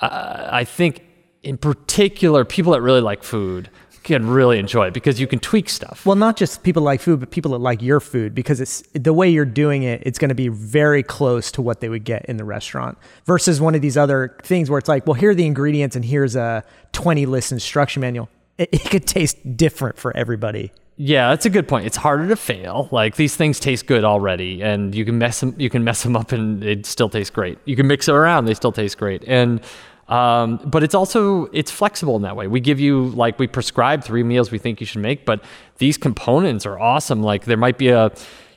uh, 0.00 0.48
I 0.50 0.64
think 0.64 1.02
in 1.42 1.58
particular 1.58 2.44
people 2.44 2.72
that 2.72 2.80
really 2.80 3.00
like 3.00 3.22
food 3.22 3.70
can 4.04 4.28
really 4.28 4.58
enjoy 4.58 4.86
it 4.86 4.94
because 4.94 5.18
you 5.18 5.26
can 5.26 5.40
tweak 5.40 5.68
stuff. 5.68 6.06
Well, 6.06 6.16
not 6.16 6.36
just 6.36 6.62
people 6.62 6.82
like 6.82 7.00
food, 7.00 7.20
but 7.20 7.30
people 7.30 7.52
that 7.52 7.58
like 7.58 7.82
your 7.82 8.00
food 8.00 8.34
because 8.34 8.60
it's 8.60 8.82
the 8.92 9.12
way 9.12 9.28
you're 9.28 9.44
doing 9.44 9.82
it. 9.82 10.02
It's 10.04 10.18
going 10.18 10.28
to 10.28 10.34
be 10.34 10.48
very 10.48 11.02
close 11.02 11.50
to 11.52 11.62
what 11.62 11.80
they 11.80 11.88
would 11.88 12.04
get 12.04 12.26
in 12.26 12.36
the 12.36 12.44
restaurant 12.44 12.98
versus 13.24 13.60
one 13.60 13.74
of 13.74 13.82
these 13.82 13.96
other 13.96 14.36
things 14.42 14.70
where 14.70 14.78
it's 14.78 14.88
like, 14.88 15.06
well, 15.06 15.14
here 15.14 15.30
are 15.30 15.34
the 15.34 15.46
ingredients 15.46 15.96
and 15.96 16.04
here's 16.04 16.36
a 16.36 16.62
20 16.92 17.26
list 17.26 17.50
instruction 17.50 18.00
manual. 18.00 18.28
It, 18.58 18.68
it 18.72 18.90
could 18.90 19.06
taste 19.06 19.56
different 19.56 19.98
for 19.98 20.16
everybody. 20.16 20.70
Yeah, 20.96 21.30
that's 21.30 21.44
a 21.44 21.50
good 21.50 21.66
point. 21.66 21.86
It's 21.86 21.96
harder 21.96 22.28
to 22.28 22.36
fail. 22.36 22.88
Like 22.92 23.16
these 23.16 23.34
things 23.34 23.58
taste 23.58 23.86
good 23.86 24.04
already, 24.04 24.62
and 24.62 24.94
you 24.94 25.04
can 25.04 25.18
mess 25.18 25.40
them. 25.40 25.52
You 25.58 25.68
can 25.68 25.82
mess 25.82 26.04
them 26.04 26.14
up, 26.14 26.30
and 26.30 26.62
they 26.62 26.82
still 26.82 27.08
taste 27.08 27.32
great. 27.32 27.58
You 27.64 27.74
can 27.74 27.88
mix 27.88 28.06
it 28.06 28.12
around; 28.12 28.44
they 28.44 28.54
still 28.54 28.70
taste 28.70 28.96
great. 28.96 29.24
And 29.26 29.60
um, 30.08 30.60
but 30.64 30.82
it's 30.82 30.94
also 30.94 31.46
it's 31.46 31.70
flexible 31.70 32.16
in 32.16 32.22
that 32.22 32.36
way. 32.36 32.46
We 32.46 32.60
give 32.60 32.80
you 32.80 33.06
like 33.08 33.38
we 33.38 33.46
prescribe 33.46 34.04
three 34.04 34.22
meals 34.22 34.50
we 34.50 34.58
think 34.58 34.80
you 34.80 34.86
should 34.86 35.02
make, 35.02 35.24
but 35.24 35.42
these 35.78 35.96
components 35.96 36.66
are 36.66 36.78
awesome. 36.78 37.22
Like 37.22 37.44
there 37.44 37.56
might 37.56 37.78
be 37.78 37.88
a 37.88 38.12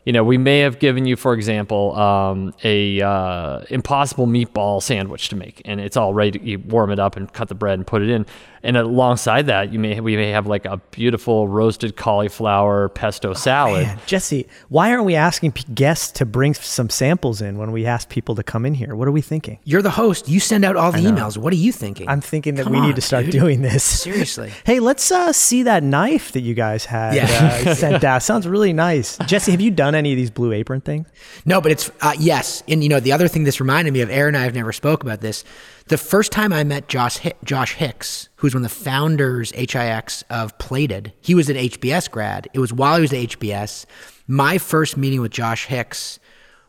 you 0.08 0.14
know, 0.14 0.24
we 0.24 0.38
may 0.38 0.60
have 0.60 0.80
given 0.80 1.06
you, 1.06 1.18
for 1.18 1.34
example, 1.34 1.94
um, 1.98 2.54
a 2.64 3.02
uh, 3.02 3.60
impossible 3.70 4.26
meatball 4.26 4.82
sandwich 4.82 5.28
to 5.28 5.36
make, 5.36 5.62
and 5.66 5.82
it's 5.82 5.98
all 5.98 6.14
ready. 6.14 6.40
To, 6.40 6.46
you 6.46 6.60
warm 6.60 6.92
it 6.92 7.00
up 7.00 7.18
and 7.18 7.32
cut 7.34 7.50
the 7.50 7.56
bread 7.56 7.74
and 7.74 7.86
put 7.86 8.02
it 8.02 8.10
in. 8.10 8.26
And 8.64 8.76
alongside 8.78 9.48
that, 9.48 9.72
you 9.72 9.80
may 9.80 10.00
we 10.00 10.16
may 10.16 10.30
have 10.32 10.48
like 10.48 10.66
a 10.66 10.78
beautiful 10.92 11.48
roasted 11.48 11.96
cauliflower 11.96 12.90
pesto 12.90 13.34
salad. 13.34 13.84
Man, 13.88 14.00
Jesse, 14.06 14.48
why 14.70 14.92
aren't 14.92 15.06
we 15.06 15.16
asking 15.16 15.52
p- 15.54 15.64
guests 15.74 16.12
to 16.14 16.26
bring 16.26 16.54
some 16.54 16.90
samples 16.90 17.42
in 17.42 17.58
when 17.58 17.72
we 17.72 17.86
ask 17.86 18.10
people 18.10 18.36
to 18.36 18.44
come 18.44 18.66
in 18.66 18.74
here? 18.74 18.96
What 18.96 19.08
are 19.08 19.12
we 19.12 19.22
thinking? 19.22 19.60
You're 19.64 19.82
the 19.82 19.92
host. 19.92 20.28
You 20.28 20.40
send 20.40 20.66
out 20.66 20.76
all 20.76 20.92
the 20.92 21.00
emails. 21.00 21.38
What 21.38 21.54
are 21.54 21.58
you 21.58 21.72
thinking? 21.72 22.10
I'm 22.10 22.22
thinking 22.22 22.56
that 22.56 22.64
Come 22.64 22.74
we 22.74 22.80
on, 22.80 22.88
need 22.88 22.96
to 22.96 23.02
start 23.02 23.26
dude. 23.26 23.34
doing 23.34 23.62
this. 23.62 23.84
Seriously. 24.08 24.52
Hey, 24.66 24.80
let's 24.80 25.12
uh, 25.12 25.32
see 25.34 25.64
that 25.64 25.84
knife 25.84 26.32
that 26.34 26.42
you 26.42 26.54
guys 26.54 26.86
had 26.86 27.14
Yeah. 27.16 27.62
uh, 27.68 27.74
sent 27.76 28.04
out. 28.04 28.24
Sounds 28.24 28.48
really 28.48 28.74
nice. 28.74 29.18
Jesse, 29.28 29.52
have 29.52 29.62
you 29.62 29.72
done 29.72 29.96
any 29.96 30.12
of 30.14 30.18
these 30.18 30.32
blue 30.32 30.52
apron 30.52 30.82
things? 30.82 31.08
No, 31.46 31.62
but 31.62 31.72
it's 31.72 31.92
uh, 32.02 32.14
yes, 32.20 32.64
and 32.68 32.84
you 32.84 32.90
know 32.90 33.00
the 33.00 33.12
other 33.12 33.28
thing 33.28 33.44
this 33.44 33.60
reminded 33.60 33.94
me 33.94 34.02
of. 34.02 34.10
Aaron 34.10 34.36
and 34.36 34.42
I 34.42 34.44
have 34.46 34.56
never 34.56 34.72
spoke 34.74 35.04
about 35.04 35.22
this. 35.22 35.44
The 35.88 35.98
first 35.98 36.34
time 36.34 36.52
I 36.52 36.66
met 36.66 36.90
Josh 36.90 37.20
Hi- 37.20 37.34
Josh 37.46 37.76
Hix, 37.76 38.28
who's 38.38 38.54
one 38.54 38.66
of 38.66 38.70
the 38.70 38.76
founders 38.76 39.52
HIX 39.52 40.22
of 40.30 40.58
Plated, 40.58 41.14
he 41.22 41.34
was 41.34 41.50
an 41.50 41.56
HBS 41.56 42.12
grad. 42.12 42.50
It 42.54 42.60
was 42.60 42.74
while 42.74 42.96
he 42.96 43.02
was 43.02 43.14
at 43.14 43.20
HBS. 43.20 43.86
My 44.28 44.58
first 44.58 44.98
meeting 44.98 45.22
with 45.22 45.32
Josh 45.32 45.68
Hix 45.68 46.20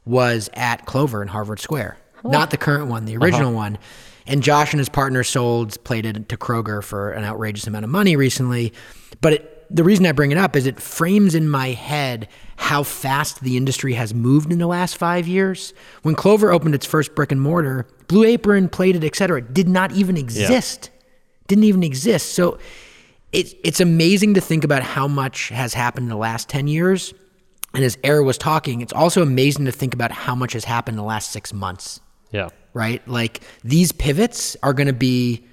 was 0.04 0.48
at 0.54 0.86
Clover 0.86 1.20
in 1.20 1.28
Harvard 1.28 1.58
Square, 1.58 1.98
not 2.22 2.50
the 2.50 2.56
current 2.56 2.86
one, 2.86 3.06
the 3.06 3.16
uh-huh. 3.16 3.24
original 3.24 3.52
one. 3.52 3.78
And 4.28 4.40
Josh 4.40 4.72
and 4.72 4.78
his 4.78 4.88
partner 4.88 5.24
sold 5.24 5.82
Plated 5.82 6.28
to 6.28 6.36
Kroger 6.36 6.82
for 6.82 7.10
an 7.10 7.24
outrageous 7.24 7.66
amount 7.66 7.84
of 7.84 7.90
money 7.90 8.14
recently. 8.14 8.72
But 9.20 9.32
it, 9.32 9.57
the 9.70 9.84
reason 9.84 10.06
I 10.06 10.12
bring 10.12 10.30
it 10.32 10.38
up 10.38 10.56
is 10.56 10.66
it 10.66 10.80
frames 10.80 11.34
in 11.34 11.48
my 11.48 11.68
head 11.68 12.28
how 12.56 12.82
fast 12.82 13.40
the 13.42 13.56
industry 13.56 13.94
has 13.94 14.14
moved 14.14 14.50
in 14.52 14.58
the 14.58 14.66
last 14.66 14.96
five 14.96 15.26
years. 15.28 15.74
When 16.02 16.14
Clover 16.14 16.50
opened 16.52 16.74
its 16.74 16.86
first 16.86 17.14
brick 17.14 17.30
and 17.32 17.40
mortar, 17.40 17.86
Blue 18.08 18.24
Apron, 18.24 18.68
Plated, 18.68 19.04
et 19.04 19.14
cetera, 19.14 19.40
did 19.42 19.68
not 19.68 19.92
even 19.92 20.16
exist. 20.16 20.90
Didn't 21.46 21.64
even 21.64 21.82
exist. 21.82 22.32
So 22.34 22.58
it, 23.32 23.54
it's 23.62 23.80
amazing 23.80 24.34
to 24.34 24.40
think 24.40 24.64
about 24.64 24.82
how 24.82 25.06
much 25.06 25.48
has 25.50 25.74
happened 25.74 26.04
in 26.04 26.10
the 26.10 26.16
last 26.16 26.48
10 26.48 26.66
years. 26.68 27.12
And 27.74 27.84
as 27.84 27.98
Ayr 28.02 28.22
was 28.22 28.38
talking, 28.38 28.80
it's 28.80 28.92
also 28.94 29.20
amazing 29.22 29.66
to 29.66 29.72
think 29.72 29.92
about 29.92 30.10
how 30.10 30.34
much 30.34 30.54
has 30.54 30.64
happened 30.64 30.94
in 30.94 30.98
the 30.98 31.06
last 31.08 31.30
six 31.30 31.52
months 31.52 32.00
Yeah. 32.32 32.48
right? 32.72 33.06
Like 33.06 33.42
these 33.62 33.92
pivots 33.92 34.56
are 34.62 34.72
going 34.72 34.86
to 34.86 34.92
be, 34.94 35.46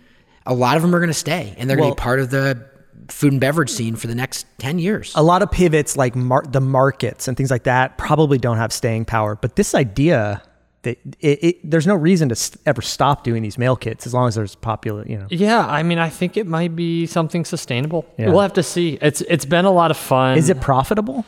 a 0.45 0.53
lot 0.53 0.78
of 0.78 0.82
them 0.82 0.95
are 0.95 0.99
going 0.99 1.09
to 1.09 1.13
stay, 1.13 1.53
and 1.57 1.70
they're 1.70 1.76
going 1.76 1.91
to 1.91 1.95
be 1.95 2.01
part 2.01 2.20
of 2.22 2.30
the 2.30 2.66
food 3.10 3.32
and 3.34 3.41
beverage 3.41 3.70
scene 3.70 3.95
for 3.95 4.08
the 4.08 4.16
next 4.16 4.45
ten 4.58 4.80
years. 4.80 5.12
A 5.16 5.24
lot 5.24 5.41
of 5.41 5.51
pivots 5.51 5.95
like 5.97 6.16
mar- 6.16 6.45
the 6.47 6.62
markets 6.62 7.28
and 7.28 7.36
things 7.38 7.51
like 7.51 7.64
that 7.64 7.97
probably 7.97 8.38
don't 8.38 8.58
have 8.58 8.72
staying 8.74 9.06
power. 9.06 9.36
But 9.36 9.56
this 9.56 9.74
idea 9.76 10.41
that 10.84 10.97
it, 11.20 11.43
it, 11.43 11.70
there's 11.72 11.88
no 11.88 11.95
reason 11.95 12.30
to 12.30 12.34
s- 12.34 12.56
ever 12.66 12.82
stop 12.82 13.24
doing 13.24 13.41
these 13.41 13.58
mail 13.58 13.76
kits 13.76 14.06
as 14.06 14.14
long 14.14 14.28
as 14.28 14.36
there's 14.36 14.53
popular, 14.56 15.03
you 15.08 15.18
know. 15.18 15.26
Yeah, 15.32 15.66
I 15.66 15.82
mean, 15.82 15.97
I 15.97 16.10
think 16.10 16.38
it 16.38 16.45
might 16.45 16.76
be 16.76 17.08
something 17.08 17.43
sustainable. 17.45 18.06
Yeah. 18.18 18.30
We'll 18.30 18.41
have 18.41 18.53
to 18.53 18.64
see. 18.64 18.97
It's 19.01 19.22
it's 19.22 19.45
been 19.45 19.66
a 19.66 19.72
lot 19.72 19.89
of 19.91 19.97
fun. 19.97 20.38
Is 20.38 20.49
it 20.49 20.62
profitable? 20.62 21.26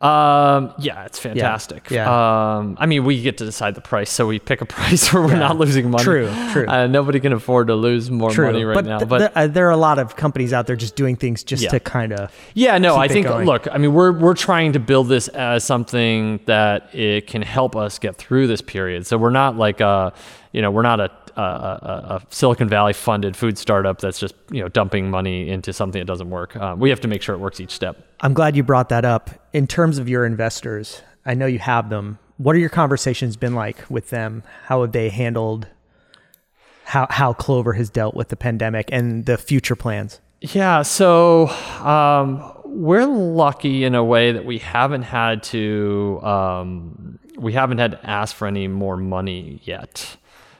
Um, 0.00 0.74
yeah, 0.78 1.06
it's 1.06 1.18
fantastic. 1.18 1.90
yeah. 1.90 2.06
Um, 2.58 2.76
I 2.78 2.86
mean, 2.86 3.04
we 3.04 3.20
get 3.20 3.38
to 3.38 3.44
decide 3.44 3.74
the 3.74 3.80
price, 3.80 4.10
so 4.12 4.28
we 4.28 4.38
pick 4.38 4.60
a 4.60 4.64
price 4.76 5.12
where 5.12 5.24
we're 5.24 5.34
not 5.36 5.58
losing 5.58 5.90
money. 5.90 6.04
True, 6.04 6.32
true. 6.52 6.68
Uh, 6.68 6.86
nobody 6.86 7.18
can 7.18 7.32
afford 7.32 7.66
to 7.66 7.74
lose 7.74 8.08
more 8.08 8.32
money 8.32 8.62
right 8.64 8.74
but 8.74 8.84
now. 8.84 8.98
th- 8.98 9.08
But 9.08 9.18
th- 9.18 9.30
uh, 9.34 9.46
there 9.48 9.66
are 9.66 9.72
a 9.72 9.76
lot 9.76 9.98
of 9.98 10.14
companies 10.14 10.52
out 10.52 10.68
there 10.68 10.76
just 10.76 10.94
doing 10.94 11.16
things 11.16 11.42
just 11.42 11.64
Yeah. 11.64 11.70
to 11.70 11.80
kind 11.80 12.12
of. 12.12 12.32
Yeah, 12.54 12.78
no, 12.78 12.94
I 12.96 13.08
think 13.08 13.26
going. 13.26 13.44
look, 13.44 13.66
I 13.72 13.78
mean, 13.78 13.92
we're 13.92 14.12
we're 14.12 14.34
trying 14.34 14.72
to 14.74 14.78
build 14.78 15.08
this 15.08 15.26
as 15.28 15.64
something 15.64 16.38
that 16.46 16.94
it 16.94 17.26
can 17.26 17.42
help 17.42 17.74
us 17.74 17.98
get 17.98 18.14
through 18.16 18.46
this 18.46 18.60
period. 18.60 19.04
So 19.04 19.18
we're 19.18 19.30
not 19.30 19.56
like 19.56 19.80
a, 19.80 20.12
you 20.52 20.62
know, 20.62 20.70
we're 20.70 20.82
not 20.82 21.00
a 21.00 21.10
a, 21.36 21.40
a, 21.40 22.16
a 22.16 22.22
Silicon 22.30 22.68
Valley 22.68 22.92
funded 22.92 23.36
food 23.36 23.58
startup 23.58 24.00
that's 24.00 24.18
just 24.18 24.34
you 24.50 24.60
know 24.60 24.68
dumping 24.68 25.10
money 25.10 25.48
into 25.48 25.72
something 25.72 26.00
that 26.00 26.06
doesn't 26.06 26.30
work. 26.30 26.56
Um, 26.56 26.80
we 26.80 26.90
have 26.90 27.00
to 27.00 27.08
make 27.08 27.22
sure 27.22 27.34
it 27.34 27.38
works 27.38 27.60
each 27.60 27.72
step. 27.72 28.04
I'm 28.20 28.34
glad 28.34 28.56
you 28.56 28.62
brought 28.62 28.88
that 28.88 29.04
up. 29.04 29.30
In 29.52 29.66
terms 29.66 29.98
of 29.98 30.08
your 30.08 30.24
investors, 30.24 31.02
I 31.24 31.34
know 31.34 31.46
you 31.46 31.60
have 31.60 31.90
them. 31.90 32.18
What 32.38 32.54
are 32.56 32.58
your 32.58 32.70
conversations 32.70 33.36
been 33.36 33.54
like 33.54 33.88
with 33.90 34.10
them? 34.10 34.42
How 34.64 34.82
have 34.82 34.92
they 34.92 35.08
handled? 35.08 35.68
how 36.88 37.06
how 37.10 37.34
Clover 37.34 37.74
has 37.74 37.90
dealt 37.90 38.14
with 38.14 38.28
the 38.28 38.36
pandemic 38.36 38.88
and 38.90 39.26
the 39.26 39.36
future 39.36 39.76
plans. 39.76 40.20
Yeah, 40.40 40.82
so 40.82 41.48
um, 41.84 42.52
we're 42.64 43.04
lucky 43.04 43.84
in 43.84 43.94
a 43.94 44.02
way 44.02 44.32
that 44.32 44.46
we 44.46 44.58
haven't 44.58 45.02
had 45.02 45.42
to 45.44 46.20
um, 46.22 47.18
we 47.36 47.52
haven't 47.52 47.78
had 47.78 47.90
to 47.92 48.06
ask 48.08 48.34
for 48.34 48.48
any 48.48 48.68
more 48.68 48.96
money 48.96 49.60
yet. 49.64 50.16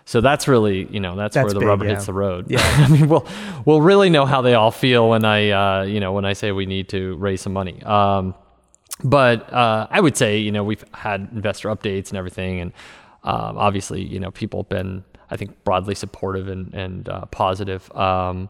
So 0.08 0.22
that's 0.22 0.48
really 0.48 0.88
you 0.90 1.00
know 1.00 1.16
that's, 1.16 1.34
That's 1.34 1.44
where 1.44 1.52
the 1.52 1.60
big, 1.60 1.68
rubber 1.68 1.84
yeah. 1.84 1.90
hits 1.90 2.06
the 2.06 2.14
road. 2.14 2.50
Yeah. 2.50 2.60
I 2.62 2.88
mean 2.88 3.10
we'll 3.10 3.26
we'll 3.66 3.82
really 3.82 4.08
know 4.08 4.24
how 4.24 4.40
they 4.40 4.54
all 4.54 4.70
feel 4.70 5.10
when 5.10 5.26
I 5.26 5.50
uh, 5.50 5.82
you 5.82 6.00
know 6.00 6.14
when 6.14 6.24
I 6.24 6.32
say 6.32 6.50
we 6.50 6.64
need 6.64 6.88
to 6.88 7.14
raise 7.16 7.42
some 7.42 7.52
money. 7.52 7.82
Um, 7.82 8.34
but 9.04 9.52
uh, 9.52 9.86
I 9.90 10.00
would 10.00 10.16
say 10.16 10.38
you 10.38 10.50
know 10.50 10.64
we've 10.64 10.82
had 10.94 11.28
investor 11.34 11.68
updates 11.68 12.08
and 12.08 12.16
everything, 12.16 12.58
and 12.58 12.72
um, 13.22 13.58
obviously 13.58 14.02
you 14.02 14.18
know 14.18 14.30
people 14.30 14.60
have 14.62 14.70
been 14.70 15.04
I 15.30 15.36
think 15.36 15.62
broadly 15.62 15.94
supportive 15.94 16.48
and 16.48 16.72
and 16.72 17.06
uh, 17.06 17.26
positive. 17.26 17.94
Um, 17.94 18.48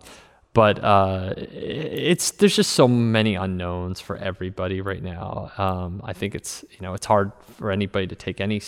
but 0.53 0.79
uh, 0.85 1.35
it's 1.37 2.31
there's 2.31 2.55
just 2.55 2.71
so 2.71 2.87
many 2.87 3.35
unknowns 3.35 4.01
for 4.01 4.17
everybody 4.17 4.81
right 4.81 5.03
now. 5.03 5.51
Um, 5.59 6.03
I 6.05 6.13
think 6.13 6.37
it's 6.37 6.65
you 6.71 6.83
know 6.83 6.95
it's 6.95 7.07
hard 7.07 7.33
for 7.57 7.73
anybody 7.73 8.07
to 8.07 8.15
take 8.15 8.41
any 8.41 8.61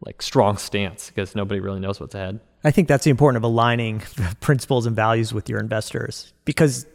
like 0.00 0.22
strong 0.22 0.56
stance 0.56 1.08
because 1.08 1.34
nobody 1.34 1.60
really 1.60 1.80
knows 1.80 2.00
what's 2.00 2.14
ahead. 2.14 2.40
I 2.64 2.70
think 2.70 2.88
that's 2.88 3.04
the 3.04 3.10
important 3.10 3.44
of 3.44 3.44
aligning 3.44 4.02
principles 4.40 4.86
and 4.86 4.94
values 4.94 5.32
with 5.32 5.48
your 5.48 5.60
investors 5.60 6.32
because 6.44 6.86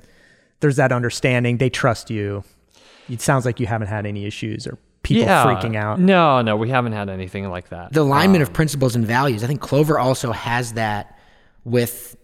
there's 0.60 0.78
that 0.78 0.92
understanding. 0.92 1.58
They 1.58 1.70
trust 1.70 2.10
you. 2.10 2.44
It 3.10 3.22
sounds 3.22 3.46
like 3.46 3.60
you 3.60 3.68
haven't 3.68 3.88
had 3.88 4.06
any 4.06 4.26
issues 4.26 4.66
or 4.66 4.78
people 5.04 5.26
freaking 5.26 5.76
out. 5.76 6.00
No, 6.00 6.42
no, 6.42 6.56
we 6.56 6.70
haven't 6.70 6.94
had 6.94 7.10
anything 7.10 7.50
like 7.50 7.70
that. 7.70 7.92
the 7.92 8.02
alignment 8.02 8.42
of 8.42 8.50
um, 8.50 8.54
principles 8.54 8.96
and 8.96 9.06
values. 9.06 9.44
I 9.44 9.48
think 9.48 9.62
Clover 9.62 10.00
also 10.00 10.32
has 10.32 10.74
that 10.74 11.20
with 11.66 12.16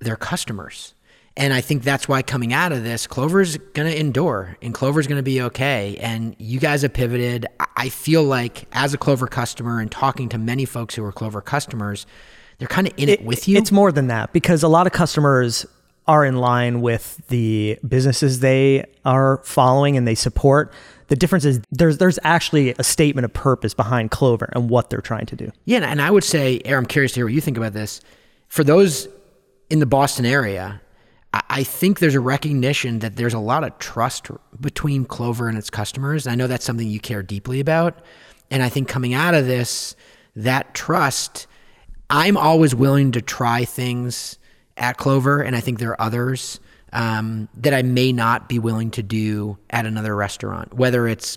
their 0.00 0.16
customers. 0.16 0.94
And 1.38 1.54
I 1.54 1.60
think 1.62 1.84
that's 1.84 2.06
why 2.08 2.20
coming 2.22 2.52
out 2.52 2.72
of 2.72 2.82
this, 2.84 3.06
Clover's 3.06 3.56
going 3.72 3.90
to 3.90 3.98
endure 3.98 4.56
and 4.60 4.74
Clover's 4.74 5.06
going 5.06 5.18
to 5.18 5.22
be 5.22 5.40
okay. 5.42 5.96
And 6.00 6.34
you 6.38 6.58
guys 6.58 6.82
have 6.82 6.92
pivoted. 6.92 7.46
I- 7.76 7.88
feel 7.88 8.24
like 8.24 8.66
as 8.72 8.92
a 8.92 8.98
Clover 8.98 9.26
customer 9.28 9.80
and 9.80 9.90
talking 9.90 10.28
to 10.30 10.36
many 10.38 10.64
folks 10.66 10.94
who 10.96 11.04
are 11.04 11.12
Clover 11.12 11.40
customers, 11.40 12.06
they're 12.58 12.68
kind 12.68 12.86
of 12.88 12.92
in 12.96 13.08
it, 13.08 13.24
with 13.24 13.46
you. 13.48 13.56
It's 13.56 13.70
more 13.72 13.92
than 13.92 14.08
that 14.08 14.32
because 14.32 14.62
a 14.64 14.68
lot 14.68 14.86
of 14.86 14.92
customers 14.92 15.64
are 16.08 16.24
in 16.24 16.36
line 16.36 16.80
with 16.80 17.20
the 17.28 17.78
businesses 17.86 18.40
they 18.40 18.84
are 19.04 19.40
following 19.44 19.96
and 19.96 20.06
they 20.08 20.14
support. 20.16 20.72
The 21.06 21.16
difference 21.16 21.44
is 21.44 21.60
there's 21.70 21.98
there's 21.98 22.18
actually 22.24 22.74
a 22.78 22.84
statement 22.84 23.24
of 23.24 23.32
purpose 23.32 23.74
behind 23.74 24.10
Clover 24.10 24.50
and 24.54 24.68
what 24.68 24.90
they're 24.90 25.00
trying 25.00 25.26
to 25.26 25.36
do. 25.36 25.50
Yeah, 25.64 25.76
and- 25.76 25.84
and 25.86 26.02
I 26.02 26.10
would 26.10 26.24
say, 26.24 26.60
Aaron, 26.64 26.84
I'm 26.84 26.88
curious 26.88 27.12
to 27.12 27.20
hear 27.20 27.26
what 27.26 27.32
you 27.34 27.40
think 27.40 27.56
about 27.56 27.72
this. 27.74 28.00
For 28.48 28.64
those 28.64 29.06
in 29.70 29.78
the 29.78 29.86
Boston 29.86 30.26
area, 30.26 30.80
I- 31.48 31.64
think 31.64 31.98
there's 31.98 32.14
a 32.14 32.20
recognition 32.20 33.00
that 33.00 33.16
there's 33.16 33.34
a 33.34 33.38
lot 33.38 33.64
of 33.64 33.78
trust 33.78 34.30
between 34.60 35.04
Clover 35.04 35.48
and 35.48 35.58
its 35.58 35.70
customers. 35.70 36.26
I 36.26 36.34
know 36.34 36.46
that's 36.46 36.64
something 36.64 36.88
you 36.88 37.00
care 37.00 37.22
deeply 37.22 37.60
about. 37.60 38.00
And 38.50 38.62
I 38.62 38.68
think 38.68 38.88
coming 38.88 39.14
out 39.14 39.34
of 39.34 39.46
this, 39.46 39.94
that 40.36 40.74
trust, 40.74 41.46
I'm 42.10 42.36
always 42.36 42.74
willing 42.74 43.12
to 43.12 43.20
try 43.20 43.64
things 43.64 44.38
at 44.76 44.96
Clover, 44.96 45.42
and 45.42 45.54
I 45.56 45.60
think 45.60 45.78
there 45.78 45.90
are 45.90 46.00
others 46.00 46.60
um, 46.92 47.48
that 47.54 47.74
I 47.74 47.82
may 47.82 48.12
not 48.12 48.48
be 48.48 48.58
willing 48.58 48.90
to 48.92 49.02
do 49.02 49.58
at 49.68 49.84
another 49.84 50.16
restaurant, 50.16 50.72
whether 50.74 51.06
it's 51.06 51.36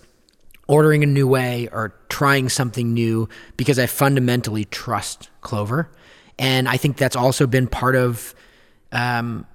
ordering 0.68 1.02
a 1.02 1.06
new 1.06 1.26
way 1.26 1.68
or 1.72 1.94
trying 2.08 2.48
something 2.48 2.94
new 2.94 3.28
because 3.56 3.78
I 3.78 3.86
fundamentally 3.86 4.64
trust 4.64 5.28
Clover. 5.42 5.90
And 6.38 6.68
I 6.68 6.76
think 6.76 6.96
that's 6.96 7.16
also 7.16 7.46
been 7.46 7.66
part 7.66 7.96
of 7.96 8.34
um, 8.92 9.46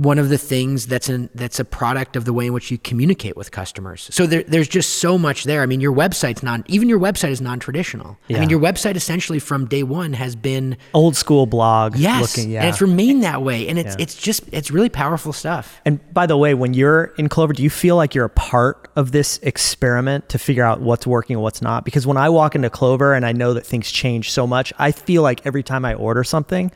one 0.00 0.18
of 0.18 0.30
the 0.30 0.38
things 0.38 0.86
that's 0.86 1.10
an 1.10 1.28
that's 1.34 1.60
a 1.60 1.64
product 1.64 2.16
of 2.16 2.24
the 2.24 2.32
way 2.32 2.46
in 2.46 2.54
which 2.54 2.70
you 2.70 2.78
communicate 2.78 3.36
with 3.36 3.50
customers. 3.50 4.08
So 4.10 4.26
there, 4.26 4.42
there's 4.44 4.66
just 4.66 4.94
so 4.96 5.18
much 5.18 5.44
there. 5.44 5.60
I 5.60 5.66
mean, 5.66 5.82
your 5.82 5.92
website's 5.92 6.42
non 6.42 6.64
even 6.68 6.88
your 6.88 6.98
website 6.98 7.28
is 7.30 7.42
non-traditional. 7.42 8.16
I 8.30 8.40
mean, 8.40 8.48
your 8.48 8.60
website 8.60 8.96
essentially 8.96 9.38
from 9.38 9.66
day 9.66 9.82
one 9.82 10.14
has 10.14 10.34
been 10.36 10.78
Old 10.94 11.16
school 11.16 11.44
blog 11.44 11.96
yes, 11.96 12.22
looking, 12.22 12.50
yeah. 12.50 12.60
and 12.60 12.70
it's 12.70 12.80
remained 12.80 13.22
that 13.24 13.42
way. 13.42 13.68
And 13.68 13.78
it's 13.78 13.94
Yeah. 13.96 14.02
it's 14.02 14.16
just 14.16 14.42
it's 14.52 14.70
really 14.70 14.88
powerful 14.88 15.34
stuff. 15.34 15.82
And 15.84 16.00
by 16.14 16.26
the 16.26 16.36
way, 16.38 16.54
when 16.54 16.72
you're 16.72 17.12
in 17.18 17.28
Clover, 17.28 17.52
do 17.52 17.62
you 17.62 17.70
feel 17.70 17.96
like 17.96 18.14
you're 18.14 18.24
a 18.24 18.30
part 18.30 18.88
of 18.96 19.12
this 19.12 19.38
experiment 19.42 20.30
to 20.30 20.38
figure 20.38 20.64
out 20.64 20.80
what's 20.80 21.06
working 21.06 21.36
and 21.36 21.42
what's 21.42 21.60
not? 21.60 21.84
Because 21.84 22.06
when 22.06 22.16
I 22.16 22.30
walk 22.30 22.54
into 22.54 22.70
Clover 22.70 23.12
and 23.12 23.26
I 23.26 23.32
know 23.32 23.52
that 23.52 23.66
things 23.66 23.90
change 23.90 24.30
so 24.30 24.46
much, 24.46 24.72
I 24.78 24.92
feel 24.92 25.22
like 25.22 25.44
every 25.44 25.62
time 25.62 25.84
I 25.84 25.92
order 25.92 26.24
something, 26.24 26.72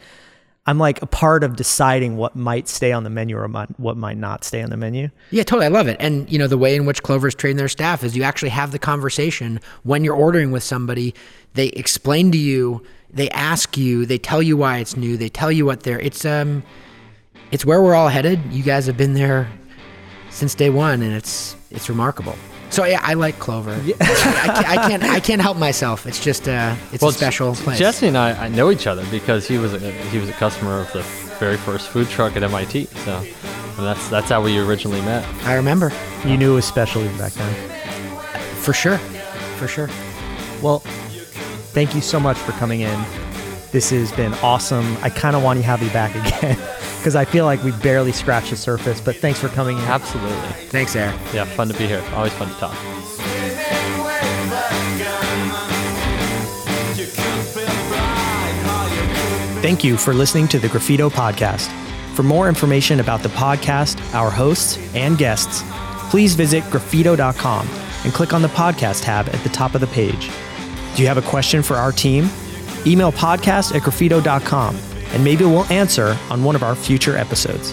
I'm 0.66 0.78
like 0.78 1.02
a 1.02 1.06
part 1.06 1.44
of 1.44 1.56
deciding 1.56 2.16
what 2.16 2.34
might 2.34 2.68
stay 2.68 2.90
on 2.92 3.04
the 3.04 3.10
menu 3.10 3.36
or 3.36 3.46
what 3.76 3.96
might 3.98 4.16
not 4.16 4.44
stay 4.44 4.62
on 4.62 4.70
the 4.70 4.78
menu. 4.78 5.10
Yeah, 5.30 5.42
totally. 5.42 5.66
I 5.66 5.68
love 5.68 5.88
it. 5.88 5.98
And 6.00 6.30
you 6.30 6.38
know, 6.38 6.46
the 6.46 6.56
way 6.56 6.74
in 6.74 6.86
which 6.86 7.02
Clover's 7.02 7.34
trained 7.34 7.58
their 7.58 7.68
staff 7.68 8.02
is 8.02 8.16
you 8.16 8.22
actually 8.22 8.48
have 8.48 8.72
the 8.72 8.78
conversation 8.78 9.60
when 9.82 10.04
you're 10.04 10.14
ordering 10.14 10.52
with 10.52 10.62
somebody. 10.62 11.14
They 11.52 11.66
explain 11.68 12.32
to 12.32 12.38
you, 12.38 12.82
they 13.10 13.28
ask 13.30 13.76
you, 13.76 14.06
they 14.06 14.18
tell 14.18 14.42
you 14.42 14.56
why 14.56 14.78
it's 14.78 14.96
new, 14.96 15.18
they 15.18 15.28
tell 15.28 15.52
you 15.52 15.66
what 15.66 15.82
they're. 15.82 16.00
It's 16.00 16.24
um, 16.24 16.62
it's 17.50 17.66
where 17.66 17.82
we're 17.82 17.94
all 17.94 18.08
headed. 18.08 18.40
You 18.50 18.62
guys 18.62 18.86
have 18.86 18.96
been 18.96 19.12
there 19.12 19.50
since 20.30 20.54
day 20.54 20.70
one, 20.70 21.02
and 21.02 21.12
it's 21.12 21.56
it's 21.70 21.90
remarkable. 21.90 22.36
So 22.74 22.84
yeah, 22.84 22.98
I 23.04 23.14
like 23.14 23.38
Clover. 23.38 23.70
I, 23.70 23.92
can't, 23.92 24.66
I 24.66 24.88
can't 24.88 25.04
I 25.04 25.20
can't 25.20 25.40
help 25.40 25.56
myself. 25.56 26.06
It's 26.08 26.18
just 26.18 26.48
uh, 26.48 26.74
it's 26.92 27.04
a 27.04 27.12
special 27.12 27.54
place. 27.54 27.78
Jesse 27.78 28.08
and 28.08 28.18
I, 28.18 28.46
I 28.46 28.48
know 28.48 28.72
each 28.72 28.88
other 28.88 29.06
because 29.12 29.46
he 29.46 29.58
was 29.58 29.74
a, 29.74 29.78
he 29.78 30.18
was 30.18 30.28
a 30.28 30.32
customer 30.32 30.80
of 30.80 30.92
the 30.92 31.02
very 31.38 31.56
first 31.56 31.88
food 31.88 32.08
truck 32.08 32.34
at 32.36 32.42
MIT. 32.42 32.86
So 32.86 33.12
and 33.18 33.86
that's 33.86 34.08
that's 34.08 34.28
how 34.28 34.42
we 34.42 34.58
originally 34.58 35.00
met. 35.02 35.24
I 35.44 35.54
remember 35.54 35.92
You 36.24 36.36
knew 36.36 36.50
it 36.50 36.54
was 36.56 36.64
special 36.64 37.02
even 37.04 37.16
back 37.16 37.32
then. 37.34 37.54
for 38.56 38.72
sure, 38.72 38.98
for 39.58 39.68
sure. 39.68 39.88
Well, 40.60 40.80
thank 41.74 41.94
you 41.94 42.00
so 42.00 42.18
much 42.18 42.38
for 42.38 42.50
coming 42.52 42.80
in. 42.80 43.04
This 43.74 43.90
has 43.90 44.12
been 44.12 44.32
awesome. 44.34 44.96
I 45.02 45.10
kind 45.10 45.34
of 45.34 45.42
want 45.42 45.58
to 45.58 45.64
have 45.64 45.82
you 45.82 45.90
back 45.90 46.14
again 46.14 46.56
because 46.98 47.16
I 47.16 47.24
feel 47.24 47.44
like 47.44 47.60
we 47.64 47.72
barely 47.72 48.12
scratched 48.12 48.50
the 48.50 48.56
surface, 48.56 49.00
but 49.00 49.16
thanks 49.16 49.40
for 49.40 49.48
coming 49.48 49.76
in. 49.76 49.82
Absolutely. 49.82 50.48
Thanks, 50.68 50.94
Eric. 50.94 51.16
Yeah, 51.32 51.44
fun 51.44 51.66
to 51.66 51.74
be 51.74 51.88
here. 51.88 52.00
Always 52.12 52.32
fun 52.34 52.50
to 52.50 52.54
talk. 52.54 52.76
Thank 59.60 59.82
you 59.82 59.96
for 59.96 60.14
listening 60.14 60.46
to 60.48 60.60
the 60.60 60.68
Graffito 60.68 61.10
Podcast. 61.10 61.68
For 62.14 62.22
more 62.22 62.48
information 62.48 63.00
about 63.00 63.24
the 63.24 63.28
podcast, 63.30 63.98
our 64.14 64.30
hosts, 64.30 64.78
and 64.94 65.18
guests, 65.18 65.64
please 66.10 66.36
visit 66.36 66.62
graffito.com 66.64 67.68
and 68.04 68.14
click 68.14 68.32
on 68.32 68.42
the 68.42 68.48
podcast 68.48 69.02
tab 69.02 69.28
at 69.30 69.42
the 69.42 69.48
top 69.48 69.74
of 69.74 69.80
the 69.80 69.88
page. 69.88 70.30
Do 70.94 71.02
you 71.02 71.08
have 71.08 71.18
a 71.18 71.22
question 71.22 71.60
for 71.60 71.74
our 71.74 71.90
team? 71.90 72.30
Email 72.86 73.12
podcast 73.12 73.74
at 73.74 73.82
graffito.com 73.82 74.76
and 75.12 75.22
maybe 75.22 75.44
we'll 75.44 75.64
answer 75.72 76.16
on 76.30 76.42
one 76.42 76.56
of 76.56 76.62
our 76.62 76.74
future 76.74 77.16
episodes. 77.16 77.72